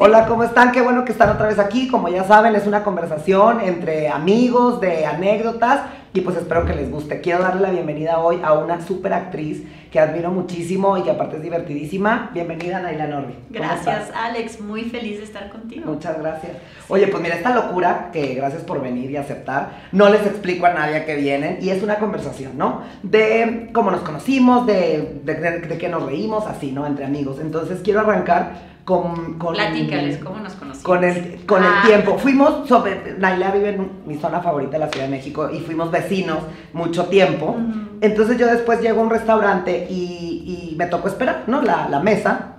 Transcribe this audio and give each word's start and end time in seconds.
Hola, 0.00 0.26
¿cómo 0.26 0.44
están? 0.44 0.70
Qué 0.70 0.80
bueno 0.80 1.04
que 1.04 1.10
están 1.10 1.28
otra 1.28 1.48
vez 1.48 1.58
aquí. 1.58 1.88
Como 1.88 2.08
ya 2.08 2.22
saben, 2.22 2.54
es 2.54 2.68
una 2.68 2.84
conversación 2.84 3.60
entre 3.60 4.08
amigos, 4.08 4.80
de 4.80 5.04
anécdotas, 5.04 5.80
y 6.14 6.20
pues 6.20 6.36
espero 6.36 6.64
que 6.64 6.72
les 6.72 6.88
guste. 6.88 7.20
Quiero 7.20 7.42
darle 7.42 7.62
la 7.62 7.70
bienvenida 7.70 8.20
hoy 8.20 8.40
a 8.44 8.52
una 8.52 8.80
super 8.80 9.12
actriz 9.12 9.64
que 9.90 9.98
admiro 9.98 10.30
muchísimo 10.30 10.96
y 10.96 11.02
que 11.02 11.10
aparte 11.10 11.38
es 11.38 11.42
divertidísima. 11.42 12.30
Bienvenida, 12.32 12.78
Naila 12.78 13.08
Norri. 13.08 13.34
Gracias, 13.50 14.12
Alex. 14.14 14.60
Muy 14.60 14.82
feliz 14.82 15.18
de 15.18 15.24
estar 15.24 15.50
contigo. 15.50 15.90
Muchas 15.90 16.16
gracias. 16.20 16.52
Oye, 16.86 17.08
pues 17.08 17.20
mira, 17.20 17.34
esta 17.34 17.52
locura, 17.52 18.10
que 18.12 18.34
gracias 18.36 18.62
por 18.62 18.80
venir 18.80 19.10
y 19.10 19.16
aceptar, 19.16 19.70
no 19.90 20.08
les 20.10 20.24
explico 20.24 20.66
a 20.66 20.74
nadie 20.74 21.06
que 21.06 21.16
vienen, 21.16 21.58
y 21.60 21.70
es 21.70 21.82
una 21.82 21.96
conversación, 21.96 22.56
¿no? 22.56 22.82
De 23.02 23.70
cómo 23.72 23.90
nos 23.90 24.02
conocimos, 24.02 24.64
de, 24.64 25.22
de, 25.24 25.34
de 25.34 25.76
qué 25.76 25.88
nos 25.88 26.04
reímos, 26.06 26.46
así, 26.46 26.70
¿no? 26.70 26.86
Entre 26.86 27.04
amigos. 27.04 27.38
Entonces 27.40 27.80
quiero 27.82 27.98
arrancar 27.98 28.77
con, 28.88 29.34
con 29.38 29.52
Platícales, 29.52 30.16
¿cómo 30.16 30.40
nos 30.40 30.54
conocimos? 30.54 30.82
Con 30.82 31.04
el, 31.04 31.44
con 31.44 31.62
Ah. 31.62 31.82
el 31.82 31.88
tiempo. 31.88 32.16
Fuimos 32.16 32.66
sobre. 32.66 33.16
Naila 33.18 33.50
vive 33.50 33.68
en 33.74 33.90
mi 34.06 34.14
zona 34.16 34.40
favorita 34.40 34.72
de 34.72 34.78
la 34.78 34.88
Ciudad 34.88 35.04
de 35.04 35.10
México 35.10 35.50
y 35.52 35.58
fuimos 35.60 35.90
vecinos 35.90 36.38
mucho 36.72 37.04
tiempo. 37.04 37.54
Entonces 38.00 38.38
yo 38.38 38.46
después 38.46 38.80
llego 38.80 39.00
a 39.00 39.04
un 39.04 39.10
restaurante 39.10 39.86
y, 39.90 40.70
y 40.72 40.74
me 40.78 40.86
tocó 40.86 41.08
esperar, 41.08 41.44
¿no? 41.48 41.60
La, 41.60 41.86
la 41.90 42.00
mesa. 42.00 42.54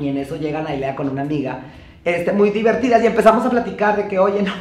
Y 0.00 0.08
en 0.08 0.16
eso 0.16 0.36
llega 0.36 0.62
Naila 0.62 0.96
con 0.96 1.10
una 1.10 1.20
amiga. 1.20 1.60
Este, 2.04 2.32
muy 2.32 2.50
divertidas 2.50 3.02
y 3.02 3.06
empezamos 3.06 3.46
a 3.46 3.50
platicar 3.50 3.96
de 3.96 4.06
que, 4.08 4.18
oye, 4.18 4.42
no, 4.42 4.52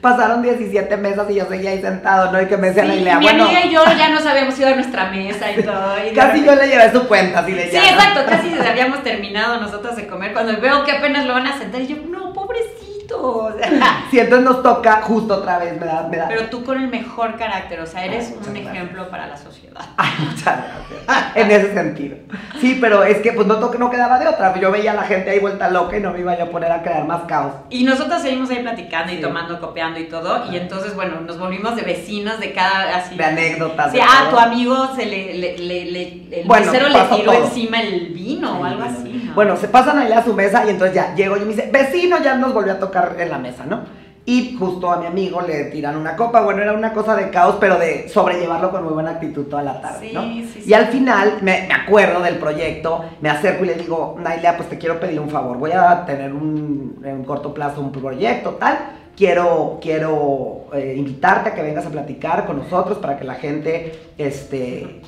pasaron 0.00 0.40
17 0.40 0.96
mesas 0.98 1.28
y 1.30 1.34
yo 1.34 1.46
seguía 1.48 1.70
ahí 1.70 1.80
sentado, 1.80 2.30
¿no? 2.30 2.40
Y 2.40 2.46
que 2.46 2.56
me 2.56 2.68
decía 2.68 2.84
Sí, 2.84 2.88
Naila, 2.90 3.18
mi 3.18 3.24
bueno, 3.24 3.44
amiga 3.46 3.66
y 3.66 3.70
yo 3.72 3.82
ya 3.98 4.08
nos 4.10 4.24
habíamos 4.24 4.56
ido 4.58 4.68
a 4.68 4.74
nuestra 4.74 5.10
mesa 5.10 5.50
y 5.50 5.62
todo. 5.64 5.94
y 6.08 6.14
casi 6.14 6.44
yo 6.44 6.54
le 6.54 6.68
llevé 6.68 6.92
su 6.92 7.08
cuenta, 7.08 7.40
así 7.40 7.52
de 7.52 7.64
Sí, 7.64 7.72
ya. 7.72 7.80
¿no? 7.80 7.88
exacto, 7.88 8.20
casi 8.28 8.54
habíamos 8.70 9.02
terminado 9.02 9.60
nosotros 9.60 9.96
de 9.96 10.06
comer 10.06 10.32
cuando 10.32 10.60
veo 10.60 10.84
que 10.84 10.92
apenas 10.92 11.26
lo 11.26 11.32
van 11.32 11.48
a 11.48 11.58
sentar 11.58 11.80
y 11.80 11.88
yo, 11.88 11.96
no, 12.08 12.32
pobrecito. 12.32 12.85
O 13.14 13.52
sea, 13.56 14.04
Sí, 14.10 14.18
entonces 14.18 14.44
nos 14.48 14.62
toca 14.62 15.02
justo 15.02 15.34
otra 15.36 15.58
vez, 15.58 15.78
me 15.78 15.86
da, 15.86 16.06
me 16.10 16.16
da. 16.16 16.28
pero 16.28 16.46
tú 16.50 16.64
con 16.64 16.80
el 16.80 16.88
mejor 16.88 17.36
carácter, 17.36 17.80
o 17.80 17.86
sea, 17.86 18.04
eres 18.04 18.28
Ay, 18.28 18.34
un 18.34 18.42
gracias. 18.54 18.74
ejemplo 18.74 19.08
para 19.10 19.26
la 19.26 19.36
sociedad. 19.36 19.80
Ay, 19.96 20.10
muchas 20.20 20.56
gracias. 20.58 21.36
En 21.36 21.50
ese 21.50 21.74
sentido. 21.74 22.16
Sí, 22.60 22.78
pero 22.80 23.04
es 23.04 23.18
que 23.18 23.32
pues 23.32 23.46
no, 23.46 23.58
no 23.60 23.90
quedaba 23.90 24.18
de 24.18 24.26
otra. 24.28 24.58
Yo 24.58 24.70
veía 24.70 24.92
a 24.92 24.94
la 24.94 25.02
gente 25.02 25.30
ahí 25.30 25.38
vuelta 25.38 25.68
loca 25.70 25.96
y 25.96 26.00
no 26.00 26.12
me 26.12 26.20
iba 26.20 26.36
yo 26.36 26.44
a 26.44 26.50
poner 26.50 26.72
a 26.72 26.82
crear 26.82 27.04
más 27.06 27.22
caos. 27.22 27.52
Y 27.70 27.84
nosotros 27.84 28.22
seguimos 28.22 28.50
ahí 28.50 28.60
platicando 28.60 29.12
y 29.12 29.20
tomando, 29.20 29.60
copiando 29.60 30.00
y 30.00 30.04
todo. 30.08 30.50
Y 30.50 30.56
entonces, 30.56 30.94
bueno, 30.94 31.20
nos 31.20 31.38
volvimos 31.38 31.76
de 31.76 31.82
vecinos 31.82 32.40
de 32.40 32.52
cada 32.52 32.96
así. 32.96 33.16
De 33.16 33.24
anécdotas. 33.24 33.90
Sí, 33.92 33.98
de 33.98 34.02
ah, 34.02 34.26
todo. 34.28 34.30
tu 34.30 34.38
amigo 34.38 34.88
se 34.96 35.06
le, 35.06 35.34
le, 35.34 35.58
le, 35.58 35.84
le- 35.90 36.40
el 36.40 36.46
Bueno, 36.46 36.72
le 36.72 36.78
tiró 36.78 37.32
todo. 37.32 37.44
encima 37.44 37.80
el 37.82 38.08
vino 38.08 38.60
o 38.60 38.64
algo 38.64 38.82
así. 38.82 39.25
¿No? 39.36 39.44
Bueno, 39.44 39.56
se 39.56 39.68
pasan 39.68 39.98
allá 39.98 40.18
a 40.18 40.24
su 40.24 40.32
mesa 40.34 40.64
y 40.66 40.70
entonces 40.70 40.94
ya 40.96 41.14
llego 41.14 41.36
y 41.36 41.40
me 41.40 41.46
dice, 41.46 41.68
vecino, 41.72 42.16
ya 42.22 42.34
nos 42.36 42.52
volvió 42.54 42.72
a 42.72 42.78
tocar 42.78 43.14
en 43.18 43.30
la 43.30 43.38
mesa, 43.38 43.64
¿no? 43.66 43.80
Y 44.28 44.56
justo 44.58 44.90
a 44.90 44.96
mi 44.96 45.06
amigo 45.06 45.40
le 45.40 45.66
tiran 45.66 45.96
una 45.96 46.16
copa. 46.16 46.40
Bueno, 46.42 46.60
era 46.60 46.72
una 46.72 46.92
cosa 46.92 47.14
de 47.14 47.30
caos, 47.30 47.58
pero 47.60 47.78
de 47.78 48.08
sobrellevarlo 48.08 48.72
con 48.72 48.82
muy 48.82 48.92
buena 48.92 49.10
actitud 49.12 49.44
toda 49.44 49.62
la 49.62 49.80
tarde, 49.80 50.08
Sí, 50.08 50.12
¿no? 50.12 50.22
sí, 50.22 50.50
sí. 50.52 50.62
Y 50.66 50.74
al 50.74 50.86
final 50.86 51.34
me, 51.42 51.64
me 51.68 51.72
acuerdo 51.74 52.20
del 52.20 52.34
proyecto, 52.36 53.04
me 53.20 53.28
acerco 53.30 53.62
y 53.64 53.68
le 53.68 53.74
digo, 53.74 54.16
Naila, 54.18 54.56
pues 54.56 54.68
te 54.68 54.78
quiero 54.78 54.98
pedir 54.98 55.20
un 55.20 55.30
favor. 55.30 55.58
Voy 55.58 55.70
a 55.70 56.04
tener 56.06 56.32
un, 56.32 57.00
en 57.04 57.22
corto 57.22 57.54
plazo 57.54 57.80
un 57.80 57.92
proyecto, 57.92 58.54
tal. 58.58 58.76
Quiero, 59.16 59.78
quiero 59.80 60.66
eh, 60.74 60.94
invitarte 60.98 61.50
a 61.50 61.54
que 61.54 61.62
vengas 61.62 61.86
a 61.86 61.90
platicar 61.90 62.46
con 62.46 62.58
nosotros 62.58 62.98
para 62.98 63.16
que 63.16 63.24
la 63.24 63.34
gente 63.36 63.96
este, 64.18 65.00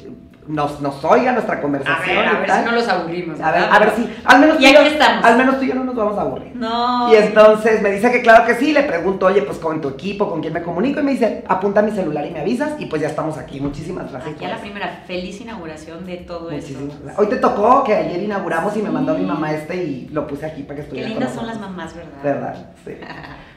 nos, 0.49 0.81
nos 0.81 1.05
oiga 1.05 1.33
nuestra 1.33 1.57
a 1.57 1.61
conversación. 1.61 2.17
ver, 2.17 2.27
a 2.27 2.33
y 2.33 2.37
ver 2.37 2.47
tal. 2.47 2.59
si 2.61 2.65
no 2.65 2.73
los 2.73 2.89
aburrimos. 2.89 3.41
A 3.41 3.53
ver, 3.53 3.63
a 3.71 3.79
ver 3.79 3.91
si, 3.97 4.17
al 4.25 4.41
menos, 4.41 4.57
Y 4.57 4.59
tú 4.65 4.67
y 4.67 4.73
yo- 4.73 4.81
aquí 4.81 4.89
estamos. 4.89 5.25
al 5.25 5.37
menos 5.37 5.59
tú 5.59 5.65
y 5.65 5.69
yo 5.69 5.75
no 5.75 5.85
nos 5.85 5.95
vamos 5.95 6.19
a 6.19 6.23
aburrir. 6.23 6.57
No. 6.57 7.13
Y 7.13 7.17
entonces 7.17 7.83
me 7.83 7.91
dice 7.91 8.11
que 8.11 8.23
claro 8.23 8.47
que 8.47 8.55
sí, 8.55 8.73
le 8.73 8.83
pregunto, 8.83 9.27
oye, 9.27 9.43
pues 9.43 9.59
con 9.59 9.81
tu 9.81 9.89
equipo, 9.91 10.29
con 10.29 10.41
quién 10.41 10.53
me 10.53 10.63
comunico, 10.63 11.01
y 11.01 11.03
me 11.05 11.13
dice, 11.13 11.45
apunta 11.49 11.83
mi 11.83 11.91
celular 11.93 12.27
y 12.27 12.31
me 12.31 12.41
avisas, 12.41 12.73
y 12.81 12.87
pues 12.87 13.03
ya 13.03 13.09
estamos 13.09 13.37
aquí. 13.39 13.61
Muchísimas 13.61 14.11
gracias. 14.11 14.35
Aquí 14.35 14.45
a 14.45 14.49
la 14.49 14.57
primera 14.59 15.03
feliz 15.07 15.41
inauguración 15.41 16.05
de 16.07 16.17
todo 16.17 16.51
Muchísimas 16.51 16.83
esto. 16.85 16.95
gracias. 17.05 17.19
Hoy 17.19 17.27
te 17.27 17.37
tocó 17.37 17.85
que 17.85 17.95
ayer 17.95 18.23
inauguramos 18.23 18.75
y 18.77 18.81
me 18.81 18.89
Sí. 18.89 18.95
mandó 18.95 19.15
mi 19.15 19.25
mamá 19.27 19.53
este 19.53 19.77
y 19.77 20.09
lo 20.13 20.27
puse 20.27 20.47
aquí 20.47 20.63
para 20.63 20.77
que 20.77 20.81
Qué 20.81 20.83
estuviera 20.87 21.09
lindas 21.09 21.29
con 21.31 21.39
son 21.39 21.47
las 21.47 21.61
mamás, 21.61 21.95
¿verdad? 21.95 22.13
¿Verdad? 22.23 22.67
Sí. 22.85 22.93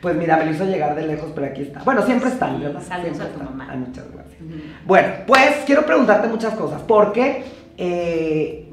Pues 0.01 0.15
mira, 0.15 0.35
me 0.37 0.45
lo 0.45 0.51
hizo 0.51 0.65
llegar 0.65 0.95
de 0.95 1.05
lejos, 1.07 1.29
pero 1.33 1.47
aquí 1.47 1.61
está. 1.61 1.83
Bueno, 1.83 2.01
siempre 2.01 2.29
están, 2.29 2.59
¿verdad? 2.59 2.81
Saludos 2.81 3.19
a 3.19 3.25
tu 3.25 3.31
están. 3.39 3.45
mamá. 3.45 3.67
Ay, 3.71 3.77
muchas 3.77 4.05
gracias. 4.11 4.30
Bueno, 4.85 5.09
pues 5.27 5.63
quiero 5.65 5.85
preguntarte 5.85 6.27
muchas 6.27 6.53
cosas, 6.55 6.81
porque 6.87 7.43
eh, 7.77 8.69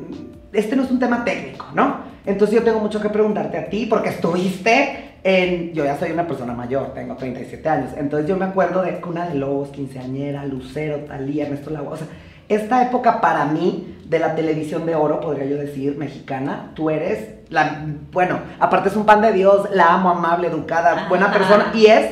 este 0.53 0.77
no 0.77 0.83
es 0.83 0.91
un 0.91 0.99
tema 0.99 1.25
técnico, 1.25 1.67
¿no? 1.75 2.09
Entonces 2.25 2.57
yo 2.57 2.63
tengo 2.63 2.81
mucho 2.81 3.01
que 3.01 3.09
preguntarte 3.09 3.57
a 3.59 3.69
ti, 3.69 3.87
porque 3.87 4.11
estuviste 4.11 5.15
en... 5.23 5.73
Yo 5.73 5.85
ya 5.85 5.97
soy 5.97 6.11
una 6.11 6.27
persona 6.27 6.53
mayor, 6.53 6.93
tengo 6.95 7.17
37 7.17 7.69
años, 7.69 7.91
entonces 7.97 8.29
yo 8.29 8.37
me 8.37 8.45
acuerdo 8.45 8.83
de 8.83 9.01
Cuna 9.01 9.27
de 9.27 9.35
Lobos, 9.35 9.71
Quinceañera, 9.71 10.45
Lucero, 10.45 10.99
Talía, 11.07 11.45
Ernesto 11.45 11.71
Lagos, 11.71 11.95
o 11.95 11.97
sea, 11.97 12.07
esta 12.49 12.83
época 12.83 13.21
para 13.21 13.45
mí 13.45 13.97
de 14.07 14.19
la 14.19 14.35
televisión 14.35 14.87
de 14.87 14.95
oro, 14.95 15.21
podría 15.21 15.45
yo 15.45 15.57
decir, 15.57 15.97
mexicana, 15.97 16.73
tú 16.75 16.91
eres 16.91 17.29
la... 17.51 17.87
Bueno, 18.11 18.41
aparte 18.59 18.89
es 18.89 18.97
un 18.97 19.05
pan 19.05 19.21
de 19.21 19.33
Dios, 19.33 19.69
la 19.73 19.95
amo, 19.95 20.11
amable, 20.11 20.49
educada, 20.49 21.07
buena 21.09 21.31
persona, 21.31 21.73
y 21.75 21.87
es 21.87 22.11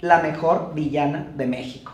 la 0.00 0.20
mejor 0.20 0.72
villana 0.74 1.28
de 1.36 1.46
México. 1.46 1.92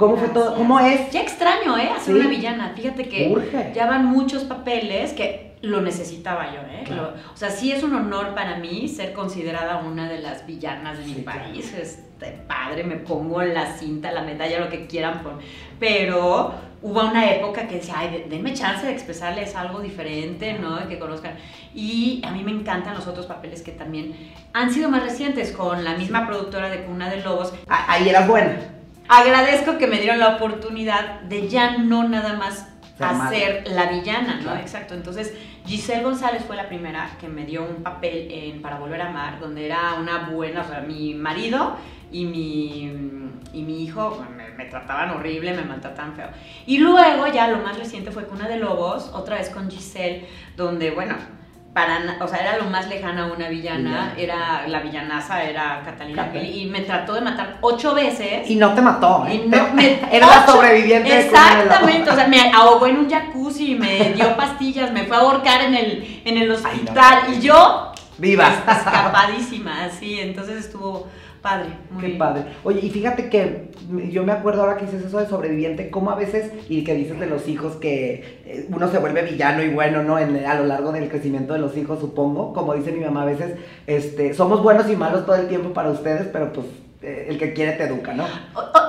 ¿Cómo 0.00 0.16
fue 0.16 0.28
todo? 0.30 0.56
¿Cómo 0.56 0.80
es? 0.80 1.10
Ya 1.12 1.20
extraño, 1.20 1.76
¿eh? 1.78 1.90
Hacer 1.94 2.14
Sí. 2.14 2.20
una 2.20 2.28
villana. 2.28 2.72
Fíjate 2.74 3.08
que 3.08 3.28
Urge. 3.30 3.72
ya 3.74 3.86
van 3.86 4.06
muchos 4.06 4.42
papeles 4.44 5.12
que 5.12 5.50
lo 5.62 5.82
necesitaba 5.82 6.46
yo, 6.54 6.60
¿eh? 6.62 6.84
Claro. 6.86 7.02
Lo- 7.02 7.32
o 7.32 7.36
sea, 7.36 7.50
sí 7.50 7.70
es 7.70 7.82
un 7.82 7.94
honor 7.94 8.34
para 8.34 8.56
mí 8.56 8.88
ser 8.88 9.12
considerada 9.12 9.76
una 9.76 10.08
de 10.08 10.18
las 10.20 10.46
villanas 10.46 10.96
de 10.98 11.04
mi 11.04 11.14
Sí, 11.16 11.22
claro. 11.22 11.40
país. 11.42 11.74
Este, 11.74 12.32
padre, 12.48 12.82
me 12.84 12.96
pongo 12.96 13.42
la 13.42 13.66
cinta, 13.76 14.10
la 14.10 14.22
medalla, 14.22 14.58
lo 14.58 14.70
que 14.70 14.86
quieran. 14.86 15.22
Por... 15.22 15.38
Pero 15.78 16.54
hubo 16.82 17.00
una 17.04 17.30
época 17.30 17.68
que 17.68 17.74
decía, 17.74 17.94
ay, 17.98 18.10
de- 18.10 18.24
denme 18.30 18.54
chance 18.54 18.86
de 18.86 18.92
expresarles 18.92 19.54
algo 19.54 19.80
diferente, 19.80 20.54
¿no? 20.54 20.76
De 20.78 20.88
que 20.88 20.98
conozcan. 20.98 21.34
Y 21.74 22.22
a 22.24 22.30
mí 22.30 22.42
me 22.42 22.52
encantan 22.52 22.94
los 22.94 23.06
otros 23.06 23.26
papeles 23.26 23.60
que 23.60 23.72
también 23.72 24.14
han 24.54 24.70
sido 24.72 24.88
más 24.88 25.02
recientes 25.02 25.52
con 25.52 25.84
la 25.84 25.92
misma 25.94 26.26
productora 26.26 26.70
de 26.70 26.84
Cuna 26.84 27.10
de 27.10 27.18
Lobos. 27.22 27.52
Ah, 27.68 27.84
Ahí 27.88 28.08
eras 28.08 28.26
buena. 28.26 28.56
Agradezco 29.12 29.76
que 29.76 29.88
me 29.88 29.98
dieron 29.98 30.20
la 30.20 30.36
oportunidad 30.36 31.22
de 31.22 31.48
ya 31.48 31.78
no 31.78 32.08
nada 32.08 32.34
más 32.34 32.68
hacer 33.00 33.64
la 33.66 33.86
villana, 33.86 34.36
¿no? 34.36 34.42
Claro. 34.42 34.60
Exacto. 34.60 34.94
Entonces, 34.94 35.34
Giselle 35.66 36.04
González 36.04 36.44
fue 36.44 36.54
la 36.54 36.68
primera 36.68 37.10
que 37.20 37.26
me 37.26 37.44
dio 37.44 37.64
un 37.64 37.82
papel 37.82 38.28
en 38.30 38.62
Para 38.62 38.78
Volver 38.78 39.02
a 39.02 39.08
Amar, 39.08 39.40
donde 39.40 39.66
era 39.66 39.94
una 39.94 40.30
buena, 40.30 40.60
o 40.60 40.64
sea, 40.64 40.82
mi 40.82 41.14
marido 41.14 41.76
y 42.12 42.24
mi, 42.24 42.84
y 43.52 43.62
mi 43.62 43.82
hijo 43.82 44.24
me, 44.36 44.50
me 44.50 44.66
trataban 44.66 45.10
horrible, 45.10 45.54
me 45.54 45.64
maltrataban 45.64 46.14
feo. 46.14 46.28
Y 46.66 46.78
luego, 46.78 47.26
ya 47.26 47.48
lo 47.48 47.58
más 47.58 47.76
reciente 47.76 48.12
fue 48.12 48.26
Cuna 48.26 48.46
de 48.46 48.58
Lobos, 48.58 49.10
otra 49.12 49.38
vez 49.38 49.50
con 49.50 49.68
Giselle, 49.68 50.28
donde, 50.56 50.92
bueno, 50.92 51.16
para, 51.72 52.00
o 52.20 52.26
sea, 52.26 52.38
era 52.38 52.56
lo 52.58 52.64
más 52.64 52.88
lejana 52.88 53.24
a 53.24 53.32
una 53.32 53.48
villana, 53.48 54.12
Villana. 54.14 54.14
era 54.16 54.66
la 54.66 54.80
villanaza, 54.80 55.44
era 55.44 55.82
Catalina 55.84 56.26
Cata. 56.26 56.42
Y 56.42 56.66
me 56.66 56.80
trató 56.80 57.14
de 57.14 57.20
matar 57.20 57.58
ocho 57.60 57.94
veces. 57.94 58.50
Y 58.50 58.56
no 58.56 58.74
te 58.74 58.82
mató, 58.82 59.24
¿eh? 59.28 59.34
Y 59.36 59.48
no 59.48 59.72
me- 59.72 60.00
Era 60.12 60.26
la 60.26 60.40
ocho- 60.46 60.52
sobreviviente 60.52 61.08
de 61.08 61.24
Lobos. 61.24 61.32
Exactamente, 61.40 62.10
o 62.10 62.14
sea, 62.16 62.26
me 62.26 62.52
ahogó 62.52 62.86
en 62.86 62.98
un 62.98 63.08
jacuzzi, 63.08 63.76
me 63.76 64.12
dio 64.14 64.36
pastillas, 64.36 64.90
me 64.92 65.04
fue 65.04 65.16
a 65.16 65.20
ahorcar 65.20 65.62
en 65.62 65.74
el, 65.74 66.22
en 66.24 66.38
el 66.38 66.50
hospital 66.50 67.22
no. 67.28 67.34
y 67.34 67.40
yo 67.40 67.92
Viva. 68.18 68.48
escapadísima, 68.68 69.84
así, 69.84 70.18
entonces 70.20 70.64
estuvo 70.66 71.08
padre, 71.40 71.68
muy 71.90 72.02
Qué 72.02 72.08
padre. 72.18 72.44
Oye, 72.64 72.80
y 72.82 72.90
fíjate 72.90 73.30
que 73.30 73.70
yo 74.10 74.24
me 74.24 74.32
acuerdo 74.32 74.62
ahora 74.62 74.76
que 74.76 74.86
dices 74.86 75.04
eso 75.04 75.18
de 75.18 75.26
sobreviviente, 75.26 75.90
cómo 75.90 76.10
a 76.10 76.14
veces, 76.16 76.50
y 76.68 76.84
que 76.84 76.94
dices 76.94 77.18
de 77.18 77.26
los 77.26 77.48
hijos 77.48 77.76
que 77.76 78.40
eh, 78.44 78.66
uno 78.70 78.88
se 78.90 78.98
vuelve 78.98 79.22
villano 79.22 79.62
y 79.62 79.68
bueno, 79.70 80.02
¿no? 80.02 80.18
En- 80.18 80.44
a 80.46 80.54
lo 80.54 80.64
largo 80.66 80.92
del 80.92 81.08
crecimiento 81.08 81.52
de 81.54 81.58
los 81.60 81.76
hijos, 81.76 82.00
supongo. 82.00 82.52
Como 82.52 82.74
dice 82.74 82.92
mi 82.92 83.00
mamá, 83.04 83.22
a 83.22 83.26
veces 83.26 83.54
este, 83.86 84.34
somos 84.34 84.62
buenos 84.62 84.88
y 84.90 84.96
malos 84.96 85.26
todo 85.26 85.36
el 85.36 85.48
tiempo 85.48 85.72
para 85.72 85.90
ustedes, 85.90 86.28
pero 86.32 86.52
pues 86.52 86.66
eh, 87.02 87.26
el 87.30 87.38
que 87.38 87.52
quiere 87.54 87.72
te 87.72 87.84
educa, 87.84 88.12
¿no? 88.12 88.24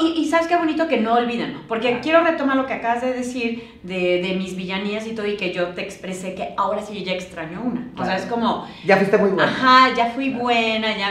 Y, 0.01 0.21
y 0.21 0.25
sabes 0.27 0.47
qué 0.47 0.57
bonito 0.57 0.87
que 0.87 0.97
no 0.99 1.13
olviden, 1.13 1.53
¿no? 1.53 1.59
porque 1.67 1.99
quiero 2.01 2.23
retomar 2.23 2.57
lo 2.57 2.65
que 2.65 2.73
acabas 2.73 3.01
de 3.03 3.13
decir 3.13 3.79
de, 3.83 4.21
de 4.21 4.33
mis 4.35 4.55
villanías 4.57 5.05
y 5.07 5.11
todo, 5.11 5.27
y 5.27 5.37
que 5.37 5.53
yo 5.53 5.67
te 5.69 5.81
expresé 5.81 6.33
que 6.35 6.49
ahora 6.57 6.81
sí 6.81 7.03
ya 7.05 7.13
extraño 7.13 7.61
una. 7.63 7.89
O 7.97 8.03
sea, 8.03 8.17
es 8.17 8.25
como, 8.25 8.67
Ya 8.85 8.97
fuiste 8.97 9.17
muy 9.17 9.29
buena. 9.29 9.49
Ajá, 9.49 9.95
ya 9.95 10.07
fui 10.07 10.29
buena, 10.31 10.97
ya. 10.97 11.09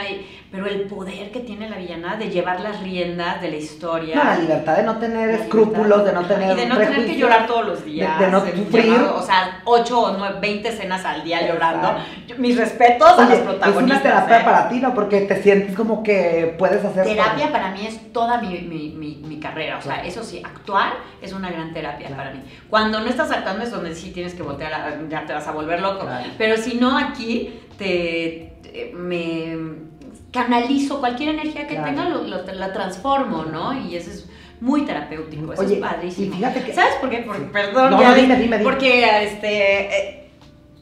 Pero 0.50 0.66
el 0.66 0.80
poder 0.82 1.30
que 1.30 1.40
tiene 1.40 1.70
la 1.70 1.76
villana 1.76 2.16
de 2.16 2.28
llevar 2.28 2.58
las 2.60 2.80
riendas 2.80 3.40
de 3.40 3.50
la 3.50 3.56
historia. 3.56 4.16
No, 4.16 4.24
la 4.24 4.36
libertad 4.38 4.76
de 4.78 4.82
no 4.82 4.96
tener 4.98 5.30
escrúpulos, 5.30 6.04
de 6.04 6.12
no 6.12 6.24
tener 6.26 6.52
Y 6.56 6.60
de 6.60 6.66
no 6.66 6.76
tener 6.76 7.06
que 7.06 7.16
llorar 7.16 7.46
todos 7.46 7.66
los 7.66 7.84
días. 7.84 8.18
de 8.18 8.26
no 8.28 8.44
el 8.44 8.56
sufrir. 8.56 8.92
o 9.14 9.22
sea, 9.22 9.60
8 9.64 10.00
o 10.00 10.16
9, 10.18 10.38
20 10.40 10.68
escenas 10.68 11.04
al 11.04 11.22
día 11.22 11.40
Exacto. 11.40 11.54
llorando. 11.54 12.02
Mis 12.38 12.56
respetos 12.56 13.08
a 13.16 13.22
los 13.22 13.30
es 13.32 13.38
protagonistas. 13.40 13.84
una 13.84 14.02
terapia 14.02 14.40
¿eh? 14.40 14.44
para 14.44 14.68
ti, 14.68 14.80
¿no? 14.80 14.92
Porque 14.94 15.20
te 15.20 15.40
sientes 15.42 15.76
como 15.76 16.02
que 16.02 16.54
puedes 16.58 16.84
hacer 16.84 17.04
Terapia 17.04 17.44
todo. 17.44 17.52
para 17.52 17.70
mí 17.70 17.86
es 17.86 18.12
toda 18.12 18.40
mi, 18.40 18.58
mi, 18.58 18.88
mi, 18.90 19.22
mi 19.24 19.38
carrera. 19.38 19.78
O 19.78 19.82
sea, 19.82 19.94
Claro. 19.94 20.08
eso 20.08 20.24
sí, 20.24 20.42
actuar 20.44 20.94
es 21.22 21.32
una 21.32 21.50
gran 21.50 21.72
terapia 21.72 22.08
Claro. 22.08 22.22
para 22.24 22.34
mí. 22.34 22.40
Cuando 22.68 22.98
no 23.00 23.06
estás 23.06 23.30
actuando 23.30 23.62
es 23.62 23.70
donde 23.70 23.94
sí 23.94 24.10
tienes 24.10 24.34
que 24.34 24.42
voltear, 24.42 24.72
a- 24.74 24.98
ya 25.08 25.24
te 25.26 25.32
vas 25.32 25.46
a 25.46 25.52
volver 25.52 25.80
loco. 25.80 26.06
Claro. 26.06 26.24
Pero 26.38 26.56
si 26.56 26.74
no, 26.74 26.98
aquí 26.98 27.60
te, 27.78 28.54
me 28.94 29.89
canalizo 30.32 31.00
cualquier 31.00 31.30
energía 31.30 31.66
que 31.66 31.74
Claro. 31.74 31.86
tenga, 31.88 32.08
lo- 32.08 32.22
lo- 32.24 32.52
la 32.52 32.72
transformo, 32.72 33.44
¿no? 33.44 33.72
Y 33.88 33.96
eso 33.96 34.10
es 34.10 34.28
muy 34.60 34.82
terapéutico, 34.82 35.52
eso 35.52 35.62
Oye, 35.62 35.74
es 35.74 35.80
padrísimo. 35.80 36.34
y 36.34 36.36
fíjate 36.38 36.62
que- 36.62 36.74
¿Sabes 36.74 36.94
por 37.00 37.10
qué? 37.10 37.18
Por- 37.18 37.36
Sí. 37.36 37.42
Perdón, 37.52 37.90
No, 37.92 38.00
ya 38.00 38.08
no, 38.10 38.14
ves, 38.14 38.22
dime, 38.22 38.36
dime, 38.36 38.58
dime. 38.58 38.62
porque 38.70 39.24
este, 39.24 39.86
eh, 39.98 40.30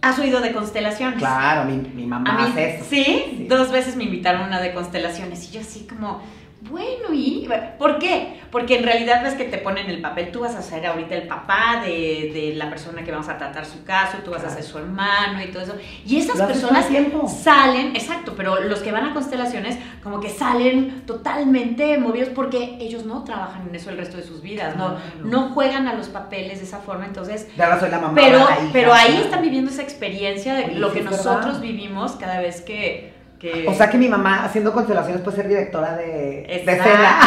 has 0.02 0.18
oído 0.18 0.40
de 0.40 0.52
constelaciones. 0.52 1.18
Claro, 1.18 1.64
mi, 1.70 1.76
mi 1.76 2.06
mamá 2.06 2.32
mí, 2.34 2.42
hace 2.50 2.76
eso. 2.76 2.84
¿sí? 2.88 3.04
Sí. 3.04 3.46
dos 3.48 3.70
veces 3.70 3.96
me 3.96 4.04
invitaron 4.04 4.42
a 4.42 4.46
una 4.46 4.60
de 4.60 4.72
constelaciones 4.74 5.48
y 5.48 5.52
yo 5.52 5.60
así 5.60 5.86
como, 5.88 6.20
bueno, 6.62 7.12
¿y 7.12 7.48
por 7.78 7.98
qué? 7.98 8.40
Porque 8.50 8.78
en 8.78 8.84
realidad 8.84 9.22
ves 9.22 9.34
que 9.34 9.44
te 9.44 9.58
ponen 9.58 9.88
el 9.88 10.00
papel, 10.00 10.32
tú 10.32 10.40
vas 10.40 10.56
a 10.56 10.62
ser 10.62 10.84
ahorita 10.86 11.14
el 11.14 11.28
papá 11.28 11.82
de, 11.84 12.30
de 12.32 12.54
la 12.56 12.68
persona 12.68 13.04
que 13.04 13.12
vamos 13.12 13.28
a 13.28 13.38
tratar 13.38 13.64
su 13.64 13.84
caso, 13.84 14.18
tú 14.24 14.32
vas 14.32 14.42
a 14.42 14.50
ser 14.50 14.64
su 14.64 14.78
hermano 14.78 15.40
y 15.40 15.48
todo 15.48 15.62
eso. 15.62 15.76
Y 16.04 16.18
esas 16.18 16.40
personas 16.40 16.86
salen, 17.28 17.94
exacto, 17.94 18.34
pero 18.36 18.60
los 18.60 18.80
que 18.80 18.90
van 18.90 19.04
a 19.04 19.14
constelaciones 19.14 19.78
como 20.02 20.18
que 20.18 20.30
salen 20.30 21.02
totalmente 21.06 21.96
movidos 21.98 22.30
porque 22.30 22.76
ellos 22.80 23.04
no 23.04 23.22
trabajan 23.22 23.68
en 23.68 23.74
eso 23.74 23.90
el 23.90 23.96
resto 23.96 24.16
de 24.16 24.24
sus 24.24 24.42
vidas, 24.42 24.76
no, 24.76 24.96
no 25.22 25.50
juegan 25.50 25.86
a 25.86 25.94
los 25.94 26.08
papeles 26.08 26.58
de 26.58 26.64
esa 26.64 26.78
forma, 26.78 27.06
entonces 27.06 27.46
soy 27.56 27.90
la 27.90 28.00
mamá. 28.00 28.14
pero, 28.16 28.38
la 28.38 28.44
hija. 28.44 28.70
pero 28.72 28.92
ahí 28.92 29.20
están 29.22 29.42
viviendo 29.42 29.70
esa 29.70 29.82
experiencia 29.82 30.54
de 30.54 30.64
Oye, 30.64 30.74
lo 30.74 30.92
que 30.92 31.02
nosotros 31.02 31.44
verdad. 31.44 31.60
vivimos 31.60 32.12
cada 32.12 32.40
vez 32.40 32.62
que... 32.62 33.17
que 33.38 33.66
O 33.68 33.74
sea 33.74 33.88
que 33.88 33.98
mi 33.98 34.08
mamá 34.08 34.44
haciendo 34.44 34.72
constelaciones 34.72 35.22
puede 35.22 35.36
ser 35.36 35.48
directora 35.48 35.96
de, 35.96 36.06
de 36.06 36.46
Exacto. 36.56 36.82
escena. 36.82 37.18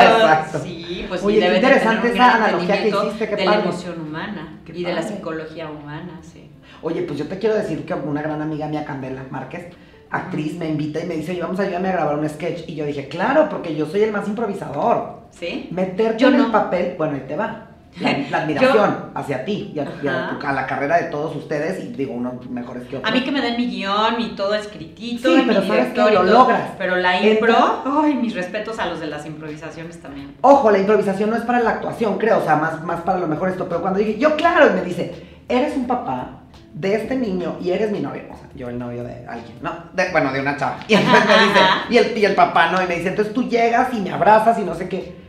Exacto. 0.18 0.58
Sí, 0.62 1.06
pues 1.08 1.22
Oye, 1.24 1.40
debe 1.40 1.50
de 1.50 1.56
interesante 1.58 2.08
tener 2.08 2.14
esa 2.14 2.36
analogía 2.36 2.82
que 2.82 2.88
hiciste, 2.88 3.28
qué 3.28 3.36
de 3.36 3.44
la 3.46 3.54
emoción 3.56 4.00
humana 4.00 4.60
Qué 4.64 4.72
y 4.78 4.84
de 4.84 4.92
la 4.92 5.02
psicología 5.02 5.68
humana, 5.70 6.20
sí. 6.22 6.50
Oye, 6.82 7.02
pues 7.02 7.18
yo 7.18 7.26
te 7.26 7.38
quiero 7.38 7.56
decir 7.56 7.84
que 7.84 7.94
una 7.94 8.22
gran 8.22 8.40
amiga 8.40 8.66
mía, 8.66 8.84
Candela 8.84 9.22
Márquez, 9.30 9.66
actriz, 10.10 10.56
me 10.56 10.68
invita 10.68 11.00
y 11.00 11.06
me 11.06 11.16
dice, 11.16 11.32
oye, 11.32 11.42
vamos 11.42 11.58
a 11.60 11.62
ayudarme 11.64 11.88
a 11.88 11.92
grabar 11.92 12.18
un 12.18 12.28
sketch. 12.28 12.68
Y 12.68 12.74
yo 12.74 12.86
dije, 12.86 13.08
claro, 13.08 13.48
porque 13.50 13.74
yo 13.74 13.86
soy 13.86 14.02
el 14.02 14.12
más 14.12 14.26
improvisador. 14.28 15.20
¿Sí? 15.30 15.68
Meterte 15.70 16.18
Yo 16.18 16.28
en 16.28 16.34
el 16.36 16.42
no. 16.42 16.52
papel, 16.52 16.94
bueno, 16.98 17.14
ahí 17.14 17.24
te 17.28 17.36
va. 17.36 17.69
La, 17.98 18.16
la 18.30 18.38
admiración 18.42 18.96
hacia 19.14 19.44
ti 19.44 19.72
y, 19.74 19.78
a, 19.80 19.84
y 20.02 20.06
a 20.06 20.28
Ajá. 20.28 20.38
tu- 20.38 20.46
a 20.46 20.52
la 20.52 20.66
carrera 20.66 20.96
de 20.98 21.04
todos 21.04 21.34
ustedes, 21.34 21.82
y 21.84 21.88
digo, 21.88 22.12
unos 22.14 22.48
mejores 22.48 22.84
que 22.84 22.98
otros. 22.98 23.10
A 23.10 23.14
mí 23.14 23.22
que 23.24 23.32
me 23.32 23.40
den 23.40 23.56
mi 23.56 23.66
guion 23.66 24.20
y 24.20 24.36
todo 24.36 24.54
escritito, 24.54 25.28
Sí, 25.28 25.40
y 25.42 25.46
pero 25.46 25.60
mi 25.60 25.66
sabes 25.68 25.92
que 25.92 26.00
lo 26.00 26.10
todo, 26.10 26.22
logras. 26.22 26.70
Pero 26.78 26.96
la 26.96 27.20
impro, 27.20 27.52
Entra- 27.52 28.02
ay, 28.04 28.14
mis 28.14 28.34
respetos 28.34 28.78
a 28.78 28.86
los 28.86 29.00
de 29.00 29.06
las 29.08 29.26
improvisaciones 29.26 30.00
también. 30.00 30.36
Ojo, 30.42 30.70
la 30.70 30.78
improvisación 30.78 31.30
no 31.30 31.36
es 31.36 31.42
para 31.42 31.60
la 31.60 31.70
actuación, 31.70 32.16
creo, 32.18 32.38
o 32.38 32.42
sea, 32.44 32.56
más, 32.56 32.82
más 32.84 33.00
para 33.00 33.18
lo 33.18 33.26
mejor 33.26 33.48
esto. 33.48 33.68
Pero 33.68 33.80
cuando 33.80 33.98
dije, 33.98 34.18
yo 34.18 34.36
claro, 34.36 34.68
y 34.70 34.74
me 34.74 34.82
dice, 34.82 35.40
eres 35.48 35.76
un 35.76 35.86
papá 35.88 36.36
de 36.72 36.94
este 36.94 37.16
niño 37.16 37.56
y 37.60 37.70
eres 37.72 37.90
mi 37.90 37.98
novio. 37.98 38.22
O 38.30 38.36
sea, 38.36 38.48
yo 38.54 38.68
el 38.68 38.78
novio 38.78 39.02
de 39.02 39.26
alguien, 39.26 39.56
¿no? 39.60 39.72
De- 39.92 40.10
bueno, 40.12 40.32
de 40.32 40.40
una 40.40 40.56
chava. 40.56 40.78
Y 40.88 40.94
entonces 40.94 41.24
me 41.26 41.34
dice, 41.44 41.60
y 41.90 41.96
el, 41.98 42.18
y 42.18 42.24
el 42.24 42.34
papá, 42.36 42.70
¿no? 42.70 42.80
Y 42.82 42.86
me 42.86 42.94
dice, 42.94 43.08
entonces 43.08 43.34
tú 43.34 43.48
llegas 43.48 43.92
y 43.92 44.00
me 44.00 44.12
abrazas 44.12 44.56
y 44.60 44.62
no 44.62 44.74
sé 44.76 44.88
qué. 44.88 45.19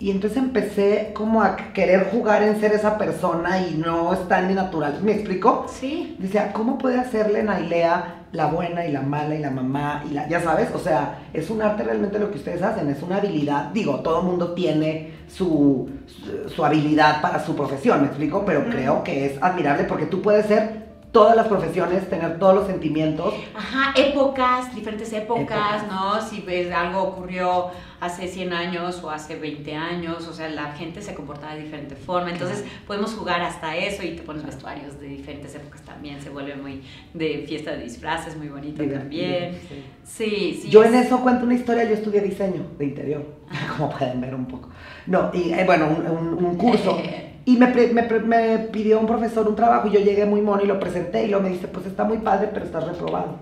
Y 0.00 0.12
entonces 0.12 0.38
empecé 0.38 1.10
como 1.12 1.42
a 1.42 1.56
querer 1.56 2.08
jugar 2.12 2.44
en 2.44 2.60
ser 2.60 2.72
esa 2.72 2.96
persona 2.98 3.60
y 3.66 3.74
no 3.74 4.12
está 4.14 4.38
en 4.38 4.46
mi 4.48 4.54
natural. 4.54 5.00
¿Me 5.02 5.12
explico? 5.12 5.66
Sí. 5.68 6.16
Dice, 6.20 6.38
"Ah, 6.38 6.52
¿cómo 6.52 6.78
puede 6.78 6.98
hacerle 7.00 7.42
Nailea 7.42 8.14
la 8.30 8.46
buena 8.46 8.86
y 8.86 8.92
la 8.92 9.00
mala 9.02 9.34
y 9.34 9.38
la 9.40 9.50
mamá 9.50 10.04
y 10.08 10.14
la, 10.14 10.28
ya 10.28 10.40
sabes? 10.40 10.68
O 10.72 10.78
sea, 10.78 11.18
es 11.32 11.50
un 11.50 11.62
arte 11.62 11.82
realmente 11.82 12.20
lo 12.20 12.30
que 12.30 12.38
ustedes 12.38 12.62
hacen, 12.62 12.88
es 12.90 13.02
una 13.02 13.16
habilidad. 13.16 13.70
Digo, 13.72 13.96
todo 14.00 14.22
mundo 14.22 14.52
tiene 14.52 15.14
su, 15.26 15.90
su, 16.06 16.48
su 16.48 16.64
habilidad 16.64 17.20
para 17.20 17.44
su 17.44 17.56
profesión, 17.56 18.02
¿me 18.02 18.06
explico? 18.06 18.44
Pero 18.46 18.66
creo 18.70 19.02
que 19.02 19.26
es 19.26 19.42
admirable 19.42 19.82
porque 19.84 20.06
tú 20.06 20.22
puedes 20.22 20.46
ser 20.46 20.87
todas 21.12 21.34
las 21.34 21.48
profesiones, 21.48 22.08
tener 22.10 22.38
todos 22.38 22.54
los 22.54 22.66
sentimientos. 22.66 23.34
Ajá, 23.56 23.92
épocas, 23.98 24.74
diferentes 24.74 25.12
épocas, 25.12 25.42
Épocas. 25.42 25.86
¿no? 25.90 26.20
Si 26.20 26.40
ves, 26.42 26.70
algo 26.72 27.02
ocurrió 27.02 27.66
hace 28.00 28.28
100 28.28 28.52
años 28.52 29.02
o 29.02 29.10
hace 29.10 29.36
20 29.36 29.74
años, 29.74 30.28
o 30.28 30.32
sea, 30.32 30.48
la 30.50 30.72
gente 30.72 31.00
se 31.02 31.14
comportaba 31.14 31.54
de 31.54 31.62
diferente 31.62 31.96
forma, 31.96 32.30
entonces 32.30 32.64
podemos 32.86 33.12
jugar 33.14 33.40
hasta 33.40 33.74
eso 33.76 34.02
y 34.04 34.10
te 34.16 34.22
pones 34.22 34.44
vestuarios 34.44 35.00
de 35.00 35.08
diferentes 35.08 35.54
épocas 35.54 35.80
también, 35.82 36.20
se 36.20 36.30
vuelve 36.30 36.54
muy 36.54 36.82
de 37.14 37.44
fiesta 37.48 37.72
de 37.72 37.84
disfraces, 37.84 38.36
muy 38.36 38.48
bonito 38.48 38.82
Divertido, 38.82 39.00
también. 39.38 39.54
sí. 39.68 39.84
Sí, 40.04 40.58
sí. 40.62 40.68
Yo 40.70 40.82
es- 40.82 40.88
en 40.90 40.94
eso 41.00 41.20
cuento 41.20 41.44
una 41.44 41.54
historia, 41.54 41.84
yo 41.84 41.94
estudié 41.94 42.20
diseño 42.20 42.62
de 42.78 42.84
interior, 42.84 43.24
como 43.76 43.90
pueden 43.90 44.20
ver 44.20 44.34
un 44.34 44.46
poco. 44.46 44.68
No, 45.06 45.30
y 45.34 45.52
eh, 45.52 45.64
bueno, 45.64 45.88
un, 45.88 46.06
un- 46.06 46.44
un 46.44 46.56
curso. 46.56 47.00
Y 47.48 47.56
me, 47.56 47.68
me 47.68 48.02
me 48.02 48.58
pidió 48.58 49.00
un 49.00 49.06
profesor 49.06 49.48
un 49.48 49.56
trabajo 49.56 49.88
y 49.88 49.92
yo 49.92 50.00
llegué 50.00 50.26
muy 50.26 50.42
mono 50.42 50.62
y 50.62 50.66
lo 50.66 50.78
presenté 50.78 51.24
y 51.24 51.28
luego 51.28 51.44
me 51.44 51.48
dice, 51.48 51.66
pues 51.66 51.86
está 51.86 52.04
muy 52.04 52.18
padre, 52.18 52.50
pero 52.52 52.66
estás 52.66 52.86
reprobado. 52.86 53.36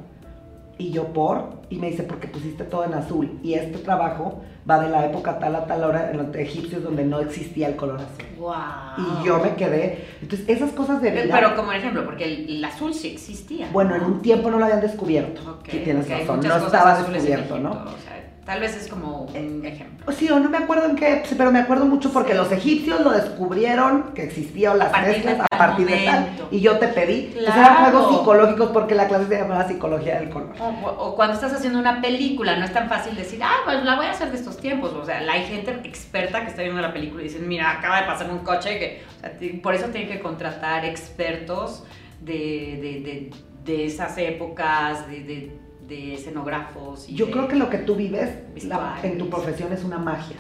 Y 0.78 0.92
yo, 0.92 1.06
¿por? 1.08 1.56
Y 1.70 1.78
me 1.78 1.90
dice, 1.90 2.04
porque 2.04 2.28
pusiste 2.28 2.62
todo 2.62 2.84
en 2.84 2.94
azul. 2.94 3.40
Y 3.42 3.54
este 3.54 3.78
trabajo 3.78 4.42
va 4.70 4.78
de 4.78 4.90
la 4.90 5.06
época 5.06 5.40
tal 5.40 5.56
a 5.56 5.66
tal 5.66 5.82
hora 5.82 6.12
en 6.12 6.18
los 6.18 6.36
egipcios 6.36 6.84
donde 6.84 7.04
no 7.04 7.18
existía 7.18 7.66
el 7.66 7.74
color 7.74 7.96
azul. 7.96 8.26
Wow. 8.38 8.52
Y 8.96 9.26
yo 9.26 9.40
me 9.40 9.56
quedé. 9.56 10.04
Entonces, 10.22 10.48
esas 10.48 10.70
cosas 10.70 11.02
de 11.02 11.10
vida. 11.10 11.24
Pero 11.28 11.56
como 11.56 11.72
ejemplo, 11.72 12.04
porque 12.04 12.26
el, 12.26 12.58
el 12.58 12.64
azul 12.64 12.94
sí 12.94 13.08
existía. 13.08 13.70
bueno, 13.72 13.96
en 13.96 14.02
¿no? 14.02 14.06
un 14.06 14.22
tiempo 14.22 14.52
no 14.52 14.60
lo 14.60 14.66
habían 14.66 14.82
descubierto. 14.82 15.40
Ok, 15.50 15.68
sí, 15.68 15.80
tienes 15.82 16.08
hay 16.08 16.20
razón. 16.20 16.40
No 16.46 16.56
estaba 16.58 16.96
descubierto, 16.96 17.58
¿no? 17.58 17.72
Egipto, 17.72 17.90
o 17.92 17.98
sea, 18.04 18.15
tal 18.46 18.60
vez 18.60 18.76
es 18.76 18.86
como 18.88 19.22
un 19.34 19.66
ejemplo. 19.66 20.10
Sí, 20.12 20.30
o 20.30 20.38
no 20.38 20.48
me 20.48 20.56
acuerdo 20.58 20.86
en 20.88 20.94
qué, 20.96 21.22
pero 21.36 21.50
me 21.52 21.58
acuerdo 21.58 21.84
mucho 21.84 22.12
porque 22.12 22.30
Sí. 22.32 22.38
los 22.38 22.52
egipcios 22.52 23.00
lo 23.00 23.10
descubrieron, 23.10 24.12
que 24.14 24.22
existían 24.22 24.78
las 24.78 24.92
mezclas 25.02 25.40
a 25.50 25.58
partir 25.58 25.86
de 25.88 26.04
tal, 26.04 26.28
y 26.52 26.60
yo 26.60 26.78
te 26.78 26.86
pedí. 26.88 27.26
Entonces 27.26 27.52
Claro. 27.52 27.60
eran 27.60 27.90
juegos 27.90 28.16
psicológicos 28.18 28.70
porque 28.70 28.94
la 28.94 29.08
clase 29.08 29.26
se 29.26 29.36
llamaba 29.38 29.66
Psicología 29.66 30.20
del 30.20 30.30
Color. 30.30 30.54
O, 30.60 30.88
o 30.88 31.16
cuando 31.16 31.34
estás 31.34 31.52
haciendo 31.52 31.78
una 31.80 32.00
película, 32.00 32.56
no 32.56 32.64
es 32.64 32.72
tan 32.72 32.88
fácil 32.88 33.16
decir, 33.16 33.40
ah, 33.42 33.56
pues 33.64 33.82
la 33.82 33.96
voy 33.96 34.06
a 34.06 34.12
hacer 34.12 34.30
de 34.30 34.36
estos 34.38 34.56
tiempos. 34.58 34.92
O 34.92 35.04
sea, 35.04 35.18
hay 35.18 35.44
gente 35.46 35.72
experta 35.84 36.42
que 36.42 36.50
está 36.50 36.62
viendo 36.62 36.80
la 36.80 36.92
película 36.92 37.22
y 37.22 37.24
dicen, 37.24 37.46
mira, 37.48 37.70
acaba 37.72 38.00
de 38.00 38.06
pasar 38.06 38.30
un 38.30 38.38
coche 38.38 38.78
que. 38.78 39.02
O 39.18 39.20
sea, 39.20 39.32
por 39.60 39.74
eso 39.74 39.86
tienen 39.88 40.08
que 40.08 40.20
contratar 40.20 40.84
expertos 40.84 41.84
de, 42.20 42.32
de, 42.32 43.00
de, 43.02 43.30
de 43.64 43.86
esas 43.86 44.16
épocas, 44.18 45.08
de, 45.08 45.50
de, 45.88 46.14
escenógrafos. 46.14 47.08
Y 47.08 47.14
Yo 47.14 47.26
de- 47.26 47.32
creo 47.32 47.48
que 47.48 47.56
lo 47.56 47.70
que 47.70 47.78
tú 47.78 47.94
vives 47.96 48.30
la- 48.64 48.98
en 49.02 49.18
tu 49.18 49.28
profesión 49.30 49.72
es 49.72 49.84
una 49.84 49.98
magia. 49.98 50.36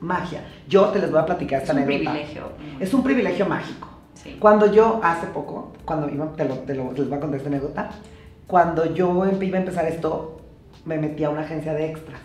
Magia. 0.00 0.40
Yo 0.68 0.86
te 0.88 0.98
les 0.98 1.10
voy 1.10 1.20
a 1.20 1.26
platicar 1.26 1.58
es 1.58 1.68
esta 1.68 1.74
un 1.74 1.82
anécdota. 1.84 2.10
privilegio. 2.10 2.42
Es 2.80 2.92
un 2.94 3.02
privilegio 3.02 3.46
mágico. 3.46 3.88
Sí. 4.14 4.36
Cuando 4.38 4.72
yo, 4.72 5.00
hace 5.02 5.26
poco, 5.28 5.72
cuando 5.84 6.08
iba, 6.08 6.32
te, 6.32 6.44
lo, 6.44 6.54
te 6.60 6.74
lo- 6.74 6.92
les 6.92 7.08
voy 7.08 7.16
a 7.18 7.20
contar 7.20 7.36
esta 7.38 7.48
anécdota, 7.48 7.90
cuando 8.46 8.92
yo 8.94 9.24
em- 9.26 9.42
iba 9.42 9.56
a 9.58 9.60
empezar 9.60 9.86
esto, 9.86 10.40
me 10.84 10.98
metí 10.98 11.22
a 11.24 11.30
una 11.30 11.42
agencia 11.42 11.72
de 11.74 11.86
extras 11.90 12.20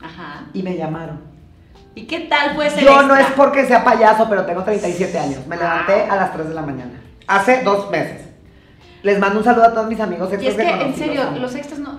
Ajá. 0.00 0.46
y 0.52 0.62
me 0.62 0.76
llamaron. 0.76 1.20
¿Y 1.94 2.06
qué 2.06 2.20
tal 2.20 2.54
fue 2.56 2.66
ese 2.66 2.82
Yo 2.84 3.02
no 3.04 3.14
es 3.14 3.26
porque 3.36 3.64
sea 3.66 3.84
payaso, 3.84 4.26
pero 4.28 4.44
tengo 4.44 4.62
37 4.64 5.16
años. 5.18 5.46
Me 5.46 5.56
levanté 5.56 6.02
a 6.02 6.16
las 6.16 6.32
3 6.32 6.48
de 6.48 6.54
la 6.54 6.62
mañana. 6.62 7.00
Hace 7.28 7.62
dos 7.62 7.88
meses. 7.90 8.28
Les 9.04 9.18
mando 9.20 9.38
un 9.38 9.44
saludo 9.44 9.64
a 9.66 9.72
todos 9.72 9.86
mis 9.86 10.00
amigos 10.00 10.28
Y 10.32 10.34
extras 10.46 10.66
es 10.66 10.74
que, 10.76 10.82
en 10.86 10.94
serio, 10.96 11.22
los 11.38 11.54
extras 11.54 11.78
no. 11.78 11.96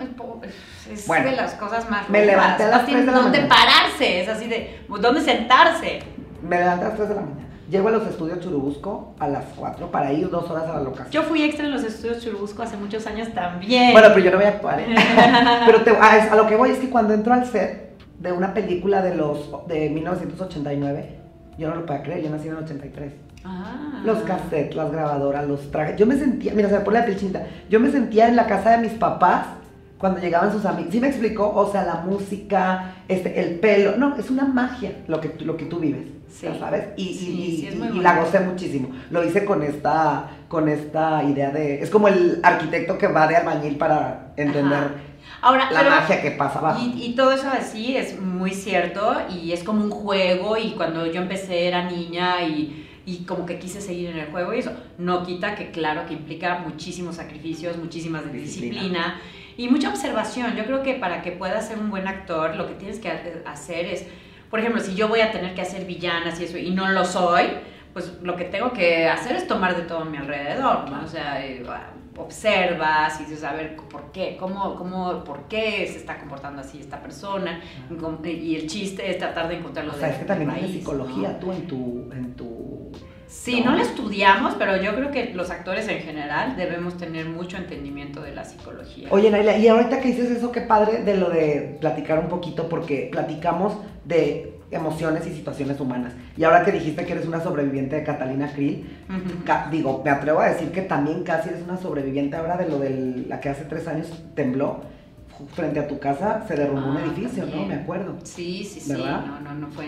es 0.92 1.08
Bueno, 1.08 1.30
de 1.30 1.36
las 1.38 1.54
cosas 1.54 1.90
más. 1.90 2.10
me 2.10 2.26
levanté 2.26 2.64
a 2.64 2.68
las 2.68 2.80
No 2.82 2.86
tienen 2.86 3.06
tres 3.06 3.14
de 3.16 3.20
la 3.22 3.24
dónde 3.24 3.42
mañana. 3.44 3.56
pararse. 3.56 4.22
Es 4.22 4.28
así 4.28 4.48
de. 4.48 4.80
¿Dónde 4.90 5.22
sentarse? 5.22 6.00
Me 6.42 6.58
levanté 6.58 6.86
a 6.86 6.88
las 6.90 6.98
3 6.98 7.10
de 7.10 7.16
la 7.16 7.22
mañana. 7.22 7.42
Llego 7.70 7.88
a 7.88 7.92
los 7.92 8.06
estudios 8.08 8.40
Churubusco 8.42 9.16
a 9.20 9.28
las 9.28 9.44
4 9.56 9.90
para 9.90 10.12
ir 10.14 10.30
dos 10.30 10.50
horas 10.52 10.66
a 10.70 10.74
la 10.74 10.82
locación. 10.82 11.10
Yo 11.12 11.24
fui 11.24 11.42
extra 11.44 11.66
en 11.66 11.72
los 11.72 11.84
estudios 11.84 12.24
Churubusco 12.24 12.62
hace 12.64 12.78
muchos 12.78 13.08
años 13.08 13.32
también. 13.34 13.92
Bueno, 13.94 14.10
pero 14.14 14.20
yo 14.26 14.32
no 14.32 14.38
voy 14.38 14.46
a 14.46 14.50
actuar. 14.50 14.80
¿eh? 14.80 14.86
pero 15.66 15.82
te- 15.84 15.92
a, 16.00 16.18
es- 16.18 16.32
a 16.32 16.36
lo 16.36 16.46
que 16.48 16.56
voy 16.56 16.70
es 16.72 16.78
que 16.80 16.90
cuando 16.92 17.14
entro 17.16 17.34
al 17.34 17.46
set 17.48 17.98
de 18.20 18.32
una 18.32 18.54
película 18.54 19.02
de 19.02 19.16
los 19.16 19.50
de 19.68 19.90
1989, 19.90 21.20
yo 21.58 21.70
no 21.70 21.76
lo 21.76 21.86
puedo 21.86 22.02
creer, 22.04 22.24
yo 22.24 22.30
nací 22.30 22.48
en 22.48 22.58
el 22.58 22.64
83. 22.64 23.14
Ah. 23.46 24.02
Los 24.04 24.20
cassettes, 24.24 24.76
las 24.76 24.92
grabadoras, 24.92 25.48
los 25.48 25.72
trajes. 25.72 25.96
Yo 25.98 26.06
me 26.06 26.16
sentía, 26.18 26.54
mira, 26.54 26.70
se 26.70 26.76
me 26.76 26.82
pone 26.82 27.00
la 27.00 27.06
piel 27.06 27.18
chinita. 27.18 27.46
Yo 27.70 27.80
me 27.80 27.92
sentía 27.92 28.28
en 28.28 28.36
la 28.36 28.46
casa 28.48 28.72
de 28.72 28.78
mis 28.80 28.92
papás 28.94 29.46
cuando 29.98 30.20
llegaban 30.20 30.52
sus 30.52 30.66
amigos. 30.66 30.92
¿Sí 30.92 31.00
me 31.00 31.08
explicó? 31.08 31.52
O 31.56 31.72
sea, 31.72 31.84
la 31.86 31.96
música, 31.96 32.94
este, 33.08 33.40
el 33.42 33.60
pelo. 33.60 33.98
No, 33.98 34.16
es 34.18 34.30
una 34.30 34.46
magia 34.46 34.92
lo 35.08 35.22
que, 35.22 35.30
tú- 35.30 35.46
lo 35.46 35.58
que 35.58 35.66
tú 35.66 35.80
vives. 35.80 36.08
Sí. 36.30 36.48
ya 36.48 36.60
¿Sabes? 36.60 36.88
Y, 36.98 37.04
y- 37.04 37.14
Sí, 37.14 37.26
y- 37.44 37.58
sí, 37.62 37.68
es 37.68 37.76
muy 37.78 37.88
y 37.98 38.02
la 38.02 38.20
gocé 38.20 38.40
muchísimo. 38.42 38.90
Lo 39.10 39.24
hice 39.24 39.46
con 39.46 39.64
esta, 39.64 40.28
con 40.50 40.68
esta 40.70 41.24
idea 41.24 41.50
de. 41.52 41.82
Es 41.82 41.90
como 41.90 42.08
el 42.08 42.40
arquitecto 42.44 42.98
que 42.98 43.08
va 43.08 43.28
de 43.28 43.38
albañil 43.38 43.78
para 43.78 44.34
entender 44.36 44.78
Ajá. 44.78 44.92
Ahora, 45.42 45.72
la 45.72 45.80
pero- 45.80 45.90
magia 45.92 46.22
que 46.22 46.32
pasa 46.32 46.60
abajo. 46.60 46.82
Y, 46.84 47.04
y 47.06 47.16
todo 47.16 47.32
eso 47.32 47.48
así 47.50 47.96
es 47.96 48.20
muy 48.20 48.52
cierto 48.52 49.14
y 49.30 49.52
es 49.54 49.64
como 49.64 49.84
un 49.84 49.92
juego 49.92 50.58
y 50.58 50.72
cuando 50.72 51.06
yo 51.06 51.22
empecé 51.22 51.68
era 51.68 51.90
niña 51.90 52.42
y, 52.44 52.85
y 53.06 53.24
como 53.26 53.46
que 53.46 53.60
quise 53.60 53.82
seguir 53.82 54.10
en 54.10 54.18
el 54.18 54.28
juego 54.32 54.54
y 54.54 54.60
eso 54.60 54.72
no 54.98 55.24
quita 55.26 55.56
que 55.56 55.72
claro 55.72 56.06
que 56.08 56.14
implica 56.14 56.60
muchísimos 56.60 57.16
sacrificios, 57.18 57.78
muchísimas 57.78 58.26
de 58.26 58.32
Disciplina. 58.40 58.74
disciplina. 58.82 59.22
y 59.58 59.70
mucha 59.70 59.90
observación. 59.90 60.56
Yo 60.56 60.66
creo 60.66 60.82
que 60.84 60.96
para 60.96 61.22
que 61.22 61.32
puedas 61.32 61.68
ser 61.68 61.78
un 61.80 61.90
buen 61.90 62.08
actor 62.08 62.56
lo 62.56 62.68
que 62.68 62.74
tienes 62.74 63.00
que 63.00 63.10
ha- 63.10 63.22
hacer 63.46 63.86
es, 63.86 64.06
por 64.50 64.60
ejemplo, 64.60 64.82
si 64.82 64.96
yo 64.96 65.08
voy 65.08 65.22
a 65.22 65.32
tener 65.32 65.54
que 65.56 65.62
hacer 65.62 65.86
villanas 65.86 66.40
y 66.40 66.46
eso 66.46 66.58
y 66.58 66.72
no 66.72 66.90
lo 66.90 67.06
soy, 67.06 67.44
pues 67.94 68.14
lo 68.22 68.36
que 68.36 68.44
tengo 68.46 68.74
que 68.74 69.08
hacer 69.08 69.36
es 69.36 69.48
tomar 69.48 69.76
de 69.76 69.84
todo 69.84 70.00
a 70.00 70.06
mi 70.06 70.18
alrededor, 70.18 70.90
¿no? 70.90 71.04
O 71.04 71.08
sea, 71.08 71.46
eh, 71.46 71.64
observas 72.18 73.20
y 73.20 73.24
dices, 73.24 73.44
a 73.44 73.54
ver, 73.54 73.76
¿por 73.76 74.12
qué? 74.12 74.38
¿Cómo, 74.40 74.76
cómo, 74.76 75.24
¿Por 75.24 75.44
qué 75.48 75.88
se 75.92 75.98
está 75.98 76.18
comportando 76.18 76.62
así 76.62 76.80
esta 76.80 77.02
persona? 77.02 77.60
Y 78.24 78.56
el 78.56 78.68
chiste 78.68 79.10
es 79.10 79.18
tratar 79.18 79.48
de 79.48 79.56
encontrarlo 79.58 79.94
o 79.94 79.96
sea, 79.96 80.10
es 80.10 80.18
que 80.18 80.26
también 80.26 80.50
hay 80.50 80.72
psicología 80.72 81.40
tú 81.40 81.52
en 81.52 81.68
tu... 81.68 82.10
En 82.14 82.34
tu... 82.36 82.55
Sí, 83.28 83.62
no. 83.62 83.72
no 83.72 83.78
la 83.78 83.84
estudiamos, 83.84 84.56
pero 84.56 84.82
yo 84.82 84.96
creo 84.96 85.12
que 85.12 85.34
los 85.34 85.50
actores 85.50 85.88
en 85.88 86.00
general 86.00 86.56
debemos 86.56 86.98
tener 86.98 87.28
mucho 87.28 87.58
entendimiento 87.58 88.22
de 88.22 88.34
la 88.34 88.46
psicología. 88.46 89.08
Oye, 89.12 89.30
Naila, 89.32 89.58
y 89.58 89.68
ahorita 89.68 90.00
que 90.00 90.10
dices 90.10 90.32
eso, 90.32 90.52
qué 90.52 90.62
padre 90.62 91.04
de 91.04 91.18
lo 91.18 91.30
de 91.30 91.78
platicar 91.80 92.20
un 92.20 92.28
poquito, 92.28 92.70
porque 92.70 93.10
platicamos 93.12 93.78
de 94.06 94.56
emociones 94.72 95.26
y 95.28 95.34
situaciones 95.34 95.80
humanas. 95.80 96.14
Y 96.38 96.44
ahora 96.44 96.64
que 96.64 96.72
dijiste 96.72 97.06
que 97.06 97.14
eres 97.14 97.26
una 97.26 97.42
sobreviviente 97.42 97.96
de 97.96 98.04
Catalina 98.04 98.52
Krill, 98.52 98.86
digo, 99.72 100.02
me 100.04 100.12
atrevo 100.12 100.40
a 100.42 100.50
decir 100.50 100.72
que 100.72 100.82
también 100.82 101.24
casi 101.24 101.50
eres 101.50 101.64
una 101.64 101.78
sobreviviente 101.78 102.36
ahora 102.36 102.58
de 102.58 102.70
lo 102.70 102.80
de 102.80 103.26
la 103.28 103.40
que 103.40 103.50
hace 103.50 103.66
tres 103.66 103.88
años 103.88 104.12
tembló 104.36 104.82
frente 105.54 105.80
a 105.80 105.88
tu 105.88 106.00
casa, 106.00 106.46
se 106.48 106.56
derrumbó 106.56 106.92
un 106.92 106.98
ah, 106.98 107.04
edificio, 107.06 107.46
¿no? 107.46 107.66
Me 107.66 107.76
acuerdo. 107.76 108.16
Sí, 108.24 108.64
sí, 108.64 108.80
sí. 108.80 108.94
No, 108.94 109.40
no, 109.42 109.54
no 109.54 109.68
fue. 109.68 109.86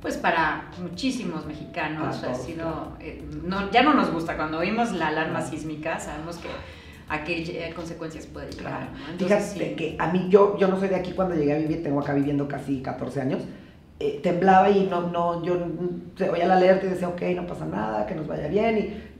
Pues 0.00 0.16
para 0.16 0.70
muchísimos 0.80 1.44
mexicanos 1.46 2.22
ha 2.24 2.34
sido. 2.34 2.92
Eh, 3.00 3.22
no, 3.44 3.70
ya 3.70 3.82
no 3.82 3.94
nos 3.94 4.10
gusta. 4.10 4.36
Cuando 4.36 4.58
oímos 4.58 4.92
la 4.92 5.08
alarma 5.08 5.42
sísmica, 5.42 6.00
sabemos 6.00 6.38
que 6.38 6.48
a 7.10 7.24
qué 7.24 7.72
consecuencias 7.74 8.26
puede 8.26 8.50
llegar. 8.50 8.88
Fíjate 9.18 9.74
que 9.74 9.96
a 9.98 10.12
mí, 10.12 10.28
yo, 10.30 10.56
yo 10.58 10.68
no 10.68 10.78
soy 10.78 10.88
de 10.88 10.96
aquí 10.96 11.12
cuando 11.12 11.34
llegué 11.34 11.54
a 11.54 11.58
vivir, 11.58 11.82
tengo 11.82 12.00
acá 12.00 12.14
viviendo 12.14 12.48
casi 12.48 12.80
14 12.80 13.20
años. 13.20 13.42
Eh, 13.98 14.20
temblaba 14.22 14.70
y 14.70 14.86
no, 14.86 15.10
no, 15.10 15.44
yo 15.44 15.58
se 16.16 16.30
oía 16.30 16.46
la 16.46 16.56
alerta 16.56 16.86
y 16.86 16.90
decía, 16.90 17.08
ok, 17.08 17.20
no 17.36 17.46
pasa 17.46 17.66
nada, 17.66 18.06
que 18.06 18.14
nos 18.14 18.26
vaya 18.26 18.48
bien, 18.48 18.78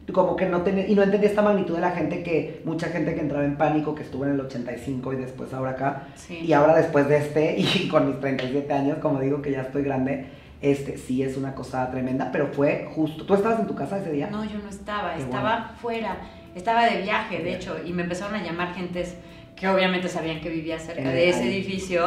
y 0.09 0.13
como 0.13 0.37
que 0.37 0.47
no 0.47 0.63
tenía, 0.63 0.87
y 0.89 0.95
no 0.95 1.03
entendía 1.03 1.29
esta 1.29 1.43
magnitud 1.43 1.75
de 1.75 1.83
la 1.83 1.91
gente 1.91 2.23
que, 2.23 2.63
mucha 2.65 2.89
gente 2.89 3.15
que 3.15 3.21
entraba 3.21 3.45
en 3.45 3.59
pánico, 3.59 3.95
que 3.95 4.05
estuvo 4.05 4.25
en 4.25 4.33
el 4.33 4.41
85 4.41 5.13
y 5.13 5.17
después 5.17 5.53
ahora 5.53 5.73
acá, 5.73 6.09
y 6.31 6.51
ahora 6.55 6.75
después 6.75 7.07
de 7.09 7.19
este, 7.19 7.57
y 7.59 7.89
con 7.89 8.07
mis 8.07 8.21
37 8.21 8.73
años, 8.73 8.99
como 9.03 9.21
digo 9.21 9.43
que 9.43 9.51
ya 9.51 9.61
estoy 9.61 9.83
grande, 9.83 10.29
este 10.63 10.99
sí 10.99 11.23
es 11.23 11.37
una 11.37 11.55
cosa 11.55 11.91
tremenda, 11.91 12.31
pero 12.33 12.49
fue 12.49 12.89
justo, 12.95 13.25
¿tú 13.25 13.35
estabas 13.35 13.61
en 13.61 13.67
tu 13.67 13.75
casa 13.75 13.99
ese 13.99 14.13
día? 14.13 14.29
No, 14.31 14.45
yo 14.45 14.59
no 14.59 14.69
estaba, 14.69 15.17
estaba 15.17 15.75
fuera, 15.81 16.19
estaba 16.55 16.85
de 16.87 17.03
viaje, 17.03 17.43
de 17.43 17.55
hecho, 17.55 17.77
y 17.85 17.93
me 17.93 18.03
empezaron 18.03 18.35
a 18.35 18.43
llamar 18.43 18.75
gentes 18.75 19.17
que 19.57 19.69
obviamente 19.69 20.09
sabían 20.09 20.41
que 20.41 20.49
vivía 20.49 20.79
cerca 20.79 21.11
de 21.11 21.29
ese 21.29 21.47
edificio 21.49 22.03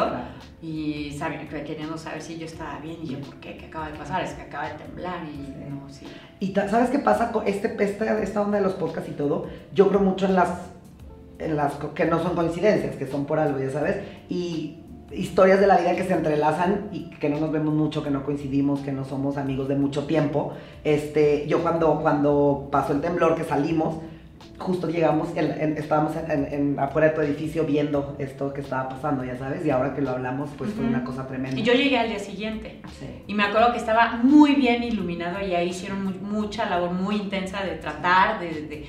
y 0.60 1.14
sabían, 1.16 1.46
querían 1.46 1.96
saber 1.98 2.20
si 2.20 2.38
yo 2.38 2.46
estaba 2.46 2.78
bien 2.80 2.98
y 3.02 3.08
yo, 3.08 3.20
¿por 3.20 3.36
qué? 3.36 3.56
¿Qué 3.56 3.66
acaba 3.66 3.90
de 3.90 3.98
pasar? 3.98 4.24
Es 4.24 4.32
que 4.32 4.42
acaba 4.42 4.68
de 4.68 4.74
temblar 4.74 5.24
y 5.24 5.70
no, 5.70 5.88
sí. 5.88 6.06
Y 6.40 6.52
¿sabes 6.52 6.90
qué 6.90 6.98
pasa 6.98 7.30
con 7.32 7.46
este, 7.46 7.76
esta, 7.78 8.20
esta 8.20 8.42
onda 8.42 8.58
de 8.58 8.64
los 8.64 8.74
podcasts 8.74 9.08
y 9.08 9.14
todo? 9.14 9.48
Yo 9.72 9.88
creo 9.88 10.00
mucho 10.00 10.26
en 10.26 10.34
las, 10.34 10.50
en 11.38 11.56
las 11.56 11.74
que 11.94 12.06
no 12.06 12.20
son 12.22 12.34
coincidencias, 12.34 12.96
que 12.96 13.06
son 13.06 13.24
por 13.24 13.38
algo, 13.38 13.58
ya 13.60 13.70
sabes, 13.70 13.98
y 14.28 14.83
historias 15.16 15.60
de 15.60 15.66
la 15.66 15.76
vida 15.76 15.96
que 15.96 16.04
se 16.04 16.14
entrelazan 16.14 16.88
y 16.92 17.10
que 17.10 17.28
no 17.28 17.38
nos 17.38 17.52
vemos 17.52 17.74
mucho, 17.74 18.02
que 18.02 18.10
no 18.10 18.24
coincidimos, 18.24 18.80
que 18.80 18.92
no 18.92 19.04
somos 19.04 19.36
amigos 19.36 19.68
de 19.68 19.76
mucho 19.76 20.04
tiempo. 20.04 20.52
Este, 20.82 21.46
yo 21.46 21.62
cuando, 21.62 22.00
cuando 22.00 22.68
pasó 22.70 22.92
el 22.92 23.00
temblor, 23.00 23.36
que 23.36 23.44
salimos, 23.44 23.96
justo 24.58 24.88
llegamos, 24.88 25.28
estábamos 25.36 26.12
en, 26.28 26.78
afuera 26.78 27.08
de 27.08 27.14
tu 27.14 27.20
edificio 27.22 27.64
viendo 27.64 28.16
esto 28.18 28.52
que 28.52 28.60
estaba 28.60 28.88
pasando, 28.88 29.24
ya 29.24 29.36
sabes, 29.36 29.64
y 29.64 29.70
ahora 29.70 29.94
que 29.94 30.02
lo 30.02 30.10
hablamos, 30.10 30.50
pues 30.56 30.72
fue 30.72 30.84
una 30.84 31.04
cosa 31.04 31.26
tremenda. 31.26 31.58
Y 31.58 31.62
yo 31.62 31.72
llegué 31.72 31.98
al 31.98 32.08
día 32.08 32.18
siguiente, 32.18 32.80
y 33.26 33.34
me 33.34 33.44
acuerdo 33.44 33.72
que 33.72 33.78
estaba 33.78 34.16
muy 34.22 34.54
bien 34.54 34.82
iluminado 34.82 35.44
y 35.44 35.54
ahí 35.54 35.70
hicieron 35.70 36.22
mucha 36.22 36.68
labor 36.68 36.92
muy 36.92 37.16
intensa 37.16 37.64
de 37.64 37.72
tratar, 37.72 38.40
de, 38.40 38.86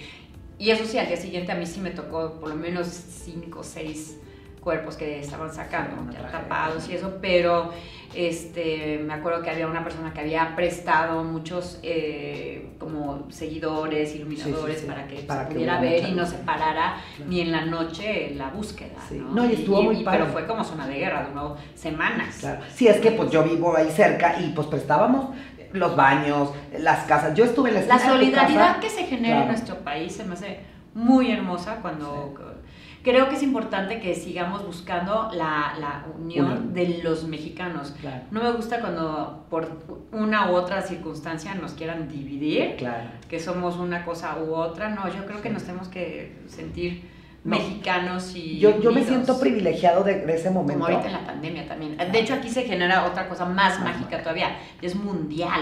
Y 0.59 0.69
eso 0.69 0.85
sí, 0.85 0.97
al 0.97 1.07
día 1.07 1.17
siguiente 1.17 1.51
a 1.51 1.55
mí 1.55 1.65
sí 1.65 1.79
me 1.79 1.91
tocó 1.91 2.39
por 2.39 2.49
lo 2.49 2.55
menos 2.55 2.87
cinco 2.87 3.59
o 3.59 3.63
seis 3.63 4.19
cuerpos 4.65 4.95
que 4.97 5.19
estaban 5.19 5.53
sacando, 5.53 6.11
ya 6.11 6.27
tapados 6.31 6.89
y 6.89 6.95
eso, 6.95 7.19
pero 7.21 7.71
este, 8.15 8.97
me 8.97 9.13
acuerdo 9.13 9.43
que 9.43 9.51
había 9.51 9.67
una 9.67 9.83
persona 9.83 10.11
que 10.11 10.21
había 10.21 10.55
prestado 10.55 11.23
muchos 11.23 11.79
eh, 11.83 12.71
como 12.79 13.27
seguidores, 13.29 14.15
iluminadores 14.15 14.81
para 14.81 15.05
que 15.05 15.17
se 15.17 15.45
pudiera 15.51 15.79
ver 15.79 16.09
y 16.09 16.13
no 16.13 16.25
se 16.25 16.37
parara 16.37 16.97
ni 17.27 17.41
en 17.41 17.51
la 17.51 17.65
noche 17.65 18.33
la 18.35 18.49
búsqueda. 18.49 18.95
¿no? 19.11 19.45
y 19.45 19.53
estuvo 19.53 19.83
muy 19.83 20.03
Pero 20.03 20.25
fue 20.25 20.47
como 20.47 20.63
zona 20.63 20.87
de 20.87 20.95
guerra, 20.95 21.27
duró 21.29 21.57
semanas. 21.75 22.43
Sí, 22.73 22.87
es 22.87 22.97
que 22.97 23.11
pues 23.11 23.29
yo 23.29 23.43
vivo 23.43 23.77
ahí 23.77 23.91
cerca 23.91 24.39
y 24.41 24.49
pues 24.49 24.65
prestábamos 24.65 25.29
los 25.73 25.95
baños, 25.95 26.49
las 26.79 27.05
casas. 27.05 27.35
Yo 27.35 27.45
estuve 27.45 27.69
en 27.69 27.75
la 27.75 27.97
La 27.97 27.99
solidaridad 27.99 28.79
que 28.79 28.89
se 28.89 29.03
genera 29.03 29.41
en 29.41 29.47
nuestro 29.49 29.75
país 29.75 30.15
se 30.15 30.23
me 30.23 30.33
hace 30.33 30.59
muy 30.95 31.29
hermosa 31.29 31.81
cuando 31.81 32.33
creo 33.03 33.29
que 33.29 33.35
es 33.35 33.43
importante 33.43 33.99
que 33.99 34.15
sigamos 34.15 34.65
buscando 34.65 35.29
la, 35.31 35.75
la 35.79 36.05
unión 36.17 36.73
de 36.73 37.01
los 37.03 37.25
mexicanos. 37.25 37.93
No 38.31 38.41
me 38.41 38.51
gusta 38.53 38.79
cuando 38.79 39.45
por 39.49 39.69
una 40.11 40.49
u 40.49 40.55
otra 40.55 40.81
circunstancia 40.81 41.53
nos 41.53 41.73
quieran 41.73 42.07
dividir, 42.07 42.77
que 43.29 43.39
somos 43.39 43.77
una 43.77 44.03
cosa 44.03 44.37
u 44.39 44.55
otra. 44.55 44.89
No, 44.89 45.07
yo 45.07 45.25
creo 45.27 45.41
que 45.41 45.51
nos 45.51 45.63
tenemos 45.63 45.87
que 45.89 46.39
sentir 46.47 47.13
mexicanos 47.43 48.35
y... 48.35 48.57
Yo, 48.57 48.81
yo 48.81 48.91
me 48.91 49.03
siento 49.03 49.39
privilegiado 49.39 50.03
de, 50.03 50.25
ese 50.33 50.49
momento. 50.49 50.81
Como 50.81 50.85
ahorita 50.85 51.05
en 51.05 51.13
la 51.13 51.25
pandemia 51.27 51.67
también. 51.67 51.97
De 51.97 52.19
hecho, 52.19 52.33
aquí 52.33 52.49
se 52.49 52.63
genera 52.63 53.05
otra 53.05 53.29
cosa 53.29 53.45
más, 53.45 53.79
mágica 53.81 54.19
todavía. 54.19 54.57
Es 54.81 54.95
mundial. 54.95 55.61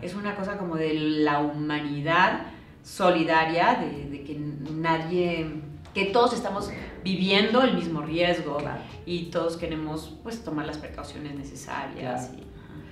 Es 0.00 0.14
una 0.14 0.36
cosa 0.36 0.58
como 0.58 0.76
de 0.76 0.94
la 0.94 1.40
humanidad 1.40 2.53
solidaria, 2.84 3.80
de, 3.80 4.10
de 4.10 4.22
que 4.22 4.38
nadie 4.38 5.64
que 5.94 6.06
todos 6.06 6.34
estamos 6.34 6.70
viviendo 7.04 7.62
el 7.62 7.74
mismo 7.74 8.02
riesgo 8.02 8.58
y 9.06 9.26
todos 9.26 9.56
queremos 9.56 10.18
pues 10.22 10.42
tomar 10.42 10.66
las 10.66 10.78
precauciones 10.78 11.34
necesarias. 11.36 12.30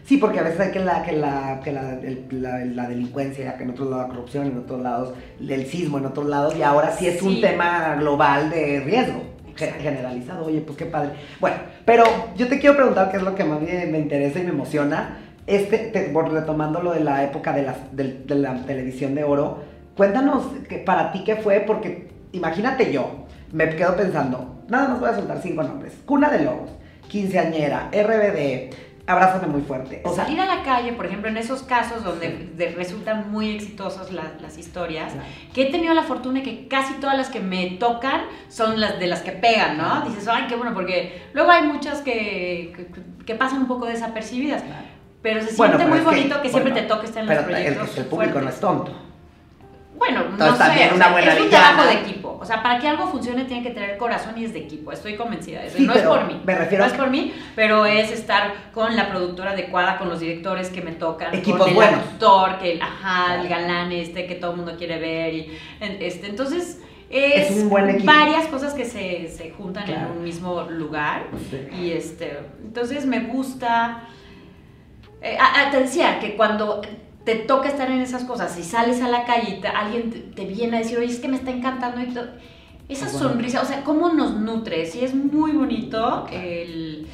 Sí, 0.04 0.16
porque 0.16 0.40
a 0.40 0.42
veces 0.42 0.60
hay 0.60 0.70
que 0.72 0.80
la, 0.80 1.02
que 1.02 1.12
la, 1.12 1.60
que 1.62 1.72
la, 1.72 2.64
la, 2.64 2.88
delincuencia, 2.88 3.56
que 3.56 3.62
en 3.62 3.70
otros 3.70 3.88
lados 3.88 4.08
la 4.08 4.14
corrupción, 4.14 4.46
en 4.46 4.58
otros 4.58 4.80
lados 4.80 5.14
el 5.40 5.66
sismo, 5.66 5.98
en 5.98 6.06
otros 6.06 6.26
lados, 6.26 6.56
y 6.56 6.62
ahora 6.62 6.92
sí 6.92 7.06
es 7.06 7.22
un 7.22 7.40
tema 7.40 7.96
global 7.96 8.50
de 8.50 8.80
riesgo 8.80 9.22
generalizado. 9.56 10.46
Oye, 10.46 10.60
pues 10.60 10.76
qué 10.76 10.86
padre. 10.86 11.10
Bueno, 11.40 11.56
pero 11.84 12.04
yo 12.36 12.48
te 12.48 12.58
quiero 12.58 12.76
preguntar 12.76 13.10
qué 13.10 13.18
es 13.18 13.22
lo 13.22 13.34
que 13.34 13.44
más 13.44 13.60
me, 13.60 13.98
interesa 13.98 14.40
y 14.40 14.44
me 14.44 14.50
emociona. 14.50 15.18
Este, 15.46 15.78
te, 15.78 16.12
retomando 16.12 16.82
lo 16.82 16.92
de 16.92 17.00
la 17.00 17.24
época 17.24 17.52
de 17.52 17.62
la, 17.62 17.76
de, 17.92 18.22
de 18.24 18.34
la 18.36 18.64
televisión 18.64 19.14
de 19.14 19.24
oro, 19.24 19.71
cuéntanos 19.96 20.44
que 20.68 20.78
para 20.78 21.12
ti 21.12 21.24
qué 21.24 21.36
fue, 21.36 21.60
porque 21.60 22.10
imagínate 22.32 22.92
yo, 22.92 23.26
me 23.52 23.68
quedo 23.70 23.96
pensando, 23.96 24.62
nada 24.68 24.88
más 24.88 25.00
voy 25.00 25.10
a 25.10 25.14
soltar 25.14 25.40
cinco 25.42 25.62
nombres. 25.62 25.94
Cuna 26.06 26.30
de 26.30 26.44
Lobos, 26.44 26.70
Quinceañera, 27.08 27.90
RBD, 27.92 28.74
Abrázame 29.04 29.48
muy 29.48 29.62
fuerte. 29.62 30.00
O 30.04 30.14
Salir 30.14 30.40
a 30.40 30.46
la 30.46 30.62
calle, 30.62 30.92
por 30.92 31.06
ejemplo, 31.06 31.28
en 31.28 31.36
esos 31.36 31.62
casos 31.62 32.04
donde 32.04 32.72
resultan 32.76 33.32
muy 33.32 33.50
exitosas 33.50 34.12
las 34.12 34.58
historias, 34.58 35.12
que 35.52 35.62
he 35.62 35.70
tenido 35.72 35.92
la 35.92 36.04
fortuna 36.04 36.38
de 36.38 36.44
que 36.44 36.68
casi 36.68 36.94
todas 36.94 37.16
las 37.16 37.28
que 37.28 37.40
me 37.40 37.70
tocan 37.80 38.22
son 38.48 38.80
las 38.80 39.00
de 39.00 39.08
las 39.08 39.22
que 39.22 39.32
pegan, 39.32 39.76
¿no? 39.76 40.02
Dices, 40.06 40.28
ay, 40.28 40.44
qué 40.48 40.54
bueno, 40.54 40.72
porque 40.72 41.20
luego 41.34 41.50
hay 41.50 41.66
muchas 41.66 42.00
que, 42.00 42.90
que, 43.26 43.34
pasan 43.34 43.62
un 43.62 43.66
poco 43.66 43.86
desapercibidas. 43.86 44.62
Pero 45.20 45.40
se 45.40 45.48
siente 45.48 45.84
muy 45.84 46.00
bonito 46.00 46.40
que, 46.40 46.48
siempre 46.48 46.72
te 46.72 46.82
toque 46.82 47.06
estar 47.06 47.24
en 47.24 47.28
los 47.28 47.44
proyectos. 47.44 47.96
El, 47.96 48.04
el 48.04 48.08
público 48.08 48.40
no 48.40 48.48
es 48.48 48.60
tonto. 48.60 48.92
Bueno, 50.02 50.24
no 50.36 50.56
sé, 50.56 50.90
una 50.92 51.12
buena 51.12 51.32
es 51.32 51.40
un 51.40 51.48
trabajo 51.48 51.84
de 51.84 51.92
equipo. 51.92 52.36
O 52.40 52.44
sea, 52.44 52.60
para 52.60 52.80
que 52.80 52.88
algo 52.88 53.06
funcione 53.06 53.44
tiene 53.44 53.62
que 53.62 53.70
tener 53.70 53.96
corazón 53.96 54.36
y 54.36 54.44
es 54.44 54.52
de 54.52 54.58
equipo. 54.58 54.90
Estoy 54.90 55.14
convencida 55.14 55.60
de 55.60 55.68
eso. 55.68 55.78
no 55.78 55.94
es 55.94 56.02
por 56.02 56.26
mí. 56.26 56.40
Me 56.44 56.56
refiero 56.56 56.84
no 56.84 56.90
es 56.90 56.96
por 56.96 57.08
mí, 57.08 57.32
pero 57.54 57.86
es 57.86 58.10
estar 58.10 58.52
con 58.74 58.96
la 58.96 59.10
productora 59.10 59.52
adecuada, 59.52 59.98
con 59.98 60.08
los 60.08 60.18
directores 60.18 60.70
que 60.70 60.82
me 60.82 60.90
tocan, 60.90 61.32
Equipos 61.32 61.60
con 61.60 61.68
el 61.68 61.74
buenos. 61.76 62.00
actor, 62.00 62.58
que 62.58 62.80
ajá, 62.82 63.40
el 63.40 63.48
galán 63.48 63.92
este 63.92 64.26
que 64.26 64.34
todo 64.34 64.50
el 64.50 64.56
mundo 64.56 64.74
quiere 64.76 64.98
ver 64.98 65.34
y 65.34 65.56
este, 65.80 66.26
entonces 66.26 66.80
es, 67.08 67.68
varias 68.04 68.46
cosas 68.48 68.74
que 68.74 68.86
se, 68.86 69.28
se 69.28 69.52
juntan 69.52 69.88
en 69.88 70.06
un 70.06 70.24
mismo 70.24 70.62
lugar 70.62 71.26
y 71.80 71.92
este, 71.92 72.40
entonces 72.64 73.06
me 73.06 73.20
gusta 73.20 74.02
eh, 75.20 75.38
te 75.70 75.80
decía 75.80 76.18
que 76.18 76.34
cuando 76.34 76.82
te 77.24 77.36
toca 77.36 77.68
estar 77.68 77.90
en 77.90 78.00
esas 78.00 78.24
cosas. 78.24 78.52
Si 78.52 78.62
sales 78.62 79.00
a 79.00 79.08
la 79.08 79.24
calle 79.24 79.60
y 79.62 79.66
alguien 79.66 80.32
te, 80.34 80.44
viene 80.44 80.76
a 80.76 80.80
decir, 80.80 80.98
oye, 80.98 81.06
es 81.06 81.20
que 81.20 81.28
me 81.28 81.36
está 81.36 81.50
encantando 81.50 82.00
y 82.00 82.06
todo. 82.06 82.26
Esa 82.88 83.08
sonrisa, 83.08 83.62
o 83.62 83.64
sea, 83.64 83.84
cómo 83.84 84.12
nos 84.12 84.34
nutre. 84.34 84.84
Sí, 84.86 85.04
es 85.04 85.14
muy 85.14 85.52
bonito 85.52 86.26
el, 86.30 87.06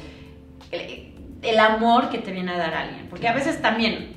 el, 0.71 1.59
amor 1.59 2.09
que 2.09 2.17
te 2.17 2.31
viene 2.31 2.51
a 2.51 2.57
dar 2.57 2.73
alguien. 2.73 3.07
Porque 3.09 3.27
a 3.27 3.33
veces 3.33 3.61
también 3.61 4.15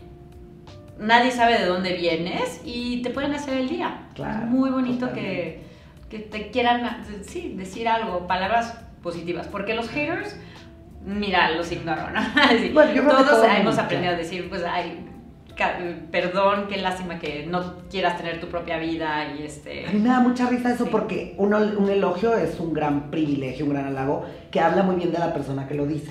nadie 0.99 1.31
sabe 1.31 1.59
de 1.59 1.67
dónde 1.67 1.93
vienes 1.93 2.61
y 2.65 3.03
te 3.03 3.11
pueden 3.11 3.35
hacer 3.35 3.59
el 3.59 3.69
día. 3.69 4.09
es 4.17 4.49
muy 4.49 4.71
bonito 4.71 5.13
que, 5.13 5.63
que, 6.09 6.19
te 6.19 6.51
quieran 6.51 7.05
sí, 7.23 7.55
decir 7.57 7.87
algo, 7.87 8.27
palabras 8.27 8.81
positivas. 9.03 9.47
Porque 9.47 9.75
los 9.75 9.89
haters, 9.89 10.37
mira, 11.05 11.51
los 11.51 11.71
ignoro, 11.71 12.11
¿no? 12.11 12.21
Todos 13.09 13.47
hemos 13.57 13.79
aprendido 13.79 14.15
a 14.15 14.17
decir, 14.17 14.49
pues, 14.49 14.65
ay 14.65 15.12
perdón, 16.11 16.66
qué 16.69 16.78
lástima 16.78 17.19
que 17.19 17.47
no 17.47 17.78
quieras 17.90 18.19
tener 18.19 18.40
tu 18.40 18.49
propia 18.49 18.78
vida 18.78 19.35
y 19.35 19.42
este... 19.42 19.87
A 19.87 19.92
mí 19.92 20.00
me 20.00 20.09
da 20.09 20.21
mucha 20.21 20.49
risa 20.49 20.73
eso 20.73 20.87
porque 20.87 21.35
uno, 21.38 21.59
un 21.59 21.88
elogio 21.88 22.35
es 22.37 22.59
un 22.61 22.73
gran 22.73 23.11
privilegio, 23.11 23.64
un 23.64 23.73
gran 23.73 23.87
halago, 23.87 24.25
que 24.50 24.61
habla 24.61 24.83
muy 24.83 24.97
bien 24.97 25.12
de 25.12 25.19
la 25.19 25.33
persona 25.33 25.66
que 25.66 25.75
lo 25.75 25.87
dice. 25.87 26.11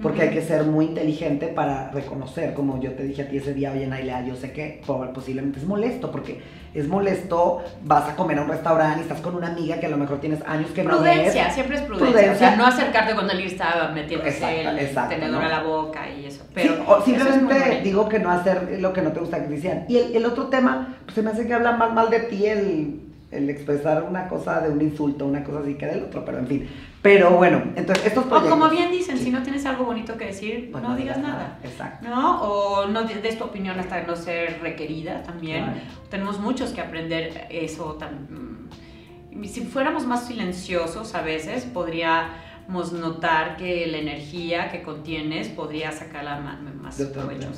Porque 0.00 0.22
hay 0.22 0.30
que 0.30 0.42
ser 0.42 0.64
muy 0.64 0.86
inteligente 0.86 1.48
para 1.48 1.90
reconocer, 1.90 2.54
como 2.54 2.80
yo 2.80 2.92
te 2.92 3.04
dije 3.04 3.22
a 3.22 3.28
ti 3.28 3.36
ese 3.36 3.54
día, 3.54 3.72
oye 3.72 3.86
Naila, 3.86 4.24
yo 4.26 4.34
sé 4.34 4.52
que 4.52 4.82
posiblemente 5.14 5.60
es 5.60 5.66
molesto, 5.66 6.10
porque 6.10 6.40
es 6.74 6.88
molesto, 6.88 7.62
vas 7.84 8.08
a 8.08 8.16
comer 8.16 8.38
a 8.38 8.42
un 8.42 8.48
restaurante 8.48 9.00
y 9.00 9.02
estás 9.02 9.20
con 9.20 9.36
una 9.36 9.48
amiga 9.48 9.78
que 9.78 9.86
a 9.86 9.90
lo 9.90 9.98
mejor 9.98 10.20
tienes 10.20 10.40
años 10.46 10.70
que 10.70 10.82
no 10.82 11.00
ves. 11.00 11.14
Prudencia, 11.14 11.50
siempre 11.50 11.76
es 11.76 11.82
prudencia. 11.82 12.32
O 12.32 12.34
sea, 12.34 12.56
no 12.56 12.66
acercarte 12.66 13.14
cuando 13.14 13.32
alguien 13.32 13.50
está 13.50 13.90
metiéndose 13.94 14.62
el 14.62 14.94
tenedor 15.08 15.44
a 15.44 15.48
la 15.48 15.62
boca 15.62 16.08
y 16.10 16.26
eso. 16.26 16.44
Pero 16.54 16.82
o 16.86 17.02
simplemente 17.02 17.80
digo 17.82 18.08
que 18.08 18.18
no 18.18 18.30
hacer 18.30 18.78
lo 18.80 18.92
que 18.92 19.02
no 19.02 19.12
te 19.12 19.20
gusta 19.20 19.42
que 19.42 19.48
decían. 19.48 19.84
Y 19.88 19.98
el, 19.98 20.24
otro 20.24 20.46
tema, 20.46 20.96
pues 21.04 21.14
se 21.14 21.22
me 21.22 21.30
hace 21.30 21.46
que 21.46 21.52
habla 21.52 21.72
más 21.72 21.92
mal 21.92 22.10
de 22.10 22.20
ti 22.20 22.46
el, 22.46 23.01
el 23.32 23.48
expresar 23.50 24.04
una 24.04 24.28
cosa 24.28 24.60
de 24.60 24.70
un 24.70 24.80
insulto, 24.80 25.26
una 25.26 25.42
cosa 25.42 25.60
así 25.60 25.74
que 25.74 25.86
del 25.86 26.04
otro, 26.04 26.24
pero 26.24 26.38
en 26.38 26.46
fin. 26.46 26.68
Pero 27.00 27.30
bueno, 27.32 27.62
entonces 27.74 28.06
estos 28.06 28.24
proyectos... 28.26 28.52
O 28.52 28.60
como 28.60 28.70
bien 28.70 28.92
dicen, 28.92 29.18
si 29.18 29.30
no 29.30 29.42
tienes 29.42 29.66
algo 29.66 29.84
bonito 29.84 30.16
que 30.16 30.26
decir, 30.26 30.70
pues 30.70 30.84
no, 30.84 30.94
digas 30.94 31.18
nada. 31.18 31.58
Exacto. 31.64 32.08
¿No? 32.08 32.42
O 32.42 32.86
no 32.86 33.02
des 33.04 33.38
tu 33.38 33.44
opinión 33.44 33.80
hasta 33.80 34.02
no 34.02 34.14
ser 34.14 34.60
requerida 34.60 35.22
también. 35.22 35.82
Tenemos 36.10 36.38
muchos 36.38 36.70
que 36.70 36.80
aprender 36.80 37.48
eso. 37.50 37.98
Mm, 37.98 39.44
si 39.44 39.62
fuéramos 39.62 40.06
más 40.06 40.26
silenciosos 40.26 41.14
a 41.14 41.22
veces, 41.22 41.64
podría 41.64 42.28
notar 42.68 43.56
que 43.56 43.86
la 43.86 43.98
energía 43.98 44.70
que 44.70 44.82
contienes 44.82 45.48
podría 45.48 45.92
sacarla 45.92 46.40
más, 46.40 46.60
más 46.62 46.96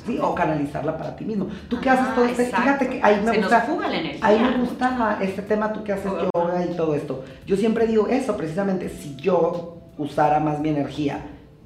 Sí, 0.05 0.17
o 0.21 0.35
canalizarla 0.35 0.97
para 0.97 1.15
ti 1.15 1.25
mismo. 1.25 1.47
¿Tú 1.69 1.79
qué 1.79 1.89
haces 1.89 2.15
todo 2.15 2.25
este? 2.25 2.45
Fíjate 2.45 2.89
que 2.89 2.99
ahí 3.03 3.21
me 3.23 3.31
Se 3.31 3.37
gusta. 3.37 3.59
Nos 3.59 3.67
fuga 3.67 3.87
la 3.87 3.97
energía. 3.97 4.25
Ahí 4.25 4.39
me 4.39 4.57
gusta 4.57 5.19
este 5.21 5.41
tema, 5.41 5.73
tú 5.73 5.83
que 5.83 5.93
haces 5.93 6.11
yoga 6.33 6.65
y 6.65 6.75
todo 6.75 6.95
esto. 6.95 7.23
Yo 7.45 7.57
siempre 7.57 7.87
digo 7.87 8.07
eso, 8.07 8.35
precisamente, 8.37 8.89
si 8.89 9.15
yo 9.15 9.81
usara 9.97 10.39
más 10.39 10.59
mi 10.59 10.69
energía 10.69 11.19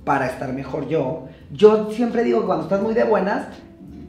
para 0.03 0.27
estar 0.27 0.53
mejor 0.53 0.88
yo, 0.88 1.27
yo 1.51 1.91
siempre 1.91 2.24
digo 2.24 2.41
que 2.41 2.46
cuando 2.48 2.63
estás 2.63 2.81
muy 2.81 2.93
de 2.93 3.03
buenas, 3.03 3.48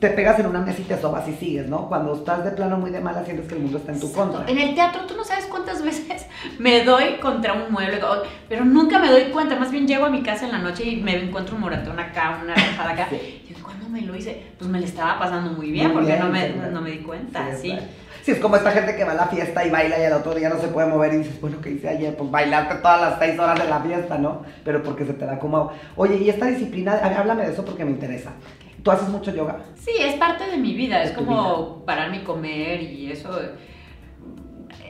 te 0.01 0.09
pegas 0.09 0.39
en 0.41 0.47
una 0.47 0.61
mesa 0.61 0.81
y 0.81 0.85
te 0.85 0.99
sobas 0.99 1.29
y 1.29 1.35
sigues, 1.35 1.69
¿no? 1.69 1.87
Cuando 1.89 2.15
estás 2.15 2.43
de 2.43 2.51
plano 2.53 2.79
muy 2.79 2.91
de 2.91 3.01
mala, 3.01 3.23
sientes 3.23 3.47
que 3.47 3.55
el 3.55 3.61
mundo 3.61 3.77
está 3.79 3.93
en 3.93 4.01
tu 4.01 4.11
contra. 4.11 4.45
En 4.49 4.59
el 4.59 4.75
teatro, 4.75 5.03
tú 5.07 5.15
no 5.15 5.25
sabes 5.25 5.45
cuántas 5.45 5.83
veces 5.85 6.27
me 6.59 6.83
doy 6.85 7.19
contra 7.21 7.53
un 7.53 7.71
mueble, 7.71 8.01
pero 8.49 8.65
nunca 8.65 8.99
me 8.99 9.11
doy 9.11 9.25
cuenta. 9.25 9.57
Más 9.57 9.71
bien 9.71 9.87
llego 9.87 10.07
a 10.07 10.11
mi 10.11 10.23
casa 10.23 10.47
en 10.47 10.53
la 10.53 10.59
noche 10.59 10.85
y 10.85 10.97
me 10.97 11.23
encuentro 11.23 11.55
un 11.55 11.61
moratón 11.61 12.01
acá, 12.01 12.41
una 12.43 12.55
rajada 12.55 12.91
acá. 12.91 13.09
Y 13.51 13.53
cuando 13.63 13.89
me 13.89 14.03
lo 14.03 14.15
hice, 14.15 14.43
pues 14.59 14.71
me 14.71 14.81
le 14.81 14.87
estaba 14.87 15.19
pasando 15.19 15.51
muy 15.51 15.71
bien, 15.71 15.93
porque 15.93 16.17
no, 16.17 16.29
me, 16.29 16.49
no 16.49 16.81
me 16.81 16.93
di 16.93 16.99
cuenta, 16.99 17.55
sí. 17.55 17.77
Sí, 18.23 18.33
es 18.33 18.39
como 18.39 18.57
esta 18.57 18.71
gente 18.71 18.97
que 18.97 19.05
va 19.05 19.13
a 19.13 19.15
la 19.15 19.27
fiesta 19.27 19.65
y 19.65 19.71
baila 19.71 19.99
y 19.99 20.03
el 20.03 20.13
otro 20.13 20.35
día 20.35 20.51
no 20.51 20.61
se 20.61 20.69
puede 20.69 20.89
mover 20.89 21.15
y 21.15 21.19
dices, 21.19 21.41
bueno, 21.41 21.59
¿qué 21.63 21.71
hice 21.71 21.89
ayer? 21.89 22.15
Pues 22.15 22.31
bailarte 22.31 22.75
todas 22.77 23.01
las 23.01 23.19
seis 23.19 23.39
horas 23.39 23.59
de 23.59 23.69
la 23.69 23.81
fiesta, 23.81 24.19
¿no? 24.19 24.43
Pero 24.63 24.83
porque 24.83 25.07
se 25.07 25.15
te 25.15 25.25
da 25.25 25.39
como... 25.39 25.73
Oye, 25.97 26.17
y 26.17 26.29
esta 26.29 26.47
disciplina, 26.47 27.01
háblame 27.03 27.47
de 27.47 27.53
eso 27.53 27.65
porque 27.65 27.85
me 27.85 27.93
interesa. 27.93 28.33
¿Tú 28.83 28.91
haces 28.91 29.09
mucho 29.09 29.35
yoga? 29.35 29.61
Sí, 29.75 29.93
es 29.99 30.15
parte 30.17 30.47
de 30.47 30.57
mi 30.57 30.75
vida, 30.75 31.03
es 31.03 31.13
como 31.13 31.85
pararme 31.85 32.19
y 32.19 32.25
comer 32.25 32.83
y 32.83 33.11
eso. 33.11 33.31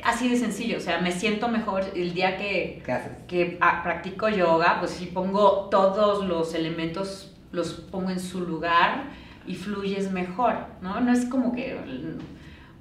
Así 0.04 0.28
de 0.28 0.37
sencillo, 0.37 0.78
o 0.78 0.80
sea, 0.80 1.00
me 1.00 1.12
siento 1.12 1.49
mejor 1.49 1.85
el 1.94 2.14
día 2.14 2.37
que, 2.37 2.82
que 3.26 3.59
ah, 3.61 3.82
practico 3.82 4.28
yoga, 4.28 4.76
pues 4.78 4.92
si 4.92 5.06
pongo 5.06 5.68
todos 5.70 6.25
los 6.26 6.54
elementos, 6.54 7.37
los 7.52 7.73
pongo 7.73 8.11
en 8.11 8.20
su 8.20 8.40
lugar 8.40 9.04
y 9.47 9.54
fluyes 9.54 10.11
mejor, 10.11 10.54
¿no? 10.80 11.00
No 11.00 11.12
es 11.12 11.26
como 11.26 11.52
que 11.52 11.76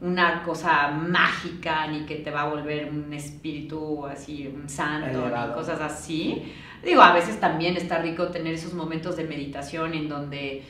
una 0.02 0.44
cosa 0.44 0.90
mágica 0.90 1.88
ni 1.88 2.06
que 2.06 2.16
te 2.16 2.32
va 2.32 2.44
a 2.44 2.50
volver 2.50 2.90
un 2.90 3.12
espíritu 3.14 4.06
así, 4.06 4.48
un 4.48 4.70
santo, 4.70 5.26
ni 5.26 5.54
cosas 5.54 5.82
así. 5.82 6.54
Digo, 6.84 7.02
a 7.02 7.14
veces 7.14 7.40
también 7.40 7.76
está 7.76 8.00
rico 8.00 8.28
tener 8.28 8.54
esos 8.54 8.74
momentos 8.74 9.18
de 9.18 9.26
meditación 9.26 9.94
en 9.94 10.08
donde 10.08 10.64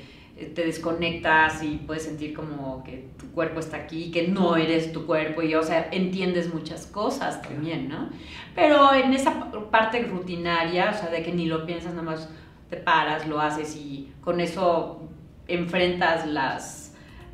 te 0.55 0.65
desconectas 0.65 1.63
y 1.63 1.77
puedes 1.85 2.03
sentir 2.03 2.33
como 2.33 2.83
que 2.83 3.09
tu 3.17 3.31
cuerpo 3.31 3.59
está 3.59 3.77
aquí, 3.77 4.11
que 4.11 4.27
no 4.27 4.55
eres 4.55 4.93
tu 4.93 5.05
cuerpo 5.05 5.41
y, 5.41 5.55
o 5.55 5.63
sea, 5.63 5.89
entiendes 5.91 6.53
muchas 6.53 6.85
cosas 6.87 7.41
también, 7.41 7.89
¿no? 7.89 8.09
Pero 8.55 8.93
en 8.93 9.13
esa 9.13 9.51
parte 9.69 10.03
rutinaria, 10.03 10.91
o 10.91 10.93
sea, 10.93 11.09
de 11.09 11.23
que 11.23 11.31
ni 11.33 11.45
lo 11.45 11.65
piensas, 11.65 11.93
nada 11.93 12.03
más 12.03 12.29
te 12.69 12.77
paras, 12.77 13.27
lo 13.27 13.39
haces 13.39 13.75
y 13.75 14.11
con 14.21 14.39
eso 14.39 15.01
enfrentas 15.47 16.25
las 16.27 16.78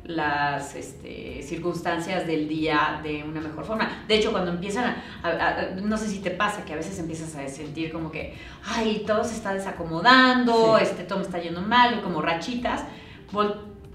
las 0.08 0.74
este, 0.74 1.42
circunstancias 1.42 2.26
del 2.26 2.48
día 2.48 3.00
de 3.02 3.22
una 3.24 3.40
mejor 3.40 3.64
forma. 3.64 4.04
De 4.06 4.16
hecho, 4.16 4.30
cuando 4.32 4.52
empiezan 4.52 4.96
a, 5.22 5.68
no 5.82 5.96
sé 5.96 6.08
si 6.08 6.20
te 6.20 6.30
pasa 6.30 6.64
que 6.64 6.72
a 6.72 6.76
veces 6.76 6.98
empiezas 6.98 7.34
a 7.34 7.48
sentir 7.48 7.92
como 7.92 8.10
que, 8.10 8.34
ay, 8.64 9.04
todo 9.06 9.24
se 9.24 9.34
está 9.34 9.54
desacomodando, 9.54 10.78
este, 10.78 11.04
todo 11.04 11.18
me 11.18 11.24
está 11.24 11.38
yendo 11.38 11.60
mal, 11.60 12.02
como 12.02 12.22
rachitas, 12.22 12.84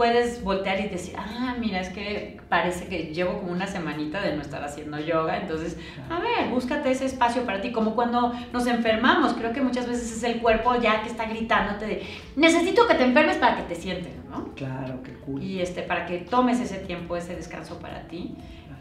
puedes 0.02 0.44
voltear 0.44 0.80
y 0.80 0.88
decir, 0.88 1.14
ah, 1.16 1.56
mira, 1.60 1.80
es 1.80 1.90
que 1.90 2.40
parece 2.50 2.88
que 2.88 3.14
llevo 3.14 3.38
como 3.38 3.52
una 3.52 3.68
semanita 3.68 4.20
de 4.20 4.36
no 4.36 4.42
estar 4.42 4.64
haciendo 4.64 5.00
yoga, 5.00 5.38
entonces, 5.38 5.78
a 6.10 6.20
ver, 6.20 6.50
búscate 6.50 6.90
ese 6.90 7.06
espacio 7.06 7.44
para 7.44 7.62
ti, 7.62 7.72
como 7.72 7.94
cuando 7.94 8.34
nos 8.52 8.66
enfermamos, 8.66 9.34
creo 9.34 9.54
que 9.54 9.62
muchas 9.62 9.88
veces 9.88 10.12
es 10.12 10.24
el 10.24 10.42
cuerpo 10.42 10.74
ya 10.82 11.04
que 11.04 11.10
está 11.10 11.26
gritándote 11.28 11.86
de, 11.86 12.04
necesito 12.36 12.88
que 12.88 12.96
te 12.96 13.04
enfermes 13.04 13.38
para 13.38 13.58
que 13.58 13.62
te 13.62 13.76
sientes, 13.76 14.12
¿no? 14.28 14.56
Claro, 14.56 15.04
qué 15.04 15.14
cool. 15.24 15.44
Y 15.44 15.62
este, 15.62 15.84
para 15.84 16.08
que 16.08 16.18
tomes 16.18 16.60
ese 16.60 16.80
tiempo, 16.80 17.16
ese 17.16 17.36
descanso 17.36 17.78
para 17.78 18.08
ti. 18.08 18.34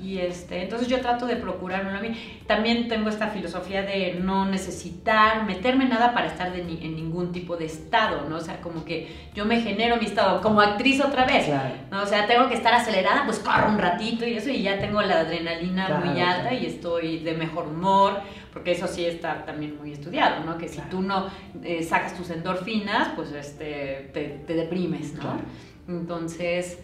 Y 0.02 0.18
este, 0.18 0.62
entonces 0.62 0.88
yo 0.88 1.00
trato 1.00 1.26
de 1.26 1.36
procurarme 1.36 1.96
a 1.96 2.00
mí. 2.00 2.16
También 2.46 2.88
tengo 2.88 3.08
esta 3.08 3.28
filosofía 3.28 3.82
de 3.82 4.18
no 4.20 4.46
necesitar 4.46 5.44
meterme 5.44 5.86
nada 5.86 6.14
para 6.14 6.26
estar 6.26 6.52
de 6.52 6.60
en 6.60 6.96
ningún 6.96 7.32
tipo 7.32 7.56
de 7.56 7.66
estado, 7.66 8.28
¿no? 8.28 8.36
O 8.36 8.40
sea, 8.40 8.60
como 8.60 8.84
que 8.84 9.08
yo 9.34 9.44
me 9.44 9.60
genero 9.60 9.96
mi 9.96 10.06
estado 10.06 10.40
como 10.40 10.60
actriz 10.60 11.00
otra 11.00 11.26
vez, 11.26 11.48
¿no? 11.90 12.02
O 12.02 12.06
sea, 12.06 12.26
tengo 12.26 12.48
que 12.48 12.54
estar 12.54 12.72
acelerada, 12.72 13.24
pues 13.24 13.38
corro 13.40 13.68
un 13.68 13.78
ratito 13.78 14.26
y 14.26 14.34
eso 14.34 14.50
y 14.50 14.62
ya 14.62 14.78
tengo 14.78 15.02
la 15.02 15.20
adrenalina 15.20 16.00
muy 16.02 16.20
alta 16.20 16.54
y 16.54 16.66
estoy 16.66 17.18
de 17.18 17.34
mejor 17.34 17.68
humor, 17.68 18.20
porque 18.52 18.72
eso 18.72 18.86
sí 18.86 19.04
está 19.04 19.44
también 19.44 19.76
muy 19.78 19.92
estudiado, 19.92 20.44
¿no? 20.44 20.56
Que 20.56 20.68
si 20.68 20.80
tú 20.82 21.02
no 21.02 21.28
eh, 21.62 21.82
sacas 21.82 22.16
tus 22.16 22.30
endorfinas, 22.30 23.08
pues 23.16 23.32
este, 23.32 24.10
te, 24.12 24.40
te 24.46 24.54
deprimes, 24.54 25.14
¿no? 25.14 25.40
Entonces, 25.88 26.78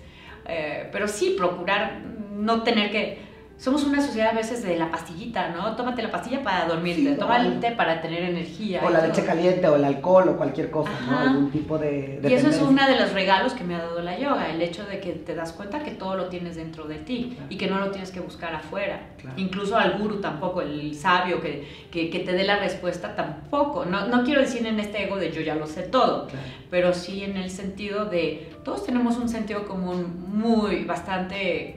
eh, 0.48 0.88
pero 0.92 1.09
sí 1.09 1.35
procurar 1.37 2.00
no 2.30 2.62
tener 2.62 2.90
que 2.90 3.18
somos 3.59 3.85
una 3.85 4.03
sociedad 4.03 4.33
a 4.33 4.35
veces 4.35 4.62
de 4.62 4.77
la 4.77 4.90
pastillita, 4.90 5.49
¿no? 5.49 5.75
Tómate 5.77 6.03
la 6.03 6.11
pastilla 6.11 6.42
para 6.42 6.66
dormirte, 6.66 7.14
toma 7.14 7.38
el 7.38 7.59
té 7.59 7.73
para 7.73 8.03
tener 8.03 8.23
energía. 8.23 8.83
O 8.85 8.90
la 8.90 9.07
leche 9.07 9.25
caliente, 9.25 9.66
o 9.66 9.77
el 9.77 9.85
alcohol, 9.85 10.29
o 10.29 10.37
cualquier 10.37 10.71
cosa, 10.71 10.90
¿no? 11.09 11.19
Algún 11.19 11.51
tipo 11.51 11.79
de... 11.79 12.21
Y 12.23 12.35
eso 12.35 12.49
es 12.49 12.61
uno 12.61 12.87
de 12.87 13.01
los 13.01 13.12
regalos 13.12 13.55
que 13.55 13.64
me 13.64 13.75
ha 13.75 13.79
dado 13.79 14.03
la 14.03 14.19
yoga, 14.19 14.51
el 14.51 14.61
hecho 14.61 14.85
de 14.85 15.01
que 15.01 15.12
te 15.12 15.35
das 15.35 15.53
cuenta 15.53 15.83
que 15.83 15.92
todo 15.92 16.16
lo 16.16 16.27
tienes 16.27 16.57
dentro 16.57 16.85
de 16.85 16.97
ti 16.97 17.38
y 17.49 17.57
que 17.57 17.66
no 17.66 17.81
lo 17.81 17.90
tienes 17.90 18.11
que 18.11 18.21
buscar 18.21 18.55
afuera. 18.55 19.01
Incluso 19.38 19.77
al 19.77 19.99
guru 19.99 20.21
tampoco, 20.21 20.61
el 20.61 20.95
sabio 20.95 21.40
que, 21.40 21.66
que, 21.90 22.07
te 22.27 22.33
dé 22.33 22.45
la 22.45 22.59
respuesta 22.59 23.16
tampoco. 23.16 23.87
No, 23.87 24.07
no, 24.07 24.23
quiero 24.23 24.42
decir 24.42 24.66
en 24.66 24.81
este 24.81 25.05
ego 25.05 25.16
de 25.16 25.33
yo 25.33 25.40
ya 25.40 25.55
lo 25.55 25.66
sé 25.66 25.83
todo, 25.83 26.29
pero 26.71 26.92
sí 26.92 27.25
en 27.25 27.38
el 27.38 27.51
sentido 27.51 28.05
de 28.05 28.53
todos 28.64 28.85
tenemos 28.85 29.16
un 29.16 29.31
sentido 29.31 29.66
común 29.66 30.27
muy, 30.29 30.85
bastante 30.85 31.75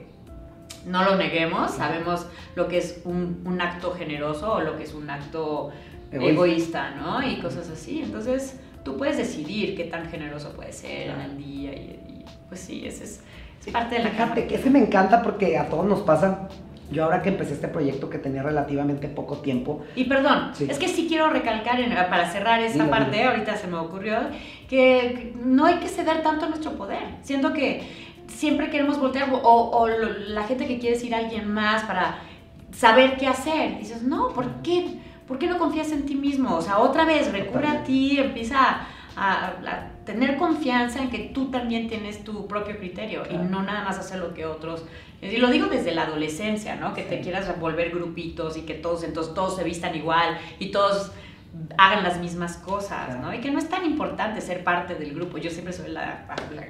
no 0.86 1.04
lo 1.04 1.16
neguemos, 1.16 1.72
sabemos 1.72 2.26
lo 2.56 2.68
que 2.68 2.78
es 2.78 3.02
un, 3.06 3.60
acto 3.62 3.92
generoso 3.92 4.54
o 4.54 4.62
lo 4.62 4.78
que 4.78 4.84
es 4.84 4.94
un 4.94 5.10
acto 5.10 5.72
egoísta, 6.12 6.92
¿no? 6.92 7.22
Y 7.22 7.38
cosas 7.38 7.70
así. 7.70 8.02
Entonces, 8.02 8.60
tú 8.84 8.98
puedes 8.98 9.18
decidir 9.18 9.76
qué 9.76 9.86
tan 9.86 10.10
generoso 10.10 10.54
puede 10.54 10.74
ser 10.74 11.10
en 11.10 11.22
el 11.22 11.38
día 11.38 11.72
y, 11.74 12.26
pues 12.48 12.62
sí, 12.62 12.84
ese 12.86 13.04
es, 13.04 13.22
parte 13.72 13.96
de 13.96 14.04
la 14.04 14.10
Fíjate, 14.10 14.48
que 14.48 14.56
ese 14.56 14.70
me 14.72 14.80
encanta 14.80 15.22
porque 15.22 15.56
a 15.58 15.70
todos 15.70 15.86
nos 15.86 16.02
pasa 16.02 16.50
yo 16.92 17.04
ahora 17.04 17.22
que 17.22 17.30
empecé 17.30 17.54
este 17.54 17.68
proyecto 17.68 18.10
que 18.10 18.18
tenía 18.18 18.42
relativamente 18.42 19.08
poco 19.08 19.38
tiempo. 19.38 19.84
Y 19.96 20.06
perdón, 20.06 20.52
es 20.60 20.80
que 20.80 20.88
sí 20.88 21.06
quiero 21.08 21.30
recalcar 21.30 21.78
para 22.10 22.32
cerrar 22.32 22.62
esa 22.62 22.90
parte, 22.90 23.24
ahorita 23.24 23.56
se 23.58 23.68
me 23.68 23.78
ocurrió, 23.78 24.18
que 24.68 25.34
no 25.44 25.66
hay 25.66 25.76
que 25.76 25.88
ceder 25.88 26.24
tanto 26.24 26.46
a 26.46 26.50
nuestro 26.50 26.72
poder. 26.72 27.04
Siento 27.22 27.54
que 27.54 27.84
siempre 28.30 28.70
queremos 28.70 29.00
voltear, 29.00 29.30
o, 29.32 29.88
la 29.88 30.44
gente 30.44 30.66
que 30.66 30.80
quiere 30.80 30.96
decir 30.96 31.14
a 31.14 31.20
alguien 31.20 31.52
más 31.52 31.84
para 31.84 32.20
saber 32.72 33.18
qué 33.18 33.28
hacer. 33.28 33.78
Dices, 33.78 34.04
no, 34.04 34.30
¿por 34.30 34.62
qué? 34.62 35.00
¿Por 35.28 35.38
qué 35.38 35.48
no 35.48 35.58
confías 35.58 35.92
en 35.92 36.06
ti 36.06 36.16
mismo? 36.16 36.56
O 36.56 36.62
sea, 36.62 36.80
otra 36.80 37.06
vez, 37.06 37.32
recurre 37.32 37.68
a 37.68 37.84
ti, 37.84 38.20
empieza 38.20 38.88
a, 39.16 39.54
tener 40.06 40.38
confianza 40.38 41.04
en 41.04 41.12
que 41.12 41.20
tú 41.20 41.52
también 41.52 41.88
tienes 41.88 42.24
tu 42.24 42.48
propio 42.48 42.78
criterio 42.78 43.24
y 43.30 43.36
no 43.36 43.62
nada 43.62 43.84
más 43.84 44.00
hacer 44.00 44.20
lo 44.20 44.34
que 44.34 44.46
otros. 44.46 44.84
Y 45.22 45.38
lo 45.38 45.52
digo 45.52 45.68
desde 45.68 45.94
la 45.94 46.04
adolescencia, 46.04 46.76
¿no? 46.78 46.96
Que 46.96 47.04
te 47.04 47.20
quieras 47.22 47.60
volver 47.60 47.92
grupitos 47.92 48.58
y 48.58 48.62
que 48.62 48.74
todos, 48.74 49.04
entonces 49.04 49.36
todos 49.36 49.56
se 49.56 49.64
vistan 49.64 49.96
igual 49.96 50.40
y 50.58 50.72
todos 50.72 51.12
hagan 51.78 52.04
las 52.04 52.20
mismas 52.20 52.58
cosas, 52.58 53.20
¿no? 53.22 53.34
Y 53.34 53.40
que 53.42 53.50
no 53.52 53.58
es 53.60 53.68
tan 53.70 53.86
importante 53.86 54.40
ser 54.42 54.64
parte 54.64 54.96
del 54.96 55.14
grupo. 55.16 55.38
Yo 55.38 55.50
siempre 55.50 55.74
soy 55.74 55.90
la, 55.90 56.26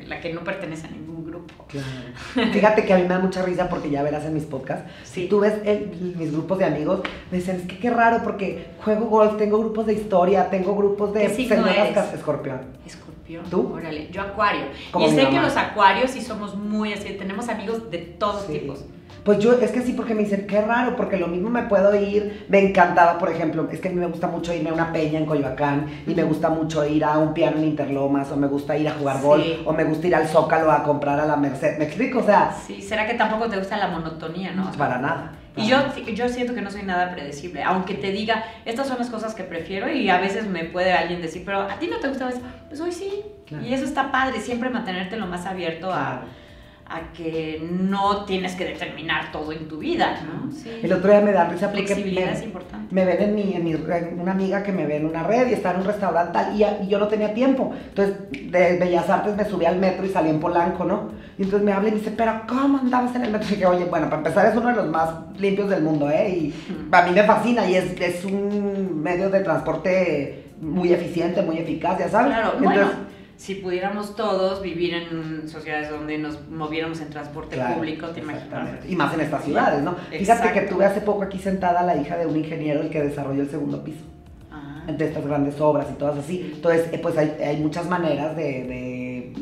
la, 0.08 0.22
que 0.22 0.34
no 0.34 0.44
pertenece 0.44 0.88
a 0.88 0.90
ningún 0.92 1.26
grupo. 1.26 1.66
Claro. 1.68 2.50
Fíjate 2.54 2.86
que 2.86 2.94
a 2.94 2.98
mí 2.98 3.04
me 3.04 3.10
da 3.10 3.20
mucha 3.20 3.42
risa 3.44 3.68
porque 3.70 3.90
ya 3.90 4.04
verás 4.04 4.26
en 4.26 4.34
mis 4.34 4.46
podcasts. 4.46 4.90
Sí. 5.04 5.24
Si 5.24 5.28
tú 5.28 5.40
ves 5.42 5.56
el- 5.66 6.16
mis 6.18 6.32
grupos 6.32 6.58
de 6.60 6.66
amigos, 6.66 7.02
me 7.32 7.38
dicen, 7.40 7.58
es 7.58 7.62
que 7.68 7.78
qué 7.78 7.90
raro 7.90 8.22
porque 8.24 8.68
juego 8.84 9.06
golf, 9.08 9.38
tengo 9.38 9.60
grupos 9.60 9.86
de 9.86 9.94
historia, 9.94 10.50
tengo 10.50 10.76
grupos 10.76 11.14
de 11.14 11.22
¿Qué 11.28 11.30
signo 11.30 11.68
eres? 11.68 11.98
escorpión. 12.14 12.62
Escorpión. 12.86 13.44
¿Tú? 13.50 13.74
Órale, 13.74 14.10
yo 14.12 14.22
acuario. 14.22 14.62
Como 14.92 15.08
y 15.08 15.12
sé 15.12 15.28
que 15.30 15.40
los 15.40 15.56
acuarios 15.58 16.10
sí 16.12 16.22
somos 16.22 16.56
muy 16.56 16.94
así, 16.94 17.14
tenemos 17.14 17.48
amigos 17.50 17.92
de 17.92 17.98
todos 18.00 18.46
Sí. 18.48 18.54
tipos. 18.60 18.86
Pues 19.24 19.40
yo, 19.40 19.54
es 19.54 19.72
que 19.72 19.82
sí, 19.82 19.94
porque 19.94 20.14
me 20.16 20.24
dicen, 20.24 20.48
qué 20.48 20.62
raro, 20.62 20.96
porque 20.96 21.18
lo 21.18 21.28
mismo 21.28 21.50
me 21.50 21.64
puedo 21.64 21.94
ir, 21.94 22.46
me 22.50 22.60
encantaba, 22.60 23.18
por 23.18 23.30
ejemplo, 23.30 23.68
es 23.72 23.80
que 23.80 23.90
a 23.90 23.92
mí 23.92 23.98
me 23.98 24.08
gusta 24.08 24.28
mucho 24.28 24.54
irme 24.54 24.70
a 24.70 24.74
una 24.74 24.92
peña 24.94 25.20
en 25.20 25.26
Coyoacán, 25.26 25.86
y 26.08 26.16
me 26.16 26.24
gusta 26.24 26.50
mucho 26.50 26.86
ir 26.86 27.04
a 27.04 27.18
un 27.18 27.34
piano 27.34 27.58
en 27.58 27.66
Interlomas, 27.66 28.32
o 28.32 28.38
me 28.38 28.48
gusta 28.48 28.78
ir 28.78 28.88
a 28.88 28.92
jugar 28.94 29.18
Sí. 29.18 29.24
golf, 29.24 29.46
o 29.66 29.74
me 29.74 29.84
gusta 29.84 30.08
ir 30.08 30.16
al 30.16 30.28
Zócalo 30.28 30.72
a 30.72 30.84
comprar 30.84 31.20
a 31.20 31.26
la 31.26 31.36
Merced, 31.36 31.78
¿me 31.78 31.86
explico? 31.86 32.20
O 32.20 32.24
sea, 32.24 32.52
Sí, 32.66 32.82
¿será 32.82 33.06
que 33.08 33.14
tampoco 33.16 33.48
te 33.50 33.58
gusta 33.58 33.78
la 33.78 33.88
monotonía, 33.88 34.52
no? 34.54 34.72
Para 34.78 34.98
nada. 34.98 35.34
Y 35.56 35.68
yo, 35.68 35.78
yo 36.16 36.30
siento 36.30 36.54
que 36.54 36.62
no 36.62 36.72
soy 36.72 36.84
nada 36.84 37.12
predecible, 37.12 37.62
aunque 37.64 37.96
te 37.96 38.12
diga, 38.12 38.46
estas 38.64 38.88
son 38.88 38.98
las 39.00 39.10
cosas 39.10 39.36
que 39.36 39.44
prefiero 39.44 39.90
y 39.92 40.10
a 40.10 40.18
veces 40.20 40.48
me 40.48 40.64
puede 40.64 40.94
alguien 40.94 41.22
decir, 41.22 41.44
pero 41.46 41.62
a 41.62 41.78
ti 41.80 41.88
no 41.88 41.98
te 42.00 42.08
gusta 42.08 42.30
eso, 42.30 42.40
pues 42.70 42.80
hoy 42.80 42.94
sí. 42.94 43.24
Claro. 43.46 43.66
Y 43.66 43.74
eso 43.74 43.84
está 43.84 44.10
padre, 44.12 44.40
siempre 44.40 44.70
mantenerte 44.70 45.18
lo 45.18 45.26
más 45.28 45.46
abierto 45.46 45.88
Claro. 45.88 46.02
a 46.02 46.22
que 47.16 47.62
no 47.72 48.26
tienes 48.26 48.56
que 48.56 48.66
determinar 48.66 49.32
todo 49.32 49.52
en 49.52 49.68
tu 49.68 49.78
vida, 49.78 50.20
¿no? 50.26 50.52
Sí. 50.52 50.80
El 50.82 50.92
otro 50.94 51.12
día 51.12 51.22
me 51.22 51.32
da 51.32 51.46
risa 51.46 51.68
porque 51.68 51.86
Flexibilidad 51.86 52.28
me, 52.28 52.34
es 52.34 52.44
importante. 52.44 52.96
me 52.96 53.06
ven 53.06 53.22
en 53.22 53.36
mi, 53.36 53.54
en 53.54 53.64
mi 53.64 53.76
red, 53.76 54.14
una 54.18 54.32
amiga 54.32 54.64
que 54.64 54.72
me 54.72 54.86
ve 54.86 54.98
en 54.98 55.06
una 55.06 55.24
red 55.24 55.50
y 55.50 55.54
está 55.54 55.72
en 55.72 55.82
un 55.82 55.86
restaurante 55.86 56.34
tal, 56.34 56.60
y, 56.60 56.66
y 56.86 56.88
yo 56.88 56.98
no 57.00 57.08
tenía 57.08 57.34
tiempo. 57.34 57.74
Entonces, 57.90 58.16
de 58.32 58.78
Bellas 58.78 59.10
Artes 59.10 59.36
me 59.36 59.46
subí 59.46 59.66
al 59.66 59.78
metro 59.78 60.06
y 60.06 60.10
salí 60.10 60.30
en 60.30 60.40
Polanco, 60.40 60.84
¿no? 60.84 61.10
Y 61.38 61.44
entonces 61.44 61.66
me 61.66 61.72
habla 61.72 61.90
y 61.90 61.92
me 61.92 61.98
dice, 62.00 62.12
pero 62.18 62.42
¿cómo 62.48 62.80
andabas 62.80 63.16
en 63.16 63.24
el 63.26 63.32
metro? 63.32 63.48
Y 63.48 63.52
dije, 63.52 63.66
oye, 63.66 63.86
bueno, 63.86 64.06
para 64.08 64.18
empezar 64.18 64.46
es 64.48 64.56
uno 64.56 64.70
de 64.70 64.76
los 64.76 64.88
más 64.88 65.10
limpios 65.38 65.70
del 65.70 65.84
mundo, 65.84 66.10
¿eh? 66.10 66.30
Y 66.30 66.54
a 66.92 67.02
mí 67.04 67.12
me 67.12 67.24
fascina 67.24 67.70
y 67.70 67.76
es, 67.76 68.00
es 68.02 68.26
un 68.26 69.02
medio 69.02 69.30
de 69.30 69.42
transporte 69.42 70.46
muy 70.62 70.92
eficiente, 70.92 71.42
muy 71.42 71.58
eficaz, 71.60 72.00
ya 72.00 72.10
sabes. 72.10 72.34
Claro, 72.34 72.54
Entonces, 72.58 72.84
bueno, 72.84 73.10
si 73.40 73.56
pudiéramos 73.56 74.16
todos 74.18 74.62
vivir 74.62 74.94
en 74.94 75.48
sociedades 75.48 75.90
donde 75.90 76.18
nos 76.18 76.46
moviéramos 76.50 77.00
en 77.00 77.10
transporte 77.10 77.56
Claro, 77.56 77.76
público, 77.76 78.08
te 78.08 78.20
imaginas. 78.20 78.86
Y 78.86 78.96
más 78.98 79.14
en 79.14 79.22
estas 79.22 79.46
ciudades, 79.46 79.82
¿no? 79.82 79.96
Fíjate 80.12 80.52
que 80.52 80.62
tuve 80.64 80.84
hace 80.84 81.00
poco 81.00 81.24
aquí 81.24 81.40
sentada 81.40 81.80
a 81.80 81.84
la 81.84 81.96
hija 81.96 82.18
de 82.18 82.26
un 82.26 82.36
ingeniero, 82.36 82.82
el 82.82 82.90
que 82.90 83.02
desarrolló 83.02 83.42
el 83.44 83.50
segundo 83.50 83.82
piso. 83.84 84.04
Ah. 84.52 84.84
de 84.92 85.06
estas 85.06 85.26
grandes 85.26 85.62
obras 85.62 85.88
y 85.90 85.94
todas 85.94 86.18
así. 86.18 86.52
Entonces, 86.56 86.90
eh, 86.92 87.00
pues 87.02 87.18
hay, 87.18 87.38
hay 87.46 87.58
muchas 87.62 87.88
maneras 87.88 88.36
de, 88.36 88.44
de 88.44 89.34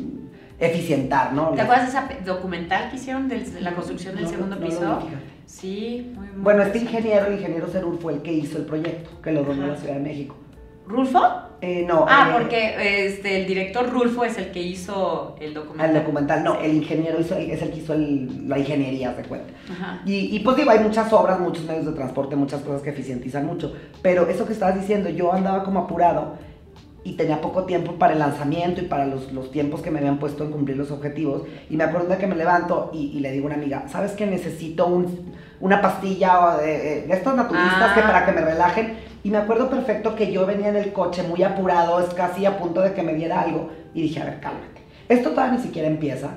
eficientar, 0.60 1.32
¿no? 1.32 1.48
¿Te 1.50 1.62
acuerdas 1.62 1.86
de 1.86 1.90
esa 1.98 2.06
pe- 2.08 2.20
documental 2.24 2.90
que 2.90 2.96
hicieron 2.96 3.28
de 3.28 3.44
la 3.60 3.74
construcción 3.74 4.14
del 4.14 4.24
No, 4.24 4.30
segundo 4.30 4.56
no 4.56 4.64
piso? 4.66 5.08
sí, 5.46 6.12
muy, 6.14 6.26
muy 6.28 6.42
Bueno, 6.42 6.62
este 6.62 6.78
ingeniero, 6.78 7.26
el 7.26 7.34
ingeniero 7.34 7.66
Cerul, 7.66 7.98
fue 7.98 8.12
el 8.14 8.22
que 8.22 8.32
hizo 8.32 8.58
el 8.58 8.64
proyecto, 8.64 9.10
que 9.22 9.32
lo 9.32 9.42
donó 9.42 9.64
a 9.64 9.66
la. 9.68 9.76
Ciudad 9.76 9.94
de 9.94 10.00
México. 10.00 10.36
¿Rulfo? 10.86 11.20
Eh, 11.60 11.84
no, 11.88 12.06
Ah, 12.08 12.28
eh, 12.30 12.38
porque 12.38 13.06
este, 13.06 13.40
el 13.40 13.46
director 13.48 13.90
Rulfo 13.90 14.24
es 14.24 14.38
el 14.38 14.52
que 14.52 14.62
hizo 14.62 15.34
el 15.40 15.54
documental. 15.54 15.90
El 15.90 16.02
documental, 16.02 16.44
no, 16.44 16.60
el 16.60 16.74
ingeniero 16.74 17.20
hizo, 17.20 17.34
es 17.36 17.60
el 17.62 17.70
que 17.72 17.78
hizo 17.78 17.94
el- 17.94 18.48
la 18.48 18.58
ingeniería, 18.58 19.12
se 19.16 19.22
cuenta. 19.22 19.52
Ajá. 19.70 20.00
Y, 20.06 20.36
y 20.36 20.40
pues 20.40 20.56
digo, 20.56 20.70
hay 20.70 20.78
muchas 20.78 21.12
obras, 21.12 21.40
muchos 21.40 21.64
medios 21.64 21.86
de 21.86 21.92
transporte, 21.92 22.36
muchas 22.36 22.60
cosas 22.62 22.82
que 22.82 22.90
eficientizan 22.90 23.44
mucho. 23.44 23.72
Pero 24.02 24.28
eso 24.28 24.46
que 24.46 24.52
estabas 24.52 24.76
diciendo, 24.80 25.08
yo 25.10 25.32
andaba 25.32 25.64
como 25.64 25.80
apurado 25.80 26.34
y 27.02 27.14
tenía 27.14 27.40
poco 27.40 27.64
tiempo 27.64 27.92
para 27.94 28.12
el 28.12 28.18
lanzamiento 28.20 28.80
y 28.80 28.84
para 28.84 29.06
los, 29.06 29.32
los 29.32 29.50
tiempos 29.50 29.80
que 29.82 29.90
me 29.90 29.98
habían 29.98 30.18
puesto 30.18 30.44
en 30.44 30.52
cumplir 30.52 30.76
los 30.76 30.90
objetivos. 30.92 31.42
Y 31.70 31.76
me 31.76 31.84
acuerdo 31.84 32.08
de 32.08 32.18
que 32.18 32.26
me 32.28 32.36
levanto 32.36 32.90
y, 32.92 33.16
y 33.16 33.20
le 33.20 33.32
digo 33.32 33.44
a 33.44 33.46
una 33.48 33.56
amiga, 33.56 33.88
¿sabes 33.88 34.12
que 34.12 34.26
necesito 34.26 34.86
un- 34.86 35.32
una 35.60 35.80
pastilla 35.80 36.56
de, 36.58 37.02
de 37.02 37.12
estos 37.14 37.34
naturistas 37.34 37.90
Ah. 37.90 37.94
que 37.96 38.00
para 38.02 38.24
que 38.26 38.30
me 38.32 38.42
relajen? 38.42 39.07
Y 39.28 39.30
me 39.30 39.36
acuerdo 39.36 39.68
perfecto 39.68 40.14
que 40.16 40.32
yo 40.32 40.46
venía 40.46 40.68
en 40.70 40.76
el 40.76 40.90
coche 40.90 41.22
muy 41.22 41.42
apurado, 41.42 42.00
es 42.00 42.14
casi 42.14 42.46
a 42.46 42.56
punto 42.58 42.80
de 42.80 42.94
que 42.94 43.02
me 43.02 43.12
diera 43.12 43.42
algo. 43.42 43.68
Y 43.92 44.00
dije, 44.00 44.22
a 44.22 44.24
ver, 44.24 44.40
cálmate. 44.40 44.80
Esto 45.06 45.32
todavía 45.32 45.58
ni 45.58 45.62
siquiera 45.62 45.86
empieza. 45.86 46.30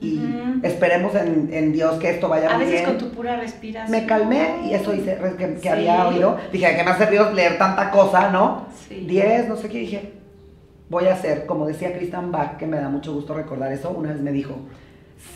Y 0.00 0.18
esperemos 0.62 1.14
en, 1.14 1.50
en 1.52 1.72
Dios 1.74 1.96
que 1.98 2.08
esto 2.08 2.26
vaya 2.30 2.48
A 2.48 2.56
muy 2.56 2.64
veces 2.64 2.80
bien. 2.80 2.96
con 2.96 2.96
tu 3.06 3.14
pura 3.14 3.36
respiración. 3.36 3.90
Me 4.00 4.06
calmé 4.06 4.60
y 4.64 4.72
eso 4.72 4.94
hice 4.94 5.18
que, 5.36 5.54
que 5.56 5.58
Sí. 5.60 5.68
había 5.68 6.08
oído. 6.08 6.38
Dije, 6.50 6.68
¿de 6.68 6.76
qué 6.78 6.84
me 6.84 6.90
ha 6.90 6.96
servido 6.96 7.30
leer 7.32 7.58
tanta 7.58 7.90
cosa, 7.90 8.30
no? 8.30 8.64
Sí. 8.88 9.04
10, 9.06 9.46
no 9.50 9.56
sé 9.56 9.68
qué. 9.68 9.80
Dije, 9.80 10.12
voy 10.88 11.04
a 11.06 11.12
hacer, 11.12 11.44
como 11.44 11.66
decía 11.66 11.92
Christian 11.92 12.32
Bach, 12.32 12.56
que 12.56 12.66
me 12.66 12.78
da 12.78 12.88
mucho 12.88 13.12
gusto 13.12 13.34
recordar 13.34 13.70
eso, 13.72 13.90
una 13.90 14.12
vez 14.12 14.22
me 14.22 14.32
dijo, 14.32 14.54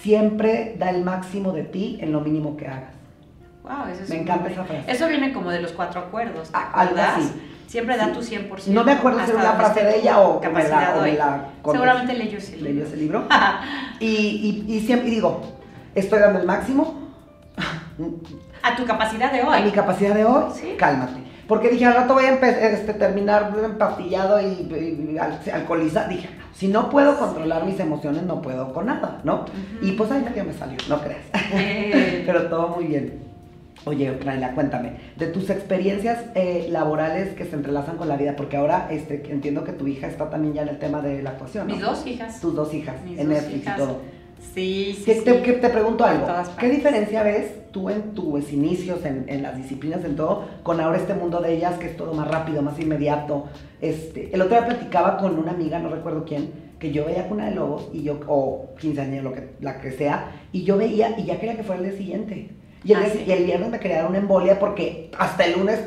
siempre 0.00 0.76
da 0.78 0.88
el 0.88 1.02
máximo 1.04 1.52
de 1.52 1.64
ti 1.64 1.98
en 2.00 2.10
lo 2.12 2.20
mínimo 2.22 2.56
que 2.56 2.68
hagas. 2.68 2.94
Wow, 3.62 3.86
eso 3.92 4.02
es 4.02 4.08
Me 4.10 4.20
encanta 4.20 4.48
esa 4.50 4.64
frase. 4.64 4.90
Eso 4.90 5.08
viene 5.08 5.32
como 5.32 5.50
de 5.50 5.60
los 5.60 5.72
cuatro 5.72 6.00
acuerdos. 6.00 6.48
¿te 6.50 6.56
Ah, 6.56 6.70
algo 6.74 6.96
así. 7.00 7.30
Siempre 7.68 7.96
da 7.96 8.06
Sí. 8.06 8.12
tu 8.12 8.22
100%. 8.22 8.74
No 8.74 8.84
me 8.84 8.92
acuerdo 8.92 9.20
si 9.24 9.30
era 9.30 9.40
una 9.40 9.52
frase 9.52 9.84
de 9.84 9.98
ella 10.00 10.18
o, 10.20 10.38
o 10.38 10.50
me 10.50 10.68
la, 10.68 10.94
o 10.96 11.02
me 11.02 11.10
hoy. 11.10 11.16
la 11.16 11.44
conté. 11.62 11.78
Seguramente 11.78 12.12
leyó 12.14 12.38
ese 12.38 12.56
libro. 12.56 12.68
Leyó 12.70 12.84
ese 12.84 12.96
libro. 12.96 13.24
y, 14.00 14.06
y, 14.06 14.74
y 14.74 14.80
siempre 14.80 15.08
y 15.08 15.12
digo, 15.12 15.40
estoy 15.94 16.18
dando 16.18 16.40
el 16.40 16.46
máximo 16.46 17.00
A 18.62 18.76
tu 18.76 18.84
capacidad 18.84 19.30
de 19.32 19.40
a 19.40 19.44
mi 19.60 19.62
hoy. 19.66 19.70
capacidad 19.70 20.14
de 20.14 20.24
hoy, 20.24 20.44
Sí. 20.54 20.74
cálmate. 20.76 21.22
Porque 21.48 21.68
dije, 21.68 21.84
al 21.86 21.94
rato 21.94 22.14
voy 22.14 22.24
a 22.24 22.32
este, 22.34 22.94
terminar 22.94 23.52
empastillado 23.62 24.40
y, 24.40 24.44
y- 24.44 25.12
y 25.14 25.18
al- 25.18 25.38
alcoholizado. 25.52 26.08
Dije, 26.08 26.28
no, 26.38 26.44
si 26.54 26.68
no 26.68 26.88
puedo 26.90 27.18
controlar 27.18 27.64
mis 27.64 27.78
emociones, 27.80 28.22
no 28.24 28.40
puedo 28.42 28.72
con 28.72 28.86
nada, 28.86 29.20
¿no? 29.24 29.44
Y 29.82 29.92
pues 29.92 30.10
ahí 30.10 30.22
medio 30.22 30.44
me 30.44 30.52
salió, 30.52 30.78
no 30.88 31.00
creas. 31.00 31.22
Eh, 31.52 32.22
Pero 32.26 32.48
todo 32.48 32.68
muy 32.68 32.84
bien. 32.84 33.31
Oye, 33.84 34.16
Naila, 34.24 34.54
cuéntame, 34.54 34.92
de 35.16 35.26
tus 35.26 35.50
experiencias 35.50 36.24
eh, 36.34 36.68
laborales 36.70 37.34
que 37.34 37.44
se 37.44 37.56
entrelazan 37.56 37.96
con 37.96 38.08
la 38.08 38.16
vida, 38.16 38.36
porque 38.36 38.56
ahora 38.56 38.88
este, 38.90 39.22
entiendo 39.30 39.64
que 39.64 39.72
tu 39.72 39.88
hija 39.88 40.06
está 40.06 40.30
también 40.30 40.54
ya 40.54 40.62
en 40.62 40.68
el 40.68 40.78
tema 40.78 41.02
de 41.02 41.22
la 41.22 41.30
actuación, 41.30 41.66
¿no? 41.66 41.74
mis 41.74 41.82
dos 41.82 42.06
hijas. 42.06 42.40
Tus 42.40 42.54
dos 42.54 42.72
hijas, 42.72 43.02
Mis 43.04 43.18
en 43.18 43.28
dos 43.28 43.34
Netflix 43.34 43.62
hijas. 43.62 43.76
y 43.76 43.80
todo. 43.80 43.98
Sí, 44.54 44.94
sí. 44.98 45.04
¿Qué, 45.04 45.14
sí. 45.14 45.60
te, 45.60 45.68
pregunto 45.68 46.04
algo. 46.04 46.26
¿Qué 46.58 46.68
diferencia 46.68 47.22
ves 47.22 47.70
tú 47.72 47.88
en 47.88 48.12
tus 48.12 48.52
inicios, 48.52 49.04
en, 49.04 49.24
en 49.28 49.42
las 49.42 49.56
disciplinas, 49.56 50.04
en 50.04 50.16
todo, 50.16 50.46
con 50.62 50.80
ahora 50.80 50.98
este 50.98 51.14
mundo 51.14 51.40
de 51.40 51.54
ellas 51.54 51.78
que 51.78 51.86
es 51.86 51.96
todo 51.96 52.12
más 52.12 52.28
rápido, 52.28 52.60
más 52.60 52.78
inmediato? 52.78 53.46
Este, 53.80 54.34
el 54.34 54.42
otro 54.42 54.56
día 54.56 54.66
platicaba 54.66 55.16
con 55.16 55.38
una 55.38 55.52
amiga, 55.52 55.78
no 55.78 55.88
recuerdo 55.88 56.24
quién, 56.24 56.50
que 56.78 56.92
yo 56.92 57.04
veía 57.04 57.28
Cuna 57.28 57.46
de 57.46 57.54
Lobos, 57.54 57.88
y 57.92 58.02
yo, 58.02 58.20
o 58.26 58.74
15 58.80 59.00
años, 59.00 59.24
lo 59.24 59.32
que, 59.32 59.50
la 59.60 59.80
que 59.80 59.92
sea, 59.92 60.32
y 60.52 60.64
yo 60.64 60.76
veía 60.76 61.18
y 61.18 61.24
ya 61.24 61.38
quería 61.38 61.56
que 61.56 61.62
fuera 61.62 61.80
el 61.80 61.88
día 61.88 61.98
siguiente. 61.98 62.50
Y 62.84 62.92
el, 62.92 62.98
Ah, 62.98 63.00
día- 63.02 63.12
sí. 63.12 63.24
y 63.26 63.32
el 63.32 63.44
viernes 63.44 63.68
me 63.70 63.78
dar 63.96 64.06
una 64.06 64.18
embolia 64.18 64.58
porque 64.58 65.10
hasta 65.18 65.44
el 65.44 65.52
lunes 65.52 65.80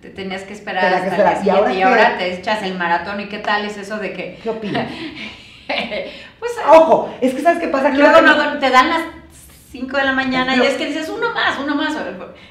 Te 0.00 0.10
tenías 0.10 0.42
que 0.42 0.52
esperar 0.52 0.80
que 0.82 0.86
hasta 0.94 1.06
el 1.06 1.12
esperar. 1.12 1.42
día 1.42 1.52
¿Y 1.52 1.56
ahora 1.56 1.72
y 1.74 1.82
ahora 1.82 2.18
te 2.18 2.34
echas 2.34 2.62
el 2.64 2.74
maratón. 2.76 3.20
¿Y 3.20 3.28
qué 3.28 3.38
tal 3.38 3.64
es 3.64 3.76
eso 3.76 3.98
de 3.98 4.12
que, 4.12 4.38
¿Qué 4.42 4.50
opinas? 4.50 4.88
pues, 5.68 6.52
Ojo, 6.68 7.14
es 7.20 7.34
que 7.34 7.40
¿sabes 7.42 7.60
qué 7.60 7.68
pasa? 7.68 7.88
luego 7.90 8.16
que- 8.16 8.22
no, 8.22 8.58
te 8.58 8.70
dan 8.70 8.88
las 8.88 9.02
5 9.72 9.96
de 9.96 10.04
la 10.04 10.12
mañana 10.12 10.54
y 10.54 10.60
es 10.60 10.74
que 10.74 10.84
dices 10.84 11.08
uno 11.08 11.32
más, 11.32 11.58
uno 11.58 11.74
más. 11.74 11.96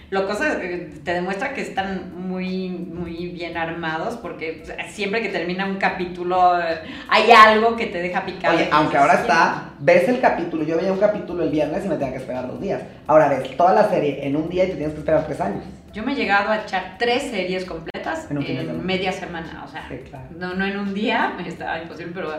Lo 0.09 0.25
cosa 0.25 0.57
te 0.59 1.13
demuestra 1.13 1.53
que 1.53 1.61
están 1.61 2.19
muy, 2.19 2.69
muy 2.69 3.27
bien 3.27 3.57
armados 3.57 4.17
porque 4.17 4.63
siempre 4.89 5.21
que 5.21 5.29
termina 5.29 5.67
un 5.67 5.75
capítulo 5.77 6.59
eh, 6.59 6.79
hay 7.09 7.29
algo 7.31 7.75
que 7.75 7.85
te 7.85 8.01
deja 8.01 8.25
picado. 8.25 8.55
Oye, 8.55 8.67
aunque 8.71 8.97
ahora 8.97 9.13
está, 9.13 9.69
ves 9.77 10.09
el 10.09 10.19
capítulo, 10.19 10.63
yo 10.63 10.77
veía 10.77 10.91
un 10.91 10.99
capítulo 10.99 11.43
el 11.43 11.51
viernes 11.51 11.85
y 11.85 11.89
me 11.89 11.95
tenía 11.95 12.13
que 12.13 12.21
esperar 12.21 12.47
dos 12.47 12.59
días. 12.59 12.81
Ahora 13.05 13.29
ves 13.29 13.55
toda 13.55 13.73
la 13.75 13.87
serie 13.87 14.25
en 14.25 14.35
un 14.35 14.49
día 14.49 14.63
y 14.63 14.69
te 14.69 14.75
tienes 14.77 14.93
que 14.93 14.99
esperar 14.99 15.23
tres 15.27 15.39
años. 15.41 15.63
Yo 15.93 16.01
me 16.01 16.13
he 16.13 16.15
llegado 16.15 16.49
a 16.49 16.61
echar 16.63 16.95
tres 16.97 17.23
series 17.23 17.65
completas 17.65 18.31
En 18.31 18.41
en 18.41 18.83
media 18.83 19.11
semana, 19.11 19.63
o 19.63 19.67
sea, 19.67 19.85
Sí, 19.89 19.97
claro. 20.09 20.25
no, 20.37 20.55
no 20.55 20.65
en 20.65 20.79
un 20.79 20.93
día, 20.93 21.33
estaba 21.45 21.79
imposible, 21.81 22.13
pero 22.15 22.31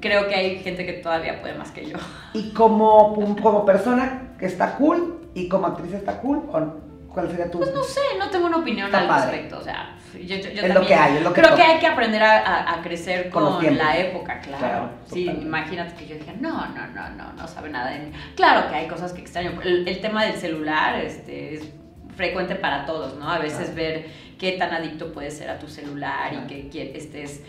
creo 0.00 0.28
que 0.28 0.34
hay 0.34 0.58
gente 0.62 0.84
que 0.86 0.94
todavía 0.94 1.40
puede 1.40 1.54
más 1.54 1.70
que 1.70 1.86
yo. 1.88 1.96
Y 2.34 2.50
como, 2.52 3.36
como 3.40 3.64
persona 3.64 4.32
que 4.38 4.46
está 4.46 4.74
cool 4.76 5.28
y 5.34 5.48
como 5.48 5.66
actriz 5.68 5.92
está 5.92 6.18
cool, 6.20 6.38
¿o 6.50 6.76
¿cuál 7.12 7.28
sería 7.30 7.50
tu...? 7.50 7.58
Pues 7.58 7.72
no 7.74 7.82
sé, 7.82 8.00
no 8.18 8.28
tengo 8.30 8.46
una 8.46 8.58
opinión 8.58 8.94
al 8.94 9.06
padre. 9.06 9.30
respecto, 9.32 9.58
o 9.58 9.62
sea, 9.62 9.96
yo, 10.14 10.20
yo- 10.36 10.50
yo 10.50 10.62
Es 10.62 10.68
lo 10.68 10.74
también 10.74 10.86
que 10.86 10.94
hay, 10.94 11.16
es 11.16 11.22
lo 11.22 11.32
que 11.32 11.40
creo 11.42 11.54
que 11.56 11.62
hay 11.62 11.78
que 11.78 11.86
aprender 11.86 12.22
a, 12.22 12.38
a- 12.38 12.74
a 12.78 12.82
crecer 12.82 13.30
Con 13.30 13.76
la 13.76 13.96
época, 13.98 14.40
claro. 14.40 14.58
Claro, 14.58 14.90
sí, 15.06 15.20
totalmente. 15.24 15.46
imagínate 15.46 15.94
que 15.94 16.06
yo 16.06 16.14
dije, 16.16 16.34
no, 16.40 16.66
no, 16.68 16.86
no, 16.88 17.08
no, 17.10 17.32
no 17.32 17.48
sabe 17.48 17.70
nada 17.70 17.90
de 17.90 17.98
mí. 18.00 18.12
Claro 18.34 18.68
que 18.68 18.74
hay 18.74 18.86
cosas 18.88 19.12
que 19.12 19.20
extraño. 19.20 19.60
El, 19.62 19.86
el 19.88 20.00
tema 20.00 20.24
del 20.24 20.34
celular 20.36 20.96
este, 21.04 21.54
es 21.54 21.68
frecuente 22.16 22.54
para 22.54 22.86
todos, 22.86 23.14
¿no? 23.16 23.30
A 23.30 23.38
veces 23.38 23.58
Claro. 23.70 23.74
ver 23.76 24.06
qué 24.38 24.52
tan 24.52 24.72
adicto 24.72 25.12
puedes 25.12 25.36
ser 25.36 25.50
a 25.50 25.58
tu 25.58 25.68
celular 25.68 26.30
Claro. 26.30 26.44
y 26.44 26.48
que, 26.48 26.68
que 26.70 26.96
estés 26.96 27.42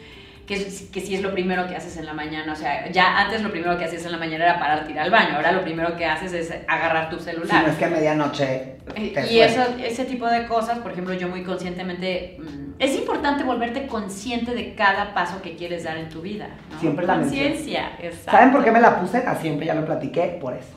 que, 0.48 0.56
que 0.92 1.02
sí 1.02 1.14
es 1.14 1.22
lo 1.22 1.32
primero 1.34 1.68
que 1.68 1.76
haces 1.76 1.98
en 1.98 2.06
la 2.06 2.14
mañana. 2.14 2.54
O 2.54 2.56
sea, 2.56 2.90
ya 2.90 3.20
antes 3.20 3.42
lo 3.44 3.52
primero 3.52 3.78
que 3.78 3.84
hacías 3.86 4.06
en 4.06 4.14
la 4.14 4.18
mañana 4.18 4.46
era 4.46 4.60
pararte 4.60 4.92
ir 4.92 5.00
al 5.00 5.12
baño. 5.12 5.36
Ahora 5.36 5.52
lo 5.52 5.62
primero 5.62 5.96
que 5.98 6.06
haces 6.06 6.32
es 6.32 6.54
agarrar 6.68 7.10
tu 7.10 7.18
Si 7.20 7.26
celular. 7.26 7.64
no 7.64 7.70
es 7.70 7.78
que 7.78 7.86
a 7.86 7.90
medianoche. 7.90 8.78
Eh, 8.96 9.12
te 9.14 9.32
Y 9.32 9.42
eso, 9.42 9.62
ese 9.84 10.06
tipo 10.06 10.26
de 10.28 10.48
cosas, 10.48 10.80
por 10.80 10.94
ejemplo, 10.94 11.14
yo 11.14 11.28
muy 11.28 11.44
conscientemente, 11.44 12.38
mm, 12.40 12.74
es 12.80 12.96
importante 12.96 13.44
volverte 13.44 13.88
consciente 13.88 14.56
de 14.56 14.74
cada 14.74 15.14
paso 15.14 15.42
que 15.42 15.56
quieres 15.58 15.84
dar 15.84 15.98
en 15.98 16.08
tu 16.08 16.22
vida. 16.22 16.48
¿no? 16.72 16.80
Siempre 16.80 17.06
la 17.06 17.16
Conciencia, 17.20 17.92
exacto. 18.00 18.32
¿Saben 18.32 18.52
por 18.54 18.64
qué 18.64 18.72
me 18.72 18.80
la 18.80 19.02
puse? 19.02 19.18
A 19.18 19.36
siempre 19.36 19.66
ya 19.66 19.76
lo 19.76 19.86
platiqué, 19.86 20.38
por 20.40 20.54
eso. 20.54 20.77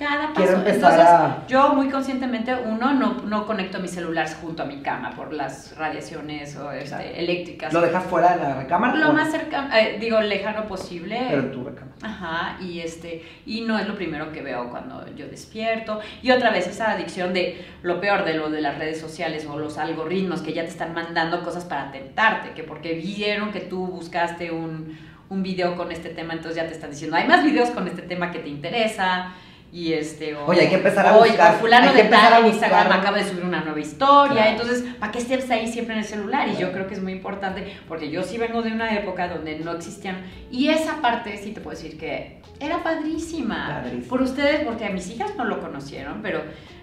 Cada 0.00 0.32
paso. 0.32 0.62
Entonces, 0.66 1.00
a- 1.00 1.44
yo 1.46 1.74
muy 1.74 1.90
conscientemente, 1.90 2.54
uno, 2.64 2.94
no, 2.94 3.14
no 3.26 3.46
conecto 3.46 3.78
mi 3.80 3.86
celular 3.86 4.26
junto 4.40 4.62
a 4.62 4.66
mi 4.66 4.80
cama 4.80 5.10
por 5.10 5.32
las 5.34 5.76
radiaciones 5.76 6.56
o 6.56 6.72
este, 6.72 7.20
eléctricas. 7.20 7.70
¿Lo 7.72 7.82
dejas 7.82 8.04
fuera 8.04 8.34
de 8.34 8.42
la 8.42 8.54
recámara? 8.54 8.94
Lo 8.96 9.12
más 9.12 9.30
cercano, 9.30 9.68
eh, 9.76 9.98
digo, 10.00 10.18
lejano 10.22 10.66
posible. 10.66 11.20
Pero 11.28 11.42
en 11.42 11.52
tu 11.52 11.64
recámara. 11.64 11.96
Ajá, 12.02 12.56
y 12.62 12.80
este, 12.80 13.22
y 13.44 13.60
no 13.60 13.78
es 13.78 13.86
lo 13.86 13.94
primero 13.94 14.32
que 14.32 14.40
veo 14.40 14.70
cuando 14.70 15.04
yo 15.14 15.28
despierto. 15.28 16.00
Y 16.22 16.30
otra 16.30 16.50
vez 16.50 16.66
esa 16.66 16.92
adicción 16.92 17.34
de 17.34 17.62
lo 17.82 18.00
peor 18.00 18.24
de 18.24 18.32
lo 18.34 18.48
de 18.48 18.62
las 18.62 18.78
redes 18.78 18.98
sociales 18.98 19.44
o 19.46 19.58
los 19.58 19.76
algoritmos 19.76 20.40
que 20.40 20.54
ya 20.54 20.62
te 20.62 20.68
están 20.70 20.94
mandando 20.94 21.42
cosas 21.44 21.66
para 21.66 21.92
tentarte, 21.92 22.52
que 22.52 22.62
porque 22.64 22.94
vieron 22.94 23.52
que 23.52 23.60
tú 23.60 23.86
buscaste 23.86 24.50
un, 24.50 24.98
un 25.28 25.42
video 25.42 25.76
con 25.76 25.92
este 25.92 26.08
tema, 26.08 26.32
entonces 26.32 26.56
ya 26.56 26.66
te 26.66 26.72
están 26.72 26.88
diciendo, 26.90 27.18
hay 27.18 27.28
más 27.28 27.44
videos 27.44 27.68
con 27.68 27.86
este 27.86 28.00
tema 28.00 28.30
que 28.30 28.38
te 28.38 28.48
interesa. 28.48 29.32
Y 29.72 29.92
este, 29.92 30.34
o, 30.34 30.46
Oye, 30.46 30.62
hay 30.62 30.68
que 30.68 30.74
empezar 30.76 31.06
a 31.06 31.16
oye, 31.16 31.30
buscar, 31.30 31.54
fulano 31.60 31.92
de 31.92 32.02
tal 32.04 32.42
en 32.42 32.46
Instagram 32.50 32.90
acaba 32.90 33.18
de 33.18 33.24
subir 33.24 33.44
una 33.44 33.60
nueva 33.60 33.78
historia, 33.78 34.32
Claro. 34.42 34.50
entonces, 34.50 34.84
¿para 34.98 35.12
qué 35.12 35.18
estés 35.18 35.48
ahí 35.50 35.68
siempre 35.70 35.94
en 35.94 36.00
el 36.00 36.06
celular? 36.06 36.48
Y 36.48 36.56
yo 36.60 36.72
creo 36.72 36.88
que 36.88 36.94
es 36.94 37.02
muy 37.02 37.12
importante, 37.12 37.76
porque 37.86 38.10
yo 38.10 38.24
sí 38.24 38.36
vengo 38.36 38.62
de 38.62 38.72
una 38.72 38.92
época 38.96 39.28
donde 39.28 39.58
no 39.60 39.70
existían, 39.72 40.22
y 40.50 40.68
esa 40.70 41.00
parte 41.00 41.36
sí 41.36 41.52
te 41.52 41.60
puedo 41.60 41.76
decir 41.76 41.96
que 41.96 42.40
era 42.58 42.82
padrísima. 42.82 43.80
Padrísima. 43.82 44.08
Por 44.08 44.22
ustedes, 44.22 44.64
porque 44.64 44.86
a 44.86 44.90
mis 44.90 45.08
hijas 45.08 45.36
no 45.36 45.44
lo 45.44 45.60
conocieron, 45.60 46.20
pero 46.20 46.42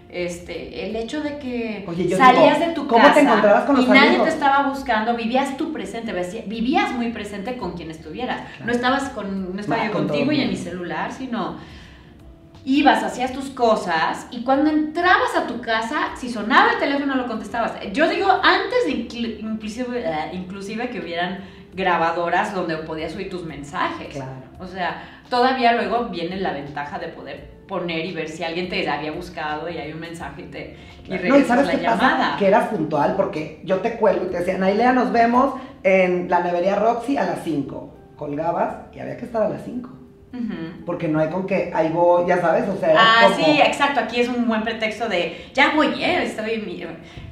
este, 0.10 0.88
el 0.88 0.96
hecho 0.96 1.22
de 1.22 1.38
que 1.40 1.84
Oye, 1.86 2.16
salías 2.16 2.60
digo, 2.60 2.70
de 2.70 2.74
tu 2.74 2.88
¿cómo 2.88 3.02
casa 3.02 3.16
te 3.16 3.20
encontrabas 3.22 3.66
con 3.66 3.76
los 3.76 3.86
y 3.86 3.90
nadie 3.90 4.08
amigos? 4.08 4.28
te 4.28 4.34
estaba 4.34 4.70
buscando, 4.70 5.16
vivías 5.16 5.58
tu 5.58 5.74
presente, 5.74 6.14
vivías 6.48 6.94
muy 6.94 7.12
presente 7.12 7.58
con 7.58 7.74
quien 7.74 7.92
estuvieras. 7.92 8.40
Claro. 8.40 8.66
No 8.66 8.72
estabas 8.72 9.10
con, 9.10 9.54
no 9.54 9.60
estaba 9.60 9.86
yo 9.86 9.92
con 9.92 10.08
contigo 10.08 10.32
y 10.32 10.40
en 10.40 10.50
mi 10.50 10.56
celular, 10.56 11.12
sino 11.12 11.58
ibas, 12.68 13.02
hacías 13.02 13.32
tus 13.32 13.50
cosas 13.52 14.28
y 14.30 14.44
cuando 14.44 14.70
entrabas 14.70 15.36
a 15.38 15.48
tu 15.48 15.62
casa, 15.62 16.10
si 16.18 16.30
sonaba 16.30 16.74
el 16.74 16.80
teléfono 16.80 17.16
lo 17.16 17.26
contestabas. 17.26 17.74
Yo 17.94 18.10
digo, 18.10 18.28
antes 18.30 18.86
de 18.86 18.92
inclusive, 19.40 20.04
eh, 20.06 20.30
inclusive 20.34 20.90
que 20.90 21.00
hubieran 21.00 21.40
grabadoras 21.74 22.54
donde 22.54 22.76
podías 22.78 23.14
subir 23.14 23.30
tus 23.30 23.46
mensajes. 23.46 24.10
Claro. 24.10 24.32
O 24.60 24.68
sea, 24.68 25.02
todavía 25.30 25.74
luego 25.74 26.10
viene 26.10 26.36
la 26.42 26.52
ventaja 26.52 27.00
de 27.00 27.08
poder 27.08 27.56
poner 27.70 28.06
y 28.06 28.14
ver 28.14 28.28
si 28.28 28.44
alguien 28.44 28.68
te 28.68 28.90
había 28.90 29.14
buscado 29.14 29.70
y 29.70 29.78
hay 29.78 29.94
un 29.94 30.00
mensaje 30.02 30.42
y 30.42 30.46
te 30.46 30.78
y 31.06 31.30
No, 31.30 31.38
y 31.38 31.44
sabes 31.44 31.68
la 31.68 31.72
qué 31.72 31.78
llamada. 31.78 32.18
pasa? 32.18 32.36
Que 32.38 32.48
eras 32.48 32.68
puntual 32.68 33.16
porque 33.16 33.62
yo 33.64 33.78
te 33.78 33.94
cuelgo 33.96 34.26
y 34.26 34.30
te 34.30 34.40
decía, 34.40 34.58
Nailea, 34.58 34.92
nos 34.92 35.14
vemos 35.14 35.54
en 35.84 36.30
la 36.30 36.42
nevería 36.42 36.76
Roxy 36.76 37.16
a 37.16 37.24
las 37.26 37.44
5. 37.46 37.94
Colgabas 38.18 38.76
y 38.94 39.00
había 39.00 39.16
que 39.16 39.26
estar 39.26 39.42
a 39.44 39.48
las 39.50 39.64
5. 39.64 39.90
Porque 40.86 41.08
no 41.08 41.20
hay 41.20 41.30
con 41.30 41.48
que 41.48 41.72
ahí 41.74 41.90
voy, 41.90 42.28
ya 42.28 42.40
sabes, 42.40 42.68
o 42.70 42.78
sea, 42.78 42.94
Ah, 42.98 43.24
como- 43.24 43.36
sí, 43.46 43.60
exacto. 43.62 44.00
Aquí 44.02 44.20
es 44.20 44.28
un 44.30 44.48
buen 44.48 44.64
pretexto 44.64 45.10
de 45.10 45.46
ya 45.54 45.72
voy, 45.76 45.88
eh, 46.04 46.24
estoy, 46.24 46.60
mi- 46.60 46.84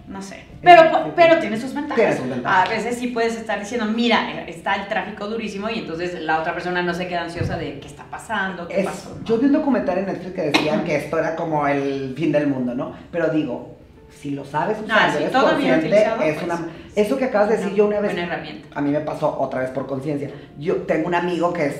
no 0.07 0.21
sé. 0.21 0.43
Pero, 0.63 1.11
pero 1.15 1.37
tiene 1.39 1.57
sus 1.59 1.73
ventajas. 1.75 1.95
Tiene 1.97 2.17
sus 2.17 2.27
ventajas. 2.27 2.65
A 2.67 2.69
veces 2.71 2.97
sí 2.97 3.07
puedes 3.07 3.35
estar 3.35 3.59
diciendo, 3.59 3.85
mira, 3.85 4.43
está 4.47 4.75
el 4.75 4.87
tráfico 4.87 5.27
durísimo 5.27 5.69
y 5.69 5.79
entonces 5.79 6.19
la 6.21 6.39
otra 6.39 6.53
persona 6.53 6.81
no 6.81 6.93
se 6.95 7.07
queda 7.07 7.21
ansiosa 7.23 7.57
de 7.57 7.79
qué 7.79 7.87
está 7.87 8.03
pasando, 8.09 8.67
qué 8.67 8.79
Es- 8.79 8.85
pasó. 8.85 9.15
¿no? 9.19 9.23
Yo 9.25 9.37
vi 9.37 9.45
un 9.45 9.53
documental 9.53 9.99
en 9.99 10.05
Netflix 10.07 10.33
que 10.33 10.41
decían 10.43 10.83
que 10.83 10.95
esto 10.95 11.19
era 11.19 11.35
como 11.35 11.67
el 11.67 12.13
fin 12.17 12.31
del 12.31 12.47
mundo, 12.47 12.73
¿no? 12.73 12.93
Pero 13.11 13.27
digo, 13.29 13.75
si 14.09 14.31
lo 14.31 14.43
sabes 14.45 14.79
usar, 14.83 15.09
Ah, 15.09 15.13
si 15.15 15.25
todo 15.25 15.49
consciente, 15.51 15.95
es 15.95 16.09
pues, 16.17 16.41
una... 16.43 16.55
es 16.95 17.05
Eso 17.05 17.17
que 17.17 17.25
acabas 17.25 17.49
de 17.49 17.57
decir, 17.57 17.73
yo 17.75 17.85
una 17.85 17.99
vez... 17.99 18.13
Buena 18.13 18.25
herramienta. 18.33 18.67
A 18.73 18.81
mí 18.81 18.89
me 18.89 19.01
pasó 19.01 19.37
otra 19.39 19.59
vez 19.59 19.69
por 19.69 19.85
conciencia. 19.85 20.31
Yo 20.57 20.77
tengo 20.77 21.07
un 21.07 21.15
amigo 21.15 21.53
que 21.53 21.65
es 21.67 21.75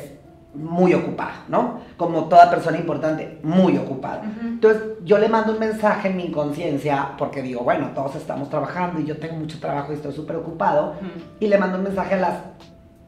muy 0.56 0.94
ocupado, 0.94 1.32
¿no? 1.48 1.80
Como 1.98 2.26
toda 2.26 2.50
persona 2.50 2.78
importante, 2.78 3.40
muy 3.44 3.78
ocupado. 3.78 4.22
Ujú. 4.22 4.48
Entonces, 4.48 4.82
yo 5.04 5.18
le 5.18 5.30
mando 5.30 5.54
un 5.54 5.60
mensaje 5.60 6.10
en 6.10 6.18
mi 6.18 6.26
inconsciencia, 6.26 7.12
porque 7.18 7.42
digo, 7.42 7.62
bueno, 7.62 7.90
todos 7.94 8.16
estamos 8.16 8.50
trabajando 8.50 9.00
y 9.00 9.06
yo 9.06 9.18
tengo 9.18 9.36
mucho 9.36 9.60
trabajo 9.60 9.92
y 9.92 9.96
estoy 9.96 10.14
súper 10.14 10.38
ocupado, 10.38 10.96
y 11.40 11.48
le 11.48 11.58
mando 11.58 11.78
un 11.78 11.84
mensaje 11.84 12.16
a 12.16 12.20
las 12.20 12.40